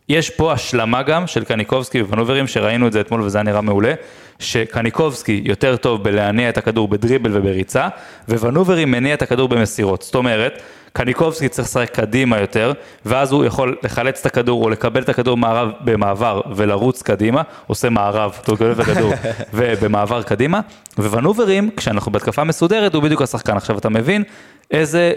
יש 0.08 0.30
פה 0.30 0.52
השלמה 0.52 1.02
גם 1.02 1.26
של 1.26 1.44
קניקובסקי 1.44 2.02
וונוברים 2.02 2.46
שראינו 2.46 2.86
את 2.86 2.92
זה 2.92 3.00
אתמול 3.00 3.22
וזה 3.22 3.38
היה 3.38 3.42
נראה 3.42 3.60
מעולה, 3.60 3.94
שקניקובסקי 4.38 5.42
יותר 5.44 5.76
טוב 5.76 6.04
בלהניע 6.04 6.48
את 6.48 6.58
הכדור 6.58 6.88
בדריבל 6.88 7.36
ובריצה, 7.36 7.88
וונוברים 8.28 8.90
מניע 8.90 9.14
את 9.14 9.22
הכדור 9.22 9.48
במסירות. 9.48 10.02
זאת 10.02 10.14
אומרת, 10.14 10.62
קניקובסקי 10.92 11.48
צריך 11.48 11.68
לשחק 11.68 11.90
קדימה 11.90 12.40
יותר, 12.40 12.72
ואז 13.04 13.32
הוא 13.32 13.44
יכול 13.44 13.76
לחלץ 13.82 14.20
את 14.20 14.26
הכדור 14.26 14.64
או 14.64 14.70
לקבל 14.70 15.02
את 15.02 15.08
הכדור 15.08 15.36
מערב, 15.36 15.70
במעבר 15.80 16.40
ולרוץ 16.54 17.02
קדימה, 17.02 17.42
עושה 17.66 17.90
מערב, 17.90 18.38
הוא 18.46 18.54
מקבל 18.54 18.72
את 18.72 18.78
הכדור, 18.78 19.12
ובמעבר 19.54 20.22
קדימה, 20.22 20.60
וונוברים, 20.98 21.70
כשאנחנו 21.76 22.12
בהתקפה 22.12 22.44
מסודרת, 22.44 22.94
הוא 22.94 23.02
בדיוק 23.02 23.22
השחקן. 23.22 23.56
עכשיו 23.56 23.78
אתה 23.78 23.88
מבין 23.88 24.22
איזה, 24.70 25.12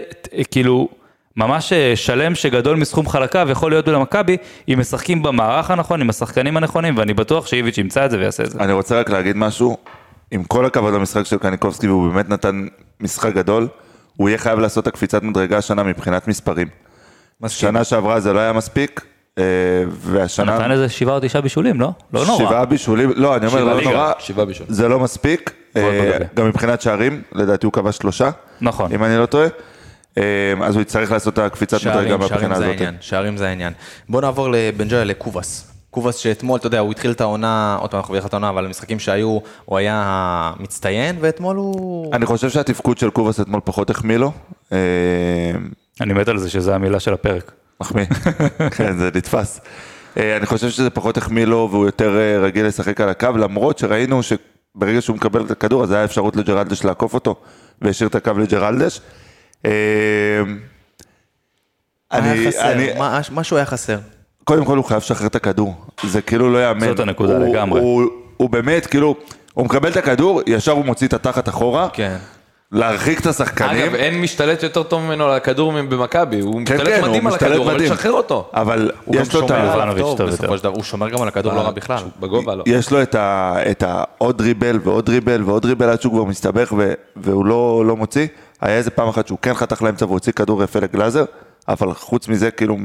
כאילו, 0.50 0.88
ממש 1.36 1.72
אה, 1.72 1.92
שלם 1.96 2.34
שגדול 2.34 2.76
מסכום 2.76 3.08
חלקיו 3.08 3.48
יכול 3.50 3.70
להיות 3.70 3.88
למכבי, 3.88 4.36
אם 4.68 4.78
משחקים 4.80 5.22
במערך 5.22 5.70
הנכון, 5.70 6.00
עם 6.00 6.10
השחקנים 6.10 6.56
הנכונים, 6.56 6.96
ואני 6.96 7.14
בטוח 7.14 7.46
שאיביץ' 7.46 7.78
ימצא 7.78 8.04
את 8.04 8.10
זה 8.10 8.18
ויעשה 8.18 8.42
את 8.42 8.50
זה. 8.50 8.58
אני 8.58 8.72
רוצה 8.72 9.00
רק 9.00 9.10
להגיד 9.10 9.36
משהו, 9.36 9.76
עם 10.30 10.44
כל 10.44 10.66
הכבוד 10.66 10.94
למשחק 10.94 11.26
של 11.26 11.38
קניקובסקי, 11.38 11.88
והוא 11.88 12.12
באמת 12.12 12.28
נתן 12.28 12.66
משחק 13.00 13.34
גדול, 13.34 13.68
הוא 14.16 14.28
יהיה 14.28 14.38
חייב 14.38 14.58
לעשות 14.58 14.82
את 14.82 14.88
הקפיצת 14.88 15.22
מדרגה 15.22 15.58
השנה 15.58 15.82
מבחינת 15.82 16.28
מספרים. 16.28 16.68
מסכים. 17.40 17.68
שנה 17.68 17.84
שעברה 17.84 18.20
זה 18.20 18.32
לא 18.32 18.38
היה 18.38 18.52
מספיק, 18.52 19.00
אה, 19.38 19.44
והשנה... 19.88 20.58
נתן 20.58 20.70
איזה 20.70 20.88
שבעה 20.88 21.14
או 21.14 21.20
תשעה 21.22 21.42
בישולים, 21.42 21.80
לא? 21.80 21.90
לא 22.12 22.26
נורא. 22.26 22.46
שבעה 22.46 22.64
בישולים, 22.64 23.12
לא, 23.16 23.36
אני 23.36 23.46
אומר, 23.46 23.64
לא 23.64 23.76
ליגה, 23.76 23.90
נורא, 23.90 24.12
שבעה 24.18 24.44
בישול. 24.44 24.66
זה 24.68 24.88
לא 24.88 25.00
מספיק, 25.00 25.52
אה. 25.76 26.18
גם 26.34 26.48
מבחינת 26.48 26.80
שערים, 26.82 27.22
לדעתי 27.32 27.66
הוא 27.66 27.72
כבש 27.72 27.96
שלושה, 27.96 28.30
נכון. 28.60 28.92
אם 28.92 29.04
אני 29.04 29.18
לא 29.18 29.26
טועה, 29.26 29.46
אז 30.62 30.74
הוא 30.74 30.82
יצטרך 30.82 31.12
לעשות 31.12 31.34
את 31.34 31.38
הקפיצת 31.38 31.86
מדרגה 31.86 32.16
מהבחינה 32.16 32.54
הזאת. 32.54 32.68
העניין, 32.68 32.96
שערים 33.00 33.36
זה 33.36 33.48
העניין. 33.48 33.72
בוא 34.08 34.20
נעבור 34.20 34.48
לבנג'ויה 34.50 35.04
לקובאס. 35.04 35.72
קובאס 35.92 36.16
שאתמול, 36.16 36.58
אתה 36.58 36.66
יודע, 36.66 36.78
הוא 36.78 36.90
התחיל 36.90 37.10
את 37.10 37.20
העונה, 37.20 37.76
עוד 37.80 37.90
פעם 37.90 38.00
אנחנו 38.00 38.14
ביחד 38.14 38.26
את 38.26 38.32
העונה, 38.32 38.48
אבל 38.48 38.66
המשחקים 38.66 38.98
שהיו, 38.98 39.38
הוא 39.64 39.78
היה 39.78 40.02
המצטיין, 40.04 41.16
ואתמול 41.20 41.56
הוא... 41.56 42.14
אני 42.14 42.26
חושב 42.26 42.50
שהתפקוד 42.50 42.98
של 42.98 43.10
קובאס 43.10 43.40
אתמול 43.40 43.60
פחות 43.64 43.90
החמיא 43.90 44.16
לו. 44.16 44.32
אה, 44.72 44.78
אני 46.00 46.12
מת 46.12 46.28
על 46.28 46.38
זה 46.38 46.50
שזה 46.50 46.74
המילה 46.74 47.00
של 47.00 47.12
הפרק. 47.12 47.52
מחמיא, 47.80 48.04
כן, 48.76 48.98
זה 48.98 49.10
נתפס. 49.14 49.60
אה, 50.16 50.36
אני 50.36 50.46
חושב 50.46 50.70
שזה 50.70 50.90
פחות 50.90 51.16
החמיא 51.16 51.44
לו 51.44 51.68
והוא 51.70 51.86
יותר 51.86 52.18
אה, 52.18 52.38
רגיל 52.38 52.66
לשחק 52.66 53.00
על 53.00 53.08
הקו, 53.08 53.28
למרות 53.36 53.78
שראינו 53.78 54.20
שברגע 54.22 55.00
שהוא 55.00 55.16
מקבל 55.16 55.44
את 55.44 55.50
הכדור, 55.50 55.82
אז 55.82 55.90
היה 55.90 56.04
אפשרות 56.04 56.36
לג'רלדש 56.36 56.84
לעקוף 56.84 57.14
אותו, 57.14 57.36
והשאיר 57.82 58.08
את 58.08 58.14
הקו 58.14 58.32
לג'רלדש. 58.38 59.00
היה 59.64 59.72
אני, 62.12 62.46
חסר, 62.48 62.72
אני, 62.72 62.88
מה- 62.98 63.20
משהו 63.32 63.56
היה 63.56 63.66
חסר. 63.66 63.98
קודם 64.44 64.64
כל 64.64 64.76
הוא 64.76 64.84
חייב 64.84 65.00
לשחרר 65.02 65.26
את 65.26 65.34
הכדור, 65.36 65.74
זה 66.06 66.22
כאילו 66.22 66.52
לא 66.52 66.68
יאמן. 66.68 66.86
זאת 66.86 67.00
הנקודה 67.00 67.36
הוא- 67.36 67.44
לגמרי. 67.54 67.80
הוא, 67.80 68.02
הוא 68.36 68.50
באמת, 68.50 68.86
כאילו, 68.86 69.14
הוא 69.54 69.64
מקבל 69.64 69.90
את 69.90 69.96
הכדור, 69.96 70.40
ישר 70.46 70.72
הוא 70.72 70.84
מוציא 70.84 71.06
את 71.06 71.12
התחת 71.12 71.48
אחורה, 71.48 71.88
כן. 71.92 72.16
להרחיק 72.72 73.20
את 73.20 73.26
השחקנים. 73.26 73.82
אגב, 73.84 73.94
אין 73.94 74.20
משתלט 74.20 74.62
יותר 74.62 74.82
טוב 74.82 75.02
ממנו 75.02 75.24
על 75.24 75.32
הכדור 75.36 75.72
במכבי, 75.72 76.40
הוא 76.40 76.54
כן, 76.54 76.74
משתלט 76.74 76.88
כן, 76.88 77.00
הוא 77.00 77.08
מדהים 77.08 77.26
על 77.26 77.32
משתלט 77.32 77.50
הכדור, 77.50 77.64
אבל 77.64 77.74
מדהים. 77.74 77.92
לשחרר 77.92 78.12
אותו. 78.12 78.50
אבל 78.54 78.90
הוא 79.04 79.16
יש 79.16 79.34
לו 79.34 79.46
את 79.46 79.50
ה... 80.64 80.68
הוא 80.68 80.82
שומר 80.82 81.08
גם 81.08 81.22
על 81.22 81.28
הכדור 81.28 81.52
לא 81.52 81.60
רע 81.60 81.70
בכלל. 81.70 82.02
בגובה 82.20 82.54
לא. 82.54 82.64
יש 82.66 82.90
לו 82.90 83.02
את, 83.02 83.14
ה, 83.14 83.54
דריבל 84.38 84.78
ועוד 84.84 85.06
דריבל 85.06 85.42
ועוד 85.44 85.62
דריבל 85.62 85.88
עד 85.88 86.00
שהוא 86.02 86.12
כבר 86.12 86.24
מסתבך 86.24 86.72
ו, 86.78 86.92
והוא 87.16 87.46
לא, 87.46 87.84
לא 87.86 87.96
מוציא. 87.96 88.26
היה 88.62 88.76
איזה 88.76 88.90
פעם 88.90 89.08
אחת 89.08 89.26
שהוא 89.26 89.38
כן 89.42 89.54
חתך 89.54 89.82
לאמצע 89.82 90.04
והוציא 90.04 90.32
כדור 90.32 90.62
יפה 90.62 90.78
לגלאזר, 90.78 91.24
אבל 91.68 91.94
חוץ 91.94 92.28
מזה 92.28 92.50
כאילו... 92.50 92.76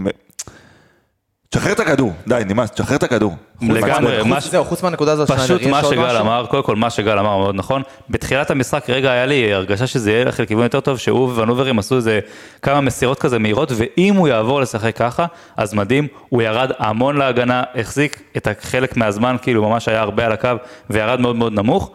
תשחרר 1.50 1.72
את 1.72 1.80
הכדור, 1.80 2.14
די, 2.28 2.42
נמאס, 2.48 2.72
תשחרר 2.72 2.96
את 2.98 3.04
הכדור. 3.04 3.36
לגמרי, 3.62 4.24
חוץ- 4.24 4.50
זהו, 4.52 4.66
מהנקודה 4.84 5.12
הזאת, 5.12 5.32
פשוט 5.32 5.64
מה 5.64 5.84
שגל? 5.84 6.18
אמר, 6.18 6.46
קודם 6.50 6.64
כל 6.64 6.76
מה 6.76 6.90
שגל 6.90 7.20
אמר 7.20 7.38
מאוד 7.38 7.56
נכון. 7.56 7.82
בתחילת 8.10 8.52
המשחק 8.52 8.90
רגע 8.90 9.12
היה 9.12 9.26
לי 9.26 9.54
הרגשה 9.54 9.88
שזה 9.88 10.12
יהיה 10.12 10.26
לך 10.26 10.40
לכיוון 10.40 10.64
יותר 10.64 10.80
טוב, 10.80 10.98
שהוא 10.98 11.30
וונוברים 11.30 11.80
עשו 11.80 11.96
איזה 11.96 12.20
כמה 12.62 12.82
מסירות 12.82 13.20
כזה 13.20 13.40
מהירות, 13.40 13.72
ואם 13.76 14.16
הוא 14.18 14.28
יעבור 14.28 14.62
לשחק 14.62 14.96
ככה, 14.96 15.26
אז 15.58 15.74
מדהים, 15.74 16.08
הוא 16.30 16.42
ירד 16.42 16.72
המון 16.80 17.18
להגנה, 17.18 17.64
החזיק 17.76 18.22
את 18.38 18.48
החלק 18.48 18.98
מהזמן, 18.98 19.36
כאילו 19.42 19.70
ממש 19.70 19.88
היה 19.88 20.02
הרבה 20.02 20.26
על 20.26 20.32
הקו, 20.32 20.50
וירד 20.90 21.20
מאוד 21.20 21.36
מאוד 21.36 21.54
נמוך, 21.54 21.92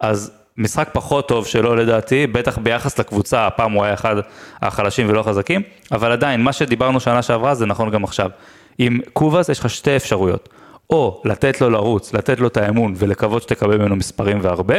אז 0.00 0.32
משחק 0.58 0.88
פחות 0.92 1.28
טוב 1.28 1.46
שלו 1.46 1.74
לדעתי, 1.74 2.26
בטח 2.26 2.58
ביחס 2.58 2.98
לקבוצה, 2.98 3.46
הפעם 3.46 3.72
הוא 3.72 3.84
היה 3.84 3.94
אחד 3.94 4.16
החלשים 4.62 5.08
ולא 5.08 5.20
החזקים, 5.20 5.62
אבל 5.92 6.12
עדיין, 6.12 6.42
מה 6.42 6.52
שדיברנו 6.52 7.00
שנה 7.00 7.22
שעברה 7.22 7.54
זה 7.54 7.66
נכון 7.66 7.90
גם 7.90 8.04
עכשיו. 8.04 8.30
עם 8.78 9.00
קובאס 9.12 9.48
יש 9.48 9.60
לך 9.60 9.70
שתי 9.70 9.96
אפשרויות, 9.96 10.48
או 10.90 11.22
לתת 11.24 11.60
לו 11.60 11.70
לרוץ, 11.70 12.14
לתת 12.14 12.40
לו 12.40 12.46
את 12.46 12.56
האמון 12.56 12.94
ולקוות 12.96 13.42
שתקבל 13.42 13.78
ממנו 13.78 13.96
מספרים 13.96 14.38
והרבה, 14.42 14.78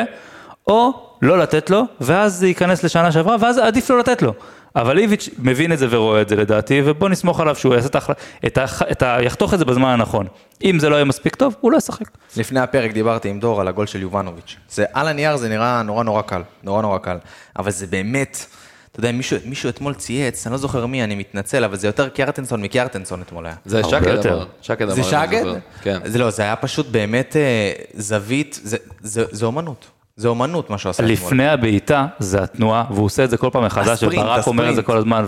או 0.68 0.92
לא 1.22 1.38
לתת 1.38 1.70
לו, 1.70 1.84
ואז 2.02 2.34
זה 2.34 2.48
ייכנס 2.48 2.84
לשנה 2.84 3.12
שעברה, 3.12 3.36
ואז 3.40 3.58
עדיף 3.58 3.90
לא 3.90 4.00
לתת 4.00 4.22
לו. 4.22 4.34
אבל 4.76 4.98
איביץ' 4.98 5.30
מבין 5.40 5.72
את 5.74 5.80
זה 5.80 5.88
ורואה 5.90 6.22
את 6.22 6.30
זה 6.30 6.36
לדעתי, 6.36 6.82
ובוא 6.86 7.10
נסמוך 7.10 7.40
עליו 7.40 7.56
שהוא 7.56 7.76
יעשה 7.76 7.88
את, 7.88 7.96
ההחל... 7.96 8.14
את, 8.46 8.58
ה... 8.58 8.66
את 8.92 9.04
ה... 9.04 9.18
יחתוך 9.22 9.54
את 9.54 9.60
זה 9.60 9.66
בזמן 9.66 9.90
הנכון. 9.90 10.28
אם 10.64 10.80
זה 10.80 10.90
לא 10.90 10.96
יהיה 10.96 11.06
מספיק 11.06 11.36
טוב, 11.36 11.56
הוא 11.62 11.72
לא 11.72 11.78
ישחק. 11.78 12.06
לפני 12.38 12.60
הפרק 12.60 12.92
דיברתי 12.92 13.30
עם 13.30 13.40
דור 13.40 13.62
על 13.62 13.68
הגול 13.68 13.86
של 13.86 14.02
יובנוביץ'. 14.02 14.56
זה 14.70 14.86
על 14.94 15.08
הנייר 15.08 15.38
זה 15.38 15.50
נראה 15.50 15.84
נורא 15.84 16.04
נורא 16.04 16.22
קל, 16.22 16.42
נורא 16.64 16.82
נורא 16.82 16.98
קל. 16.98 17.18
אבל 17.60 17.72
זה 17.72 17.88
באמת, 17.88 18.46
אתה 18.92 19.00
יודע, 19.00 19.12
מישהו, 19.12 19.38
מישהו 19.46 19.70
אתמול 19.70 19.94
צייץ, 19.94 20.48
אני 20.48 20.52
לא 20.52 20.58
זוכר 20.58 20.86
מי, 20.86 21.04
אני 21.04 21.16
מתנצל, 21.16 21.64
אבל 21.64 21.76
זה 21.76 21.88
יותר 21.88 22.10
קיארטנסון 22.10 22.62
מקיארטנסון 22.62 23.22
אתמול 23.22 23.46
היה. 23.46 23.56
זה 23.66 23.84
שקד 23.84 24.08
יותר. 24.08 24.34
אמר. 24.34 24.46
שקד 24.62 24.86
אמר. 24.86 24.96
זה 24.96 25.04
שאגד? 25.04 25.44
זוכר. 25.44 25.60
כן. 25.82 26.00
זה 26.06 26.18
לא, 26.18 26.30
זה 26.30 26.42
היה 26.42 26.56
פשוט 26.56 26.88
באמת 26.88 27.36
אה, 27.36 27.72
זווית, 27.94 28.60
זה, 28.64 28.78
זה, 29.02 29.26
זה 29.32 29.46
אומנות. 29.46 29.86
זה 30.16 30.28
אומנות 30.28 30.70
מה 30.70 30.78
שהוא 30.78 30.90
עשה 30.90 31.04
אתמול. 31.04 31.14
לפני 31.14 31.48
הבעיטה 31.48 32.06
זה 32.20 32.44
התנועה, 32.44 32.84
והוא 32.92 33.06
עושה 33.06 33.24
את 33.24 33.30
זה 33.30 33.38
כל 33.38 33.50
פעם 33.52 33.66
מחדש, 33.66 34.04
וברק 34.04 34.48
אומר 34.48 34.70
את 34.70 34.76
זה. 34.76 34.82
כל 34.84 34.98
הזמן, 34.98 35.26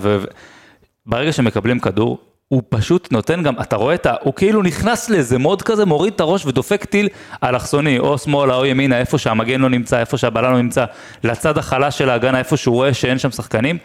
וברגע 1.05 1.31
שמקבלים 1.31 1.79
כדור, 1.79 2.19
הוא 2.47 2.63
פשוט 2.69 3.11
נותן 3.11 3.43
גם, 3.43 3.53
אתה 3.61 3.75
רואה 3.75 3.95
את 3.95 4.05
ה... 4.05 4.15
הוא 4.21 4.33
כאילו 4.33 4.61
נכנס 4.61 5.09
לאיזה 5.09 5.37
מוד 5.37 5.61
כזה, 5.61 5.85
מוריד 5.85 6.13
את 6.13 6.19
הראש 6.19 6.45
ודופק 6.45 6.85
טיל 6.85 7.07
אלכסוני, 7.43 7.99
או 7.99 8.17
שמאלה 8.17 8.55
או 8.55 8.65
ימינה, 8.65 8.99
איפה 8.99 9.17
שהמגן 9.17 9.61
לא 9.61 9.69
נמצא, 9.69 9.99
איפה 9.99 10.17
שהבלם 10.17 10.51
לא 10.51 10.61
נמצא, 10.61 10.85
לצד 11.23 11.57
החלש 11.57 11.97
של 11.97 12.09
ההגנה, 12.09 12.39
איפה 12.39 12.57
שהוא 12.57 12.75
רואה 12.75 12.93
שאין 12.93 13.17
שם 13.19 13.31
שחקנים. 13.31 13.77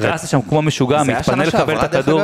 רץ 0.00 0.24
לשם 0.24 0.40
כמו 0.48 0.62
משוגע, 0.62 1.02
מתפנה 1.02 1.44
לקבל 1.44 1.76
את 1.78 1.84
הכדור, 1.84 2.20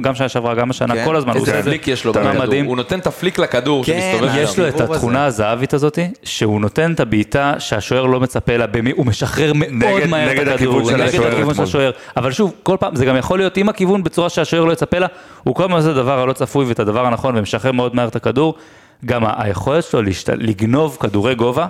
גם 0.00 0.14
שנה 0.14 0.28
שעברה, 0.28 0.54
גם 0.54 0.70
השנה, 0.70 0.94
כן. 0.94 1.04
כל 1.04 1.16
הזמן. 1.16 1.36
איזה. 1.36 1.62
פליק 1.62 1.88
יש 1.88 2.04
לו 2.04 2.12
בכדור. 2.12 2.54
הוא 2.66 2.76
נותן 2.76 2.98
את 2.98 3.06
הפליק 3.06 3.38
לכדור 3.38 3.84
כן, 3.84 4.00
שמסתובב 4.12 4.34
יש 4.34 4.50
יש 4.50 4.58
לו 4.58 4.68
את. 4.68 4.80
התכונה 4.80 5.24
הזהבית 5.24 5.74
הזאת, 5.74 5.98
שהוא 6.22 6.60
נותן 6.60 6.92
את 6.92 7.00
הבעיטה 7.00 7.54
שהשוער 7.58 8.06
לא 8.06 8.20
מצפה 8.20 8.56
לה, 8.56 8.66
הוא 8.96 9.06
משחרר 9.06 9.52
מאוד 9.54 10.06
מהר 10.06 10.32
את 10.32 10.48
הכדור, 10.48 10.90
נגד 10.90 11.00
השוער 11.00 11.32
הכיוון 11.32 11.54
של. 11.54 11.62
השוער, 11.62 11.90
אבל 12.16 12.32
שוב, 12.32 12.52
כל 12.62 12.76
פעם, 12.80 12.96
זה 12.96 13.04
גם 13.04 13.16
יכול 13.16 13.38
להיות 13.38 13.56
עם 13.56 13.68
הכיוון 13.68 14.02
בצורה 14.02 14.28
שהשוער 14.28 14.64
לא 14.64 14.72
יצפה 14.72 14.98
לה, 14.98 15.06
הוא 15.42 15.54
כל 15.54 15.62
הזמן 15.62 15.76
עושה 15.76 15.90
את 15.90 15.96
הדבר 15.96 16.18
הלא 16.18 16.32
צפוי 16.32 16.64
ואת 16.64 16.78
הדבר 16.78 17.06
הנכון 17.06 17.36
ומשחרר 17.36 17.72
מאוד 17.72 17.94
מהר 17.94 18.08
את 18.08 18.16
הכדור, 18.16 18.54
גם 19.04 19.22
היכולת 19.36 19.84
שלו. 19.84 20.00
לגנוב 20.36 20.96
כדורי 21.00 21.34
גובה, 21.34 21.66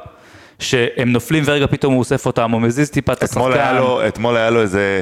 שהם 0.58 1.12
נופלים 1.12 1.44
ורגע 1.46 1.66
פתאום 1.66 1.92
הוא 1.92 1.98
אוסף 1.98 2.26
אותם, 2.26 2.50
הוא 2.50 2.60
מזיז 2.60 2.90
טיפה 2.90 3.12
את 3.12 3.22
השחקן. 3.22 3.78
אתמול 4.08 4.36
היה 4.36 4.50
לו 4.50 4.60
איזה, 4.60 5.00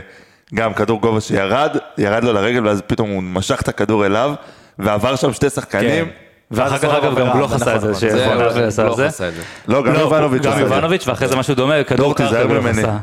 גם 0.55 0.74
כדור 0.74 1.00
גובה 1.00 1.20
שירד, 1.20 1.76
ירד 1.98 2.24
לו 2.24 2.32
לרגל, 2.32 2.66
ואז 2.66 2.82
פתאום 2.86 3.11
הוא 3.11 3.22
משך 3.22 3.61
את 3.61 3.68
הכדור 3.68 4.07
אליו, 4.07 4.34
ועבר 4.78 5.16
שם 5.16 5.32
שתי 5.32 5.50
שחקנים. 5.50 6.05
כן. 6.05 6.11
ואחר 6.50 6.78
כך 6.78 6.84
אגב 6.84 7.18
גם 7.18 7.32
גלוך 7.32 7.52
עשה 7.52 7.76
את 7.76 7.80
זה, 7.80 7.90
נכון, 7.90 8.32
הוא 8.36 8.42
להביא 8.42 8.62
עשה 8.62 8.84
לא 8.84 8.90
את 8.90 8.96
זה. 8.96 9.07
עשה 9.07 9.28
את 9.28 9.34
זה. 9.34 9.42
לא, 9.68 9.82
גם 9.82 9.94
יובנוביץ' 9.94 10.42
גם 10.42 10.52
עשה 10.52 10.62
את 10.62 10.68
זה. 10.68 10.74
יובנוביץ', 10.74 11.09
ואחרי 11.09 11.28
זה 11.28 11.36
משהו 11.36 11.55
דומה, 11.55 11.84
כדור 11.84 12.07
דור, 12.07 12.14
תיזהר 12.14 12.46
קרקע 12.48 12.61
ממני. 12.61 12.82
עשה. 12.82 12.96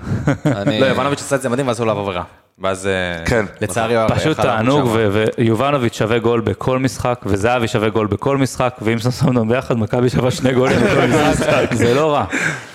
לא, 0.80 0.86
יובנוביץ' 0.86 1.22
עשה 1.22 1.36
את 1.36 1.42
זה 1.42 1.50
מדהים, 1.50 1.68
ואז 1.68 1.80
הוא 1.80 1.88
לא 1.88 1.92
עבירה. 1.92 2.24
ואז 2.60 2.88
אה, 2.88 3.26
כן. 3.26 3.46
לצערי 3.62 3.96
הוא 3.96 4.10
פשוט 4.16 4.40
תענוג, 4.40 4.90
ויובנוביץ' 5.38 5.98
שווה 5.98 6.20
גול 6.20 6.42
בכל 6.42 6.80
משחק, 6.80 7.20
וזהבי 7.26 7.68
שווה 7.68 7.90
גול 7.90 8.08
בכל 8.08 8.38
משחק, 8.38 8.76
ואם 8.82 8.98
אותם 9.28 9.48
ביחד, 9.48 9.78
מכבי 9.78 10.10
שווה 10.10 10.32
שני 10.32 10.54
גולים 10.54 10.80
בכל 10.80 11.08
משחק, 11.32 11.74
זה 11.74 11.94
לא 11.94 12.14
רע. 12.14 12.26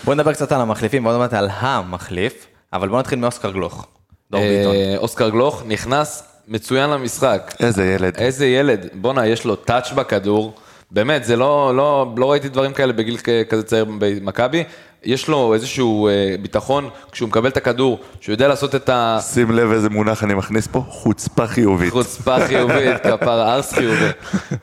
בוא 0.05 0.15
נדבר 0.15 0.33
קצת 0.33 0.53
על 0.53 0.61
המחליפים, 0.61 1.05
בוא 1.05 1.13
נדבר 1.13 1.39
על 1.39 1.49
המחליף, 1.61 2.47
אבל 2.73 2.89
בוא 2.89 2.99
נתחיל 2.99 3.19
מאוסקר 3.19 3.51
גלוך. 3.51 3.87
דור 4.31 4.41
ביטון. 4.41 4.75
אה, 4.75 4.95
אוסקר 4.97 5.29
גלוך 5.29 5.63
נכנס 5.67 6.23
מצוין 6.49 6.91
למשחק. 6.91 7.55
איזה 7.61 7.87
ילד. 7.87 8.17
איזה 8.17 8.47
ילד, 8.47 8.87
בואנה, 8.93 9.27
יש 9.27 9.45
לו 9.45 9.57
טאץ' 9.57 9.93
בכדור. 9.93 10.55
באמת, 10.91 11.25
זה 11.25 11.37
לא, 11.37 11.77
לא, 11.77 12.07
לא 12.17 12.31
ראיתי 12.31 12.49
דברים 12.49 12.73
כאלה 12.73 12.93
בגיל 12.93 13.17
כזה 13.49 13.63
צעיר 13.63 13.85
במכבי. 13.99 14.65
יש 15.05 15.29
לו 15.29 15.55
איזשהו 15.55 16.09
אה, 16.09 16.35
ביטחון 16.43 16.89
כשהוא 17.13 17.29
מקבל 17.29 17.49
את 17.49 17.57
הכדור, 17.57 17.99
שהוא 18.21 18.33
יודע 18.33 18.49
לעשות 18.49 18.75
את 18.75 18.91
שים 19.33 19.51
לב 19.51 19.73
איזה 19.73 19.91
מונח 19.91 20.25
אני 20.25 20.35
מכניס 20.35 20.67
פה, 20.67 20.85
חוצפה 20.89 21.47
חיובית. 21.47 21.89
החוצפה 21.89 22.47
חיובית, 22.47 22.97
כפר 23.07 23.53
ארס 23.53 23.73
חיובי. 23.73 24.07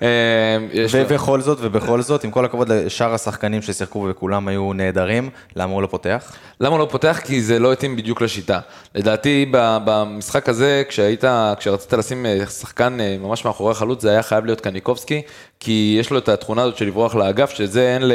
אה, 0.02 0.58
ובכל 0.94 1.42
זאת, 1.42 1.58
ובכל 1.62 2.02
זאת, 2.02 2.24
עם 2.24 2.32
כל 2.32 2.46
הכבוד 2.46 2.72
לשאר 2.72 3.14
השחקנים 3.14 3.62
ששיחקו 3.62 4.08
וכולם 4.10 4.48
היו 4.48 4.74
נהדרים, 4.74 5.30
למה 5.56 5.74
הוא 5.74 5.82
לא 5.82 5.88
פותח? 5.88 6.32
למה 6.60 6.76
הוא 6.76 6.80
לא 6.80 6.88
פותח? 6.92 7.20
כי 7.24 7.42
זה 7.42 7.60
לא 7.60 7.74
התאים 7.74 7.96
בדיוק 7.96 8.22
לשיטה. 8.22 8.60
לדעתי, 8.96 9.46
במשחק 9.52 10.50
הזה, 10.50 10.84
כשהיית, 10.90 11.24
כשרצית 11.60 11.94
לשים 11.94 12.26
אה, 12.26 12.46
שחקן 12.46 12.98
ממש 13.20 13.46
מאחורי 13.46 13.72
החלוץ, 13.72 14.02
זה 14.02 14.10
היה 14.10 14.24
חייב 14.24 14.46
להיות 14.46 14.62
קניקובסקי, 14.62 15.22
כי 15.64 15.98
יש 16.00 16.12
לו 16.12 16.18
את 16.18 16.30
התכונה 16.30 16.62
הזאת 16.62 16.78
של 16.78 16.86
לברוח 16.86 17.16
לאגף, 17.16 17.50
שאת 17.50 17.72
זה 17.72 17.94
אין, 17.94 18.08
ל, 18.08 18.12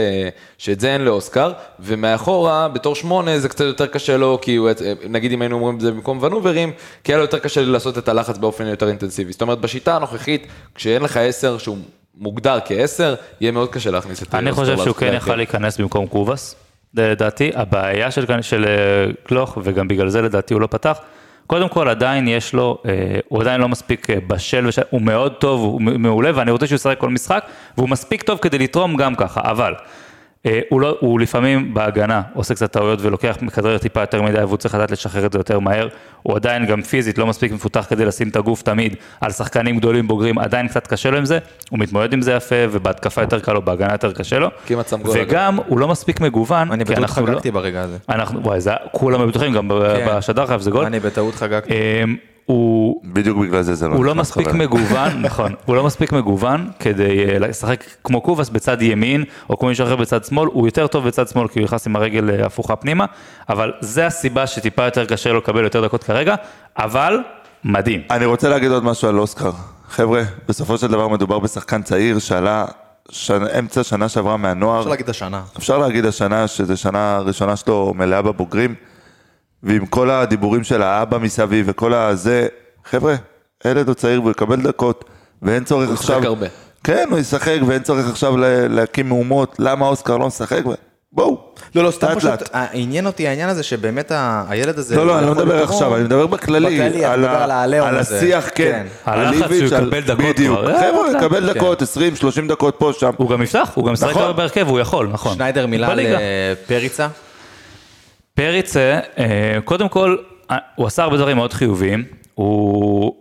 שאת 0.58 0.80
זה 0.80 0.92
אין 0.92 1.00
לאוסקר, 1.04 1.52
ומאחורה, 1.80 2.68
בתור 2.68 2.94
שמונה, 2.94 3.38
זה 3.38 3.48
קצת 3.48 3.64
יותר 3.64 3.86
קשה 3.86 4.16
לו, 4.16 4.38
כי 4.42 4.56
הוא, 4.56 4.68
אה, 4.68 4.92
נגיד 5.08 5.32
אם 5.32 5.42
היינו 5.42 5.56
אומרים 5.56 5.76
את 5.76 5.80
זה 5.80 5.90
במקום 5.90 6.22
ונוברים, 6.22 6.72
כי 7.04 7.12
היה 7.12 7.18
לו 7.18 7.24
יותר 7.24 7.38
קשה 7.38 7.62
לעשות 7.62 7.98
את 7.98 8.08
הלחץ 8.08 8.38
באופן 8.38 8.66
יותר 8.66 8.88
אינטנסיבי. 8.88 9.32
זאת 9.32 9.42
אומרת, 9.42 9.60
בשיטה 9.60 9.96
הנוכחית, 9.96 10.46
כשאין 10.74 11.02
לך 11.02 11.16
עשר 11.16 11.58
שהוא 11.58 11.78
מוגדר 12.14 12.58
כעשר, 12.64 13.14
יהיה 13.40 13.52
מאוד 13.52 13.70
קשה 13.70 13.90
להכניס 13.90 14.22
את 14.22 14.34
אני 14.34 14.50
אוסקר 14.50 14.64
חושב 14.64 14.84
שהוא 14.84 14.94
כן. 14.94 15.12
יכל 15.14 15.36
להיכנס 15.36 15.80
במקום 15.80 16.06
קובאס, 16.06 16.54
לדעתי. 16.94 17.50
הבעיה 17.54 18.10
של, 18.10 18.42
של 18.42 18.64
אה, 18.64 19.12
גלוך, 19.28 19.58
וגם 19.62 19.88
בגלל 19.88 20.08
זה 20.08 20.22
לדעתי 20.22 20.54
הוא 20.54 20.60
לא 20.60 20.66
פתח, 20.66 20.98
קודם 21.48 21.68
כל 21.68 21.88
עדיין 21.88 22.28
יש 22.28 22.52
לו, 22.52 22.78
אה, 22.86 22.92
הוא 23.28 23.40
עדיין 23.40 23.60
לא 23.60 23.68
מספיק 23.68 24.10
אה, 24.10 24.16
בשל, 24.26 24.66
וש... 24.66 24.78
הוא 24.90 25.02
מאוד 25.02 25.34
טוב, 25.34 25.60
הוא 25.60 25.80
מעולה, 25.80 26.30
ואני 26.34 26.50
רוצה 26.50 26.66
שהוא 26.66 26.76
ישחק 26.76 26.98
כל 26.98 27.08
משחק, 27.08 27.44
והוא 27.78 27.88
מספיק 27.88 28.22
טוב 28.22 28.38
כדי 28.38 28.58
לתרום 28.58 28.96
גם 28.96 29.14
ככה, 29.14 29.40
אבל 29.44 29.74
הוא, 30.68 30.80
לא, 30.80 30.96
הוא 31.00 31.20
לפעמים 31.20 31.74
בהגנה 31.74 32.22
עושה 32.34 32.54
קצת 32.54 32.72
טעויות 32.72 32.98
ולוקח, 33.02 33.36
מכדרר 33.42 33.78
טיפה 33.78 34.00
יותר 34.00 34.22
מדי, 34.22 34.38
והוא 34.38 34.56
צריך 34.56 34.74
לדעת 34.74 34.90
לשחרר 34.90 35.26
את 35.26 35.32
זה 35.32 35.38
יותר 35.38 35.58
מהר. 35.58 35.88
הוא 36.22 36.36
עדיין 36.36 36.66
גם 36.66 36.82
פיזית 36.82 37.18
לא 37.18 37.26
מספיק 37.26 37.52
מפותח 37.52 37.86
כדי 37.88 38.04
לשים 38.04 38.28
את 38.28 38.36
הגוף 38.36 38.62
תמיד 38.62 38.96
על 39.20 39.30
שחקנים 39.30 39.78
גדולים 39.78 40.08
בוגרים, 40.08 40.38
עדיין 40.38 40.68
קצת 40.68 40.86
קשה 40.86 41.10
לו 41.10 41.18
עם 41.18 41.24
זה, 41.24 41.38
הוא 41.70 41.78
מתמודד 41.78 42.12
עם 42.12 42.22
זה 42.22 42.32
יפה, 42.32 42.56
ובהתקפה 42.70 43.20
יותר 43.20 43.40
קל 43.40 43.52
לו, 43.52 43.62
בהגנה 43.62 43.92
יותר 43.92 44.12
קשה 44.12 44.38
לו. 44.38 44.48
כמעט 44.66 44.88
שם 44.88 45.02
גול, 45.02 45.16
וגם, 45.20 45.58
הוא 45.66 45.78
לא 45.78 45.88
מספיק 45.88 46.20
מגוון, 46.20 46.72
אני 46.72 46.84
בטעות 46.84 46.98
לא... 46.98 47.06
חגגתי 47.06 47.50
ברגע 47.50 47.82
הזה. 47.82 47.96
אנחנו, 48.08 48.42
וואי, 48.42 48.60
זה, 48.60 48.72
כולם 48.92 49.28
בטוחים, 49.28 49.52
גם 49.52 49.68
כן. 49.96 50.06
בשדר 50.08 50.46
חייב 50.46 50.60
זה 50.60 50.70
גול. 50.70 50.84
אני 50.84 51.00
בטעות 51.00 51.34
חגגתי. 51.34 51.74
הוא, 52.48 53.00
בדיוק 53.04 53.38
בגלל 53.38 53.62
זה 53.62 53.74
זה 53.74 53.88
לא 53.88 53.94
הוא 53.94 54.04
לא 54.04 54.14
מספיק 54.14 54.48
חברים. 54.48 54.62
מגוון, 54.62 55.22
נכון, 55.26 55.54
הוא 55.64 55.76
לא 55.76 55.84
מספיק 55.84 56.12
מגוון 56.12 56.70
כדי 56.78 57.24
אה, 57.24 57.38
לשחק 57.38 57.84
כמו 58.04 58.20
קובאס 58.20 58.48
בצד 58.48 58.82
ימין, 58.82 59.24
או 59.50 59.58
כמו 59.58 59.68
מישהו 59.68 59.86
אחר 59.86 59.96
בצד 59.96 60.24
שמאל, 60.24 60.48
הוא 60.52 60.66
יותר 60.66 60.86
טוב 60.86 61.06
בצד 61.06 61.28
שמאל 61.28 61.48
כי 61.48 61.58
הוא 61.58 61.64
נכנס 61.64 61.86
עם 61.86 61.96
הרגל 61.96 62.30
אה, 62.30 62.46
הפוכה 62.46 62.76
פנימה, 62.76 63.04
אבל 63.48 63.72
זה 63.80 64.06
הסיבה 64.06 64.46
שטיפה 64.46 64.84
יותר 64.84 65.04
קשה 65.04 65.32
לו 65.32 65.38
לקבל 65.38 65.64
יותר 65.64 65.84
דקות 65.84 66.04
כרגע, 66.04 66.34
אבל 66.78 67.18
מדהים. 67.64 68.00
אני 68.10 68.26
רוצה 68.26 68.48
להגיד 68.48 68.70
עוד 68.70 68.84
משהו 68.84 69.08
על 69.08 69.18
אוסקר. 69.18 69.50
חבר'ה, 69.88 70.22
בסופו 70.48 70.78
של 70.78 70.86
דבר 70.86 71.08
מדובר 71.08 71.38
בשחקן 71.38 71.82
צעיר 71.82 72.18
שעלה 72.18 72.66
שנ... 73.10 73.42
אמצע 73.58 73.82
שנה 73.82 74.08
שעברה 74.08 74.36
מהנוער. 74.36 74.78
אפשר 74.80 74.90
להגיד 74.90 75.10
השנה. 75.10 75.42
אפשר 75.58 75.78
להגיד 75.78 76.04
השנה 76.04 76.46
שזו 76.48 76.76
שנה 76.76 77.18
ראשונה 77.18 77.56
שלו 77.56 77.94
מלאה 77.96 78.22
בבוגרים, 78.22 78.74
ועם 79.62 79.86
כל 79.86 80.10
הדיבורים 80.10 80.64
של 80.64 80.82
האבא 80.82 81.18
מסביב 81.18 81.66
וכל 81.68 81.94
הזה, 81.94 82.46
חבר'ה, 82.90 83.14
ילד 83.64 83.86
הוא 83.88 83.94
צעיר 83.94 84.20
והוא 84.20 84.30
יקבל 84.30 84.62
דקות, 84.62 85.04
ואין 85.42 85.64
צורך 85.64 85.84
ישחק 85.88 86.00
עכשיו... 86.00 86.24
הרבה. 86.24 86.46
כן, 86.84 87.06
הוא 87.10 87.18
ישחק 87.18 87.58
ואין 87.66 87.82
צורך 87.82 88.08
עכשיו 88.10 88.36
לה- 88.36 88.68
להקים 88.68 89.08
מהומות, 89.08 89.56
למה 89.58 89.86
אוסקר 89.86 90.16
לא 90.16 90.26
משחק? 90.26 90.60
בואו, 91.12 91.40
לא, 91.74 91.84
לא, 91.84 91.90
סתם 91.90 92.14
פשוט. 92.16 92.30
אה, 92.54 92.66
עניין 92.72 93.06
אותי 93.06 93.28
העניין 93.28 93.48
הזה 93.48 93.62
שבאמת 93.62 94.12
הילד 94.48 94.78
הזה... 94.78 94.96
לא, 94.96 95.06
לא, 95.06 95.18
אני 95.18 95.26
לא 95.26 95.32
מדבר. 95.34 95.62
עכשיו, 95.62 95.96
אני 95.96 96.04
מדבר 96.04 96.26
בכללי, 96.26 97.04
על 97.04 97.20
מדבר 97.20 97.30
ה- 97.36 97.44
על 97.44 97.50
העליהום 97.50 97.88
על 97.88 97.98
הזה. 97.98 98.16
השיח, 98.18 98.48
כן. 98.54 98.64
כן. 98.64 98.86
על 99.10 99.20
הלחץ 99.20 99.48
שהוא 99.52 99.66
יקבל 99.66 100.00
דקות 100.00 100.24
בדיוק. 100.24 100.58
כבר. 100.58 100.70
אה, 100.74 100.78
חבר'ה, 100.78 100.90
הוא 100.90 101.12
לאט, 101.12 101.22
יקבל 101.22 101.52
כן. 101.52 101.58
דקות, 101.58 101.82
20, 101.82 102.16
30 102.16 102.48
דקות 102.48 102.74
פה, 102.78 102.90
שם. 102.98 103.10
הוא 103.16 103.30
גם 103.30 103.42
יפתח, 103.42 103.70
הוא 103.74 103.86
גם 103.86 103.92
משחק 103.92 104.10
נכון. 104.10 104.22
כבר 104.22 104.32
בהרכב, 104.32 104.66
הוא 104.68 104.80
יכול, 104.80 105.08
נכון. 105.12 105.34
שניידר 105.34 105.66
מילה. 105.66 105.88
לפריצה. 105.94 107.08
פריצה, 108.38 109.00
אה, 109.18 109.58
קודם 109.64 109.88
כל, 109.88 110.16
אה, 110.50 110.56
הוא 110.74 110.86
עשה 110.86 111.02
הרבה 111.02 111.16
דברים 111.16 111.36
מאוד 111.36 111.52
חיוביים. 111.52 112.04
הוא, 112.34 113.14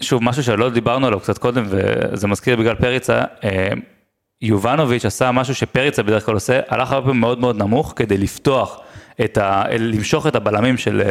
שוב, 0.00 0.24
משהו 0.24 0.42
שלא 0.42 0.70
דיברנו 0.70 1.06
עליו 1.06 1.20
קצת 1.20 1.38
קודם, 1.38 1.64
וזה 1.68 2.28
מזכיר 2.28 2.56
בגלל 2.56 2.74
פריצה, 2.74 3.22
אה, 3.44 3.68
יובנוביץ' 4.42 5.04
עשה 5.04 5.32
משהו 5.32 5.54
שפריצה 5.54 6.02
בדרך 6.02 6.26
כלל 6.26 6.34
עושה, 6.34 6.60
הלך 6.68 6.92
הרבה 6.92 7.06
פעמים 7.06 7.20
מאוד 7.20 7.38
מאוד 7.38 7.56
נמוך 7.56 7.92
כדי 7.96 8.18
לפתוח 8.18 8.80
את 9.24 9.38
ה... 9.38 9.64
למשוך 9.78 10.26
את 10.26 10.36
הבלמים 10.36 10.76
של 10.76 11.02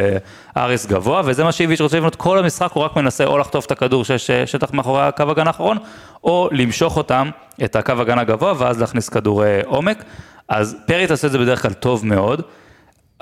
אריס 0.56 0.86
גבוה, 0.86 1.22
וזה 1.24 1.44
מה 1.44 1.52
שאיביץ' 1.52 1.80
רוצה 1.80 1.96
לבנות 1.96 2.16
כל 2.16 2.38
המשחק, 2.38 2.72
הוא 2.72 2.82
רק 2.82 2.96
מנסה 2.96 3.24
או 3.24 3.38
לחטוף 3.38 3.66
את 3.66 3.70
הכדור 3.70 4.04
שיש 4.04 4.30
שטח 4.30 4.72
מאחורי 4.72 5.02
הקו 5.02 5.30
הגנה 5.30 5.50
האחרון, 5.50 5.78
או 6.24 6.48
למשוך 6.52 6.96
אותם, 6.96 7.30
את 7.64 7.76
הקו 7.76 7.92
הגנה 7.92 8.24
גבוה, 8.24 8.54
ואז 8.58 8.80
להכניס 8.80 9.08
כדורי 9.08 9.60
עומק. 9.64 10.04
אז 10.48 10.76
פריץ 10.86 11.10
עושה 11.10 11.26
את 11.26 11.32
זה 11.32 11.38
בדרך 11.38 11.62
כלל 11.62 11.72
טוב 11.72 12.06
מאוד. 12.06 12.42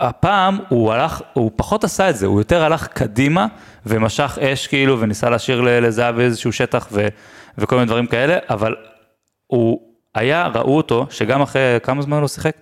הפעם 0.00 0.58
הוא 0.68 0.92
הלך, 0.92 1.22
הוא 1.32 1.50
פחות 1.56 1.84
עשה 1.84 2.10
את 2.10 2.16
זה, 2.16 2.26
הוא 2.26 2.40
יותר 2.40 2.64
הלך 2.64 2.86
קדימה 2.86 3.46
ומשך 3.86 4.38
אש 4.40 4.66
כאילו 4.66 5.00
וניסה 5.00 5.30
להשאיר 5.30 5.60
לזהב 5.60 6.18
איזשהו 6.18 6.52
שטח 6.52 6.88
ו, 6.92 7.08
וכל 7.58 7.76
מיני 7.76 7.86
דברים 7.86 8.06
כאלה, 8.06 8.38
אבל 8.50 8.76
הוא 9.46 9.80
היה, 10.14 10.46
ראו 10.54 10.76
אותו, 10.76 11.06
שגם 11.10 11.42
אחרי 11.42 11.78
כמה 11.82 12.02
זמן 12.02 12.18
הוא 12.20 12.28
שיחק? 12.28 12.56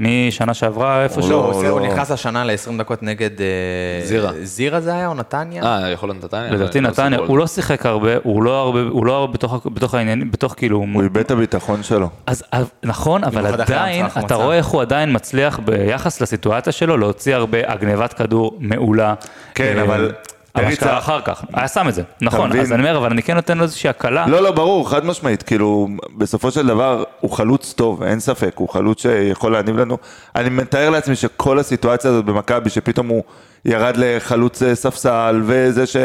משנה 0.00 0.54
שעברה 0.54 1.02
איפשהו? 1.04 1.22
לא, 1.22 1.28
לא, 1.30 1.44
הוא 1.44 1.54
עושה- 1.54 1.68
הוא 1.68 1.80
לא. 1.80 1.86
נכנס 1.86 2.10
השנה 2.10 2.44
ל-20 2.44 2.78
דקות 2.78 3.02
נגד... 3.02 3.30
אה, 3.40 4.06
זירה. 4.06 4.30
זירה 4.42 4.80
זה 4.80 4.94
היה 4.94 5.06
או 5.06 5.14
נתניה? 5.14 5.62
אה, 5.62 5.90
יכול 5.90 6.08
להיות 6.08 6.24
נתניה? 6.24 6.50
לדעתי 6.50 6.80
לא 6.80 6.90
נתניה, 6.90 7.18
הוא. 7.18 7.38
לא 7.38 7.46
שיחק 7.46 7.86
הרבה, 7.86 8.10
הוא 8.22 8.42
לא 8.42 8.60
הרבה, 8.62 8.80
הוא 8.80 9.06
לא 9.06 9.16
הרבה 9.16 9.32
בתוך, 9.64 9.94
העניינים, 9.94 10.30
בתוך 10.30 10.54
כאילו, 10.56 10.76
הוא 10.94 11.02
איבד 11.02 11.18
את 11.20 11.30
הביטחון 11.30 11.82
שלו. 11.82 12.08
אז 12.26 12.42
נכון, 12.82 13.24
אבל 13.24 13.46
עדיין, 13.46 14.06
אתה. 14.24 14.34
רואה 14.34 14.56
איך 14.56 14.66
הוא 14.66 14.82
עדיין 14.82 15.16
מצליח 15.16 15.58
ביחס 15.64 16.20
לסיטואציה 16.20 16.72
שלו 16.72 16.96
להוציא 16.96 17.34
הרבה 17.34 17.58
הגנבת 17.72 18.12
כדור 18.12 18.56
מעולה. 18.60 19.14
כן, 19.54 19.78
אה, 19.78 19.82
אבל 19.82 20.12
מה 20.54 20.72
שקרה 20.72 20.98
אחר 20.98 21.20
כך, 21.20 21.44
היה 21.52 21.68
שם 21.68 21.88
את 21.88 21.94
זה, 21.94 22.02
נכון? 22.20 22.58
אז 22.58 22.72
אני 22.72 22.82
אומר, 22.82 22.96
אבל 22.96 23.10
אני 23.10 23.22
כן 23.22 23.34
נותן 23.34 23.58
לו 23.58 23.64
איזושהי 23.64 23.90
הקלה. 23.90 24.26
לא, 24.26 24.42
לא, 24.42 24.50
ברור, 24.50 24.90
חד 24.90 25.04
משמעית, 25.04 25.42
כאילו, 25.42 25.88
בסופו 26.16 26.50
של 26.50 26.66
דבר, 26.66 27.04
הוא 27.20 27.30
חלוץ 27.30 27.72
טוב, 27.72 28.02
אין 28.02 28.20
ספק, 28.20 28.52
הוא 28.56 28.68
חלוץ 28.68 29.02
שיכול 29.02 29.52
להניב 29.52 29.76
לנו. 29.76 29.98
אני 30.36 30.50
מתאר 30.50 30.90
לעצמי 30.90 31.16
שכל 31.16 31.58
הסיטואציה 31.58 32.10
הזאת 32.10 32.24
במכבי, 32.24 32.70
שפתאום 32.70 33.08
הוא 33.08 33.22
ירד 33.64 33.94
לחלוץ 33.96 34.62
אה, 34.62 34.74
ספסל, 34.74 35.42
וזה 35.44 35.86
ש... 35.86 35.96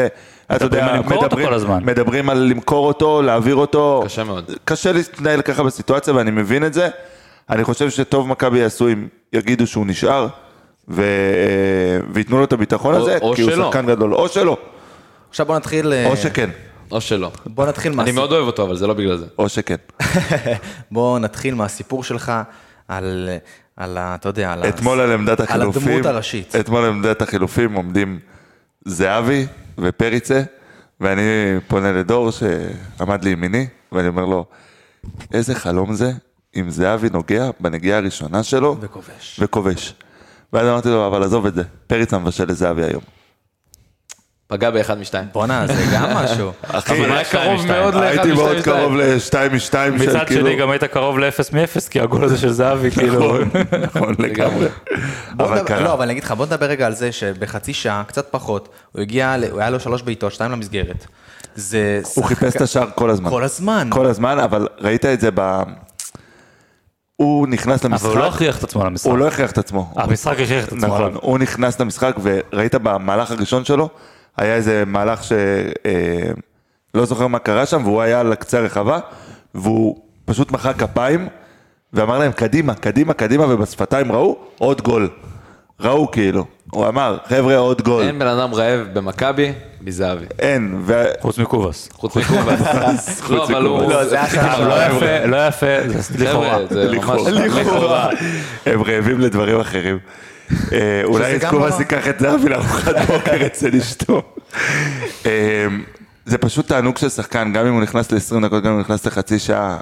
אתה 0.56 0.64
מדברים 0.64 0.84
יודע, 1.42 1.54
הזמן. 1.54 1.84
מדברים 1.84 2.30
על 2.30 2.38
למכור 2.38 2.86
אותו, 2.86 3.22
להעביר 3.22 3.54
אותו. 3.54 4.02
קשה 4.04 4.24
מאוד. 4.24 4.50
קשה 4.64 4.92
להתנהל 4.92 5.42
ככה 5.42 5.62
בסיטואציה, 5.62 6.14
ואני 6.14 6.30
מבין 6.30 6.64
את 6.64 6.74
זה. 6.74 6.88
אני 7.50 7.64
חושב 7.64 7.90
שטוב 7.90 8.28
מכבי 8.28 8.58
יעשו 8.58 8.88
אם 8.88 9.06
יגידו 9.32 9.66
שהוא 9.66 9.86
נשאר, 9.86 10.26
ו... 10.88 11.02
אה, 11.02 11.06
וייתנו 12.12 12.38
לו 12.38 12.44
את 12.44 12.52
הביטחון 12.52 12.94
או- 12.94 13.00
הזה, 13.02 13.18
או 13.22 13.34
כי 13.34 13.42
הוא 13.42 13.50
שלא. 13.50 13.64
שחקן 13.66 13.86
גדול, 13.86 14.14
או 14.14 14.28
שלא, 14.28 14.56
עכשיו 15.30 15.46
בוא 15.46 15.56
נתחיל... 15.56 15.92
אה, 15.92 16.06
או 16.06 16.16
שכן, 16.16 16.50
או 16.90 17.00
שלא. 17.00 17.30
בוא 17.46 17.66
נתחיל 17.66 17.92
אני 17.92 17.96
מהסיפור. 17.96 18.20
מאוד 18.20 18.32
אוהב 18.32 18.46
אותו, 18.46 18.62
אבל 18.62 18.76
זה 18.76 18.86
לא 18.86 18.94
בגלל 18.94 19.16
זה. 19.16 19.26
או 19.38 19.48
שכן. 19.48 19.76
בוא 20.90 21.18
נתחיל 21.18 21.54
מהסיפור 21.54 22.04
שלך 22.04 22.32
על, 22.88 23.28
על 23.76 23.98
ה... 23.98 24.14
אתה 24.14 24.28
יודע, 24.28 24.52
על 24.52 24.62
ה- 24.62 24.68
אתמול 24.68 25.00
על 25.00 25.12
עמדת 25.12 25.40
על 25.40 25.46
החילופים, 25.46 25.88
הדמות 25.88 26.06
הראשית. 26.06 26.56
אתמול 26.56 26.82
על 26.84 26.88
עמדת 26.90 27.22
החילופים 27.22 27.72
עומדים 27.72 28.18
זהבי 28.84 29.46
ופריצה, 29.78 30.42
ואני 31.00 31.22
פונה 31.68 31.92
לדור 31.92 32.30
שעמד 32.30 33.24
לימיני, 33.24 33.66
ואני 33.92 34.08
אומר 34.08 34.24
לו, 34.24 34.44
איזה 35.32 35.54
חלום 35.54 35.94
זה 35.94 36.12
אם 36.56 36.70
זהבי 36.70 37.08
נוגע 37.12 37.50
בנגיעה 37.60 37.98
הראשונה 37.98 38.42
שלו, 38.42 38.76
וכובש. 38.80 39.36
וכובש. 39.42 39.94
ואז 40.52 40.68
אמרתי 40.68 40.88
לו, 40.88 41.06
אבל 41.06 41.22
עזוב 41.22 41.46
את 41.46 41.54
זה, 41.54 41.62
פריצה 41.86 42.18
מבשל 42.18 42.44
לזהבי 42.48 42.84
היום. 42.84 43.02
פגע 44.48 44.70
באחד 44.70 44.98
משתיים. 44.98 45.28
בואנה, 45.32 45.66
זה 45.66 45.84
גם 45.94 46.08
משהו. 46.24 46.52
אחי, 46.62 47.00
אבל 47.00 47.12
היה 47.12 47.24
קרוב 47.24 47.66
מאוד 47.66 47.94
לאחד 47.94 48.06
הייתי 48.06 48.32
מאוד 48.32 48.56
משתיים 48.56 48.76
קרוב 48.76 48.92
שתיים. 48.96 49.14
לשתיים 49.16 49.54
משתיים 49.54 49.98
של 49.98 50.08
מצד 50.08 50.26
כאילו... 50.26 50.46
שני 50.46 50.56
גם 50.56 50.70
היית 50.70 50.84
קרוב 50.84 51.18
ל-0 51.18 51.38
מ-0, 51.52 51.88
כי 51.90 52.00
הגול 52.00 52.24
הזה 52.24 52.38
של 52.38 52.52
זהבי, 52.52 52.90
כאילו... 52.96 53.44
נכון, 53.44 53.60
נכון 53.82 54.14
לגמרי. 54.18 54.66
לא, 55.80 55.92
אבל 55.92 56.02
אני 56.02 56.12
אגיד 56.12 56.24
לך, 56.24 56.32
בוא 56.32 56.46
נדבר 56.46 56.66
רגע 56.66 56.86
על 56.86 56.94
זה 56.94 57.12
שבחצי 57.12 57.74
שעה, 57.74 58.02
קצת 58.06 58.26
פחות, 58.30 58.68
הוא 58.92 59.02
הגיע, 59.02 59.36
הוא 59.50 59.60
היה 59.60 59.70
לו 59.70 59.80
שלוש 59.80 60.02
בעיטות, 60.02 60.32
שתיים 60.32 60.52
למסגרת. 60.52 61.06
זה... 61.54 62.00
הוא 62.14 62.24
חיפש 62.24 62.56
את 62.56 62.60
השער 62.60 62.88
כל 62.94 63.10
הזמן. 63.10 63.30
כל 63.30 63.42
הזמן. 63.44 63.88
כל 63.90 64.06
הזמן, 64.06 64.38
אבל 64.38 64.68
ראית 64.80 65.04
את 65.04 65.20
זה 65.20 65.30
ב... 65.34 65.62
הוא 67.16 67.46
נכנס 67.46 67.84
למשחק. 67.84 68.06
אבל 68.06 68.14
הוא 68.14 68.20
לא 68.20 68.28
הכריח 68.28 68.58
את 68.58 68.64
עצמו 68.64 68.84
למשחק. 68.84 69.10
הוא 69.10 69.18
לא 69.18 69.26
הכריח 69.26 69.50
את 69.50 69.58
עצמו. 69.58 69.92
המשחק 69.96 70.32
הכריח 70.40 70.64
את 70.64 70.72
עצמו 70.72 70.86
נכון, 70.86 71.02
עליו. 71.02 71.18
הוא 71.22 71.38
נכנס 71.38 71.80
למשחק 71.80 72.16
וראית 72.22 72.74
במהלך 72.74 73.30
הראשון 73.30 73.64
שלו, 73.64 73.88
היה 74.36 74.54
איזה 74.54 74.84
מהלך 74.86 75.24
ש... 75.24 75.32
אה, 75.86 76.30
לא 76.94 77.04
זוכר 77.04 77.26
מה 77.26 77.38
קרה 77.38 77.66
שם, 77.66 77.82
והוא 77.84 78.02
היה 78.02 78.20
על 78.20 78.34
קצה 78.34 78.58
הרחבה, 78.58 78.98
והוא 79.54 79.96
פשוט 80.24 80.52
מחא 80.52 80.72
כפיים, 80.72 81.28
ואמר 81.92 82.18
להם, 82.18 82.32
קדימה, 82.32 82.74
קדימה, 82.74 83.12
קדימה, 83.12 83.44
ובשפתיים 83.48 84.12
ראו, 84.12 84.36
עוד 84.58 84.82
גול. 84.82 85.08
ראו 85.80 86.10
כאילו. 86.10 86.44
הוא 86.70 86.88
אמר, 86.88 87.18
חבר'ה, 87.28 87.56
עוד 87.56 87.82
גול. 87.82 88.02
אין 88.02 88.18
בן 88.18 88.26
אדם 88.26 88.54
רעב 88.54 88.80
במכבי 88.92 89.52
מזהבי. 89.80 90.24
אין, 90.38 90.80
ו... 90.82 91.04
חוץ 91.20 91.38
מקובס. 91.38 91.88
חוץ 91.92 92.16
מקובאס. 92.16 93.20
לא, 93.30 93.44
אבל 93.44 93.64
הוא... 93.66 93.82
לא, 93.82 94.04
זה 94.04 94.22
היה 94.22 94.58
לא 94.58 94.86
יפה, 94.86 95.24
לא 95.26 95.46
יפה, 95.46 95.66
זה 95.88 96.24
לכאורה. 96.24 96.48
חבר'ה, 96.54 96.66
זה 96.68 97.40
ממש... 97.40 97.52
לכאורה. 97.52 98.10
הם 98.66 98.82
רעבים 98.82 99.20
לדברים 99.20 99.60
אחרים. 99.60 99.98
אה, 100.72 101.00
אולי 101.04 101.38
קובאס 101.50 101.74
לא- 101.74 101.78
ייקח 101.78 102.08
את 102.08 102.20
זהבי 102.20 102.48
לארוחת 102.48 102.94
בוקר 103.06 103.46
אצל 103.46 103.76
אשתו. 103.76 104.22
אה, 105.26 105.66
זה 106.26 106.38
פשוט 106.38 106.68
תענוג 106.68 106.96
של 106.96 107.08
שחקן, 107.08 107.52
גם 107.52 107.66
אם 107.66 107.72
הוא 107.72 107.82
נכנס 107.82 108.12
ל-20 108.12 108.46
דקות, 108.46 108.62
גם 108.62 108.68
אם 108.68 108.74
הוא 108.74 108.80
נכנס 108.80 109.06
לחצי 109.06 109.38
שעה. 109.38 109.78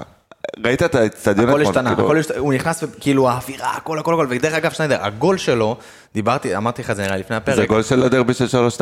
ראית 0.65 0.83
את 0.83 0.95
האצטדיון 0.95 1.49
הכל 1.49 1.61
אתמול, 1.61 1.69
השתנה, 1.69 1.89
כאילו, 1.95 2.07
הכל 2.07 2.17
השתנה, 2.17 2.37
הוא 2.37 2.53
נכנס, 2.53 2.83
כאילו 2.99 3.29
האווירה, 3.29 3.71
הכל, 3.71 3.99
הכל, 3.99 4.13
הכל, 4.13 4.27
ודרך 4.29 4.53
אגב, 4.53 4.71
שניידר, 4.71 4.97
הגול 5.01 5.37
שלו, 5.37 5.77
דיברתי, 6.13 6.57
אמרתי 6.57 6.81
לך 6.81 6.91
את 6.91 6.95
זה 6.95 7.03
נראה 7.03 7.17
לפני 7.17 7.33
זה 7.33 7.37
הפרק, 7.37 7.67
גול 7.67 7.83
של 7.83 8.03
הדרבי 8.03 8.33
של 8.33 8.45
3-2. 8.77 8.79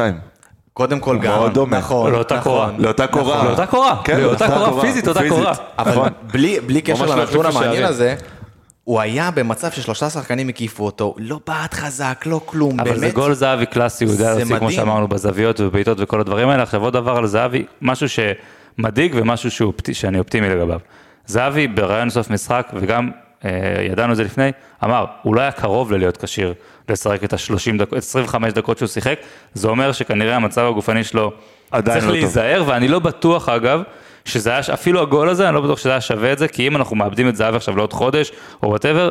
קודם 0.74 0.99
כל 0.99 1.18
גם, 1.20 1.34
מאוד 1.34 1.53
דומה. 1.53 1.78
נכון, 1.78 2.11
לאותה 2.11 2.38
נכון. 2.38 2.51
קורה. 2.53 2.72
לאותה 2.78 3.07
קורה. 3.07 3.43
לאותה 3.43 3.66
קורה, 3.66 4.01
כן, 4.03 4.20
לאותה 4.20 4.47
קורה, 4.47 4.82
פיזית, 4.82 5.07
אותה 5.07 5.30
קורה. 5.30 5.53
אבל 5.78 5.91
נכון. 5.91 6.09
בלי, 6.32 6.59
בלי 6.59 6.82
קשר 6.82 7.05
לא 7.05 7.16
לנתון 7.16 7.45
המעניין. 7.45 7.84
הזה, 7.84 8.16
הוא 8.84 8.99
היה 8.99 9.32
במצב 9.32 9.72
ששלושה 9.72 10.09
שחקנים 10.09 10.49
הקיפו 10.49 10.86
אותו, 10.86 11.16
לא 11.18 11.39
בעט 11.47 11.74
חזק, 11.74 12.24
לא 12.26 12.41
כלום, 12.45 12.80
אבל 12.80 12.95
זה 12.95 13.01
באמת. 13.01 13.14
גול 13.14 13.34
זהבי 13.34 13.66
קלאסי, 13.66 14.05
הוא 14.05 14.14
יודע 14.14 14.34
זה 14.34 14.39
להוציא, 14.39 14.57
כמו. 14.57 14.72
שאמרנו, 14.72 15.07
בזוויות 15.07 15.59
ובבעיטות 15.59 15.97
וכל 16.01 16.20
הדברים 16.20 16.49
האלה. 16.49 16.64
עכשיו 16.64 16.84
עוד 16.84 16.93
דבר 16.93 17.18
על 17.18 17.28
זהבי, 17.28 17.66
משהו 17.82 18.07
שמדאיג 18.09 19.11
ומשהו 19.16 19.70
שאני 19.93 20.20
אופטימי 20.20 20.49
לגביו. 20.49 20.80
זהבי 21.26 21.67
בראיון 21.67 22.09
סוף 22.09 22.30
משחק, 22.30 22.71
וגם 22.74 23.11
אה, 23.45 23.51
ידענו 23.91 24.11
את 24.11 24.17
זה 24.17 24.24
לפני, 24.24 24.51
אמר, 24.84 25.05
הוא 25.21 25.36
לא 25.36 25.41
היה 25.41 25.51
קרוב 25.51 25.91
ללהיות 25.91 26.17
כשיר 26.17 26.53
לשחק 26.89 27.24
את 27.24 27.34
ה-30 27.34 27.78
דקות, 27.78 27.97
25 27.97 28.53
דקות 28.53 28.78
שהוא 28.78 28.88
שיחק, 28.88 29.19
זה 29.53 29.67
אומר 29.67 29.91
שכנראה 29.91 30.36
המצב 30.36 30.61
הגופני 30.61 31.03
שלו 31.03 31.32
עדיין 31.71 31.99
צריך 31.99 32.07
לא 32.07 32.11
טוב. 32.11 32.19
להיזהר, 32.19 32.63
ואני 32.67 32.88
לא 32.88 32.99
בטוח 32.99 33.49
אגב, 33.49 33.82
שזה 34.26 34.49
היה, 34.49 34.59
אפילו 34.74 35.01
הגול 35.01 35.30
הזה, 35.30 35.47
אני 35.47 35.55
לא 35.55 35.61
בטוח 35.61 35.80
שזה 35.80 35.89
היה 35.89 36.01
שווה 36.01 36.34
את 36.34 36.38
זה, 36.38 36.47
כי 36.47 36.67
אם 36.67 36.76
אנחנו 36.76 36.95
מאבדים 36.95 37.30
את 37.30 37.36
זהבי 37.36 37.57
עכשיו 37.57 37.78
לעוד 37.78 37.93
חודש, 37.93 38.32
או 38.63 38.69
whatever, 38.70 39.09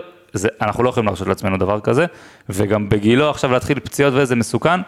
אנחנו 0.60 0.82
לא 0.82 0.88
יכולים 0.88 1.06
להרשות 1.06 1.28
לעצמנו 1.28 1.56
דבר 1.56 1.80
כזה, 1.80 2.06
וגם 2.48 2.88
בגילו 2.88 3.30
עכשיו 3.30 3.52
להתחיל 3.52 3.80
פציעות 3.80 4.14
וזה 4.16 4.36
מסוכן, 4.36 4.80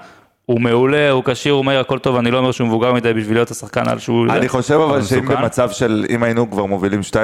הוא 0.47 0.61
מעולה, 0.61 1.11
הוא 1.11 1.23
כשיר, 1.25 1.53
הוא 1.53 1.65
מהיר, 1.65 1.81
הכל 1.81 1.99
טוב, 1.99 2.17
אני 2.17 2.31
לא 2.31 2.39
אומר 2.39 2.53
שהוא 2.53 2.69
מבוגר 2.69 2.93
מדי 2.93 3.13
בשביל 3.13 3.37
להיות 3.37 3.51
השחקן 3.51 3.89
על 3.89 3.99
שהוא... 3.99 4.27
אני 4.31 4.49
חושב 4.49 4.75
אבל 4.75 5.03
שאם. 5.03 5.27
במצב 5.27 5.71
של, 5.71 6.07
אם 6.09 6.23
היינו 6.23 6.51
כבר 6.51 6.65
מובילים 6.65 7.01
2-0, 7.11 7.15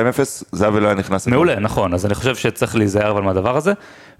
זהבי 0.53 0.81
לא 0.81 0.87
היה 0.87 0.95
נכנס. 0.95 1.27
מעולה, 1.27 1.59
נכון, 1.59 1.95
אז 1.95 2.07
אני 2.07 2.15
חושב 2.15 2.37
שצריך 2.37 2.77
להיזהר 2.77 3.11
אבל 3.11 3.23
מהדבר 3.23 3.57
הזה, 3.57 3.73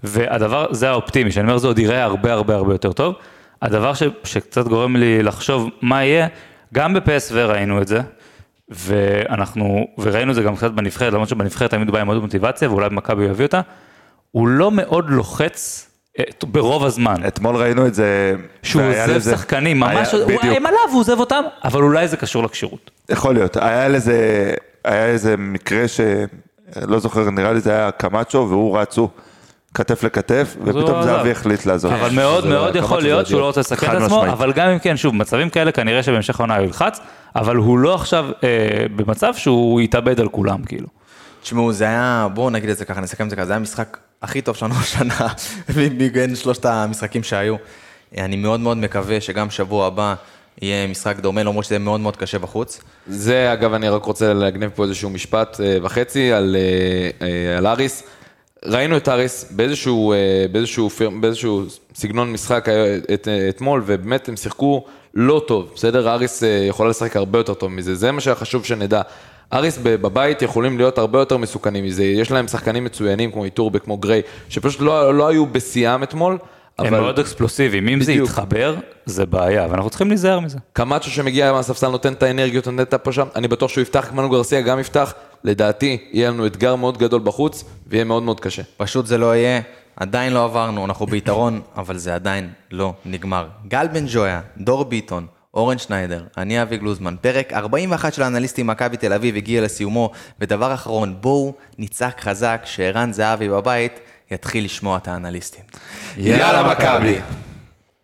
והדבר, 0.03 0.65
זה 0.71 0.89
האופטימי, 0.89 1.31
שאני 1.31 1.47
אומר, 1.47 1.57
זה 1.57 1.67
עוד 1.67 1.79
יראה 1.79 2.03
הרבה 2.03 2.33
הרבה 2.33 2.55
הרבה 2.55 2.73
יותר 2.73 2.91
טוב. 2.91 3.15
הדבר 3.61 3.93
ש, 3.93 4.03
שקצת 4.23 4.67
גורם 4.67 4.95
לי 4.95 5.23
לחשוב 5.23 5.69
מה 5.81 6.03
יהיה, 6.03 6.27
גם 6.73 6.93
בפסו 6.93 7.35
ראינו 7.35 7.81
את 7.81 7.87
זה, 7.87 8.01
ואנחנו, 8.69 9.87
וראינו 9.97 10.31
את 10.31 10.35
זה 10.35 10.43
גם 10.43 10.55
קצת 10.55 10.71
בנבחרת, 10.71 11.13
למרות 11.13 11.29
שבנבחרת 11.29 11.71
תמיד 11.71 11.91
בא 11.91 11.99
עם 11.99 12.07
עוד 12.07 12.21
מוטיבציה, 12.21 12.69
ואולי 12.69 12.89
במכבי 12.89 13.23
הוא 13.23 13.31
יביא 13.31 13.45
אותה, 13.45 13.61
הוא 14.31 14.47
לא 14.47 14.71
מאוד 14.71 15.09
לוחץ 15.09 15.90
אה, 16.19 16.23
ברוב 16.43 16.85
הזמן. 16.85 17.15
אתמול 17.27 17.55
ראינו 17.55 17.87
את 17.87 17.93
זה. 17.93 18.33
שהוא 18.63 18.81
עוזב 18.83 19.09
לזה- 19.15 19.31
שחקנים, 19.31 19.79
ממש, 19.79 20.13
היה- 20.13 20.23
הוא. 20.23 20.31
הם 20.43 20.65
עליו, 20.65 20.79
הוא 20.91 20.99
עוזב 20.99 21.19
אותם, 21.19 21.43
אבל 21.63 21.81
אולי 21.83 22.07
זה 22.07 22.17
קשור 22.17 22.43
לכשירות. 22.43 22.91
יכול 23.09 23.33
להיות, 23.33 23.57
היה 23.57 23.87
לזה, 23.87 24.51
היה 24.85 25.05
איזה 25.05 25.37
מקרה 25.37 25.87
ש... 25.87 25.99
לא 26.81 26.99
זוכר, 26.99 27.29
נראה 27.29 27.53
לי 27.53 27.59
זה 27.59 27.71
היה 27.71 27.91
קמאצ'ו, 27.91 28.45
והוא 28.49 28.77
רצו 28.77 29.09
כתף 29.73 30.03
לכתף, 30.03 30.55
ופתאום. 30.65 31.01
זהבי 31.03 31.31
החליט 31.31 31.65
לעזוב. 31.65 31.93
אבל 31.93 32.15
מאוד 32.15 32.47
מאוד 32.47 32.75
יכול 32.75 33.01
להיות 33.01 33.27
שהוא. 33.27 33.39
לא 33.41 33.45
רוצה 33.45 33.59
לסכן 33.59 33.87
את 33.87 34.01
עצמו, 34.01 34.05
משמעית. 34.17 34.31
אבל 34.33 34.51
גם 34.53 34.67
אם 34.69 34.79
כן, 34.79 34.97
שוב, 34.97 35.15
מצבים 35.15 35.49
כאלה 35.49 35.71
כנראה 35.71 36.03
שבהמשך 36.03 36.39
העונה 36.39 36.57
הוא 36.57 36.65
ילחץ, 36.65 36.99
אבל 37.35 37.55
הוא 37.55 37.79
לא 37.79 37.95
עכשיו 37.95 38.25
אה, 38.43 38.49
במצב 38.95 39.33
שהוא 39.33 39.81
יתאבד 39.81 40.19
על 40.19 40.27
כולם, 40.29 40.63
כאילו. 40.63 40.87
תשמעו, 41.41 41.73
זה 41.73 41.83
היה, 41.83 42.27
בואו 42.33 42.49
נגיד 42.49 42.69
את 42.69 42.77
זה 42.77 42.85
ככה, 42.85 43.01
נסכם 43.01 43.25
את 43.25 43.29
זה 43.29 43.35
ככה, 43.35 43.45
זה 43.45 43.51
היה 43.51 43.57
המשחק 43.57 43.97
הכי 44.21 44.41
טוב 44.41 44.55
שלנו 44.55 44.73
השנה, 44.81 45.27
מבין 45.69 46.35
שלושת 46.35 46.65
המשחקים 46.65 47.23
שהיו. 47.23 47.55
אני 48.17 48.35
מאוד 48.35 48.59
מאוד 48.59 48.77
מקווה 48.77 49.21
שגם 49.21 49.49
שבוע 49.49 49.87
הבא 49.87 50.15
יהיה 50.61 50.87
משחק 50.87 51.19
דומה, 51.19 51.43
למרות 51.43 51.65
שזה 51.65 51.79
מאוד 51.79 51.99
מאוד 51.99 52.17
קשה 52.17 52.39
בחוץ. 52.39 52.81
זה, 53.07 53.53
אגב, 53.53 53.73
אני 53.73 53.89
רק 53.89 54.05
רוצה 54.05 54.33
להגניב 54.33 54.71
פה 54.75 54.83
איזשהו 54.83 55.09
משפט 55.09 55.61
אה, 55.61 55.77
וחצי 55.81 56.33
על, 56.33 56.55
אה, 56.59 57.27
אה, 57.27 57.57
על 57.57 57.67
אריס. 57.67 58.03
ראינו 58.65 58.97
את 58.97 59.09
אריס 59.09 59.51
באיזשהו, 59.51 60.13
אה, 60.13 60.45
באיזשהו, 60.51 60.89
באיזשהו 61.19 61.63
סגנון 61.95 62.33
משחק 62.33 62.65
את, 63.13 63.27
אה, 63.27 63.49
אתמול, 63.49 63.83
ובאמת 63.85 64.29
הם 64.29 64.37
שיחקו 64.37 64.85
לא 65.13 65.41
טוב, 65.47 65.71
בסדר? 65.75 66.09
אריס 66.09 66.43
אה, 66.43 66.49
יכולה 66.49 66.89
לשחק 66.89 67.15
הרבה 67.15 67.39
יותר 67.39 67.53
טוב 67.53 67.71
מזה, 67.71 67.95
זה 67.95 68.11
מה 68.11 68.21
שחשוב 68.21 68.65
שנדע. 68.65 69.01
אריס 69.53 69.77
בבית 69.83 70.41
יכולים 70.41 70.77
להיות 70.77 70.97
הרבה 70.97 71.19
יותר 71.19 71.37
מסוכנים 71.37 71.85
מזה, 71.85 72.03
יש 72.03 72.31
להם 72.31 72.47
שחקנים 72.47 72.83
מצוינים 72.83 73.31
כמו 73.31 73.45
איטורבה, 73.45 73.79
כמו 73.79 73.97
גריי, 73.97 74.21
שפשוט 74.49 74.81
לא, 74.81 75.17
לא 75.17 75.27
היו 75.27 75.45
בשיאם 75.45 76.03
אתמול, 76.03 76.37
הם 76.79 76.85
אבל 76.85 76.99
מאוד 76.99 77.19
אקספלוסיביים, 77.19 77.87
אם 77.87 78.01
זה 78.01 78.11
בדיוק. 78.11 78.29
יתחבר, 78.29 78.75
זה 79.05 79.25
בעיה, 79.25 79.67
ואנחנו 79.69 79.89
צריכים 79.89 80.07
להיזהר 80.07 80.39
מזה. 80.39 80.57
קמצ'ו 80.73 81.09
שמגיע 81.09 81.51
מהספסל 81.51 81.89
נותן 81.89 82.13
את 82.13 82.23
האנרגיות, 82.23 82.67
נותן 82.67 82.83
את 82.83 82.93
הפה 82.93 83.11
שם, 83.11 83.27
אני 83.35 83.47
בטוח 83.47 83.71
שהוא 83.71 83.81
יפתח, 83.81 84.11
מנו 84.13 84.29
גרסיה 84.29 84.61
גם 84.61 84.79
יפתח, 84.79 85.13
לדעתי 85.43 85.97
יהיה 86.11 86.29
לנו 86.29 86.45
אתגר 86.45 86.75
מאוד 86.75 86.97
גדול 86.97 87.21
בחוץ, 87.23 87.63
ויהיה 87.87 88.03
מאוד 88.03 88.23
מאוד 88.23 88.39
קשה. 88.39 88.61
פשוט 88.77 89.05
זה 89.05 89.17
לא 89.17 89.35
יהיה, 89.35 89.61
עדיין 89.95 90.33
לא 90.33 90.43
עברנו, 90.43 90.85
אנחנו 90.85 91.05
ביתרון, 91.05 91.61
אבל 91.77 91.97
זה 91.97 92.15
עדיין 92.15 92.49
לא 92.71 92.93
נגמר. 93.05 93.47
גל 93.67 93.87
בן 93.87 94.05
ג'ויה, 94.07 94.41
דור 94.57 94.85
ביטון, 94.85 95.25
אורן 95.53 95.77
שניידר, 95.77 96.23
אני 96.37 96.61
אבי 96.61 96.77
גלוזמן, 96.77 97.15
פרק 97.21 97.53
41 97.53 98.13
של 98.13 98.23
האנליסטים 98.23 98.67
מכבי 98.67 98.97
תל 98.97 99.13
אביב 99.13 99.35
הגיע 99.35 99.61
לסיומו, 99.61 100.11
ודבר 100.39 100.73
אחרון, 100.73 101.15
בואו 101.21 101.53
נצעק 101.77 102.21
חזק 102.21 102.61
שערן 102.65 103.13
זהבי 103.13 103.49
בבית 103.49 103.99
יתחיל 104.31 104.65
לשמוע 104.65 104.97
את 104.97 105.07
האנליסטים. 105.07 105.63
יאללה 106.17 106.71
מכבי. 106.71 107.19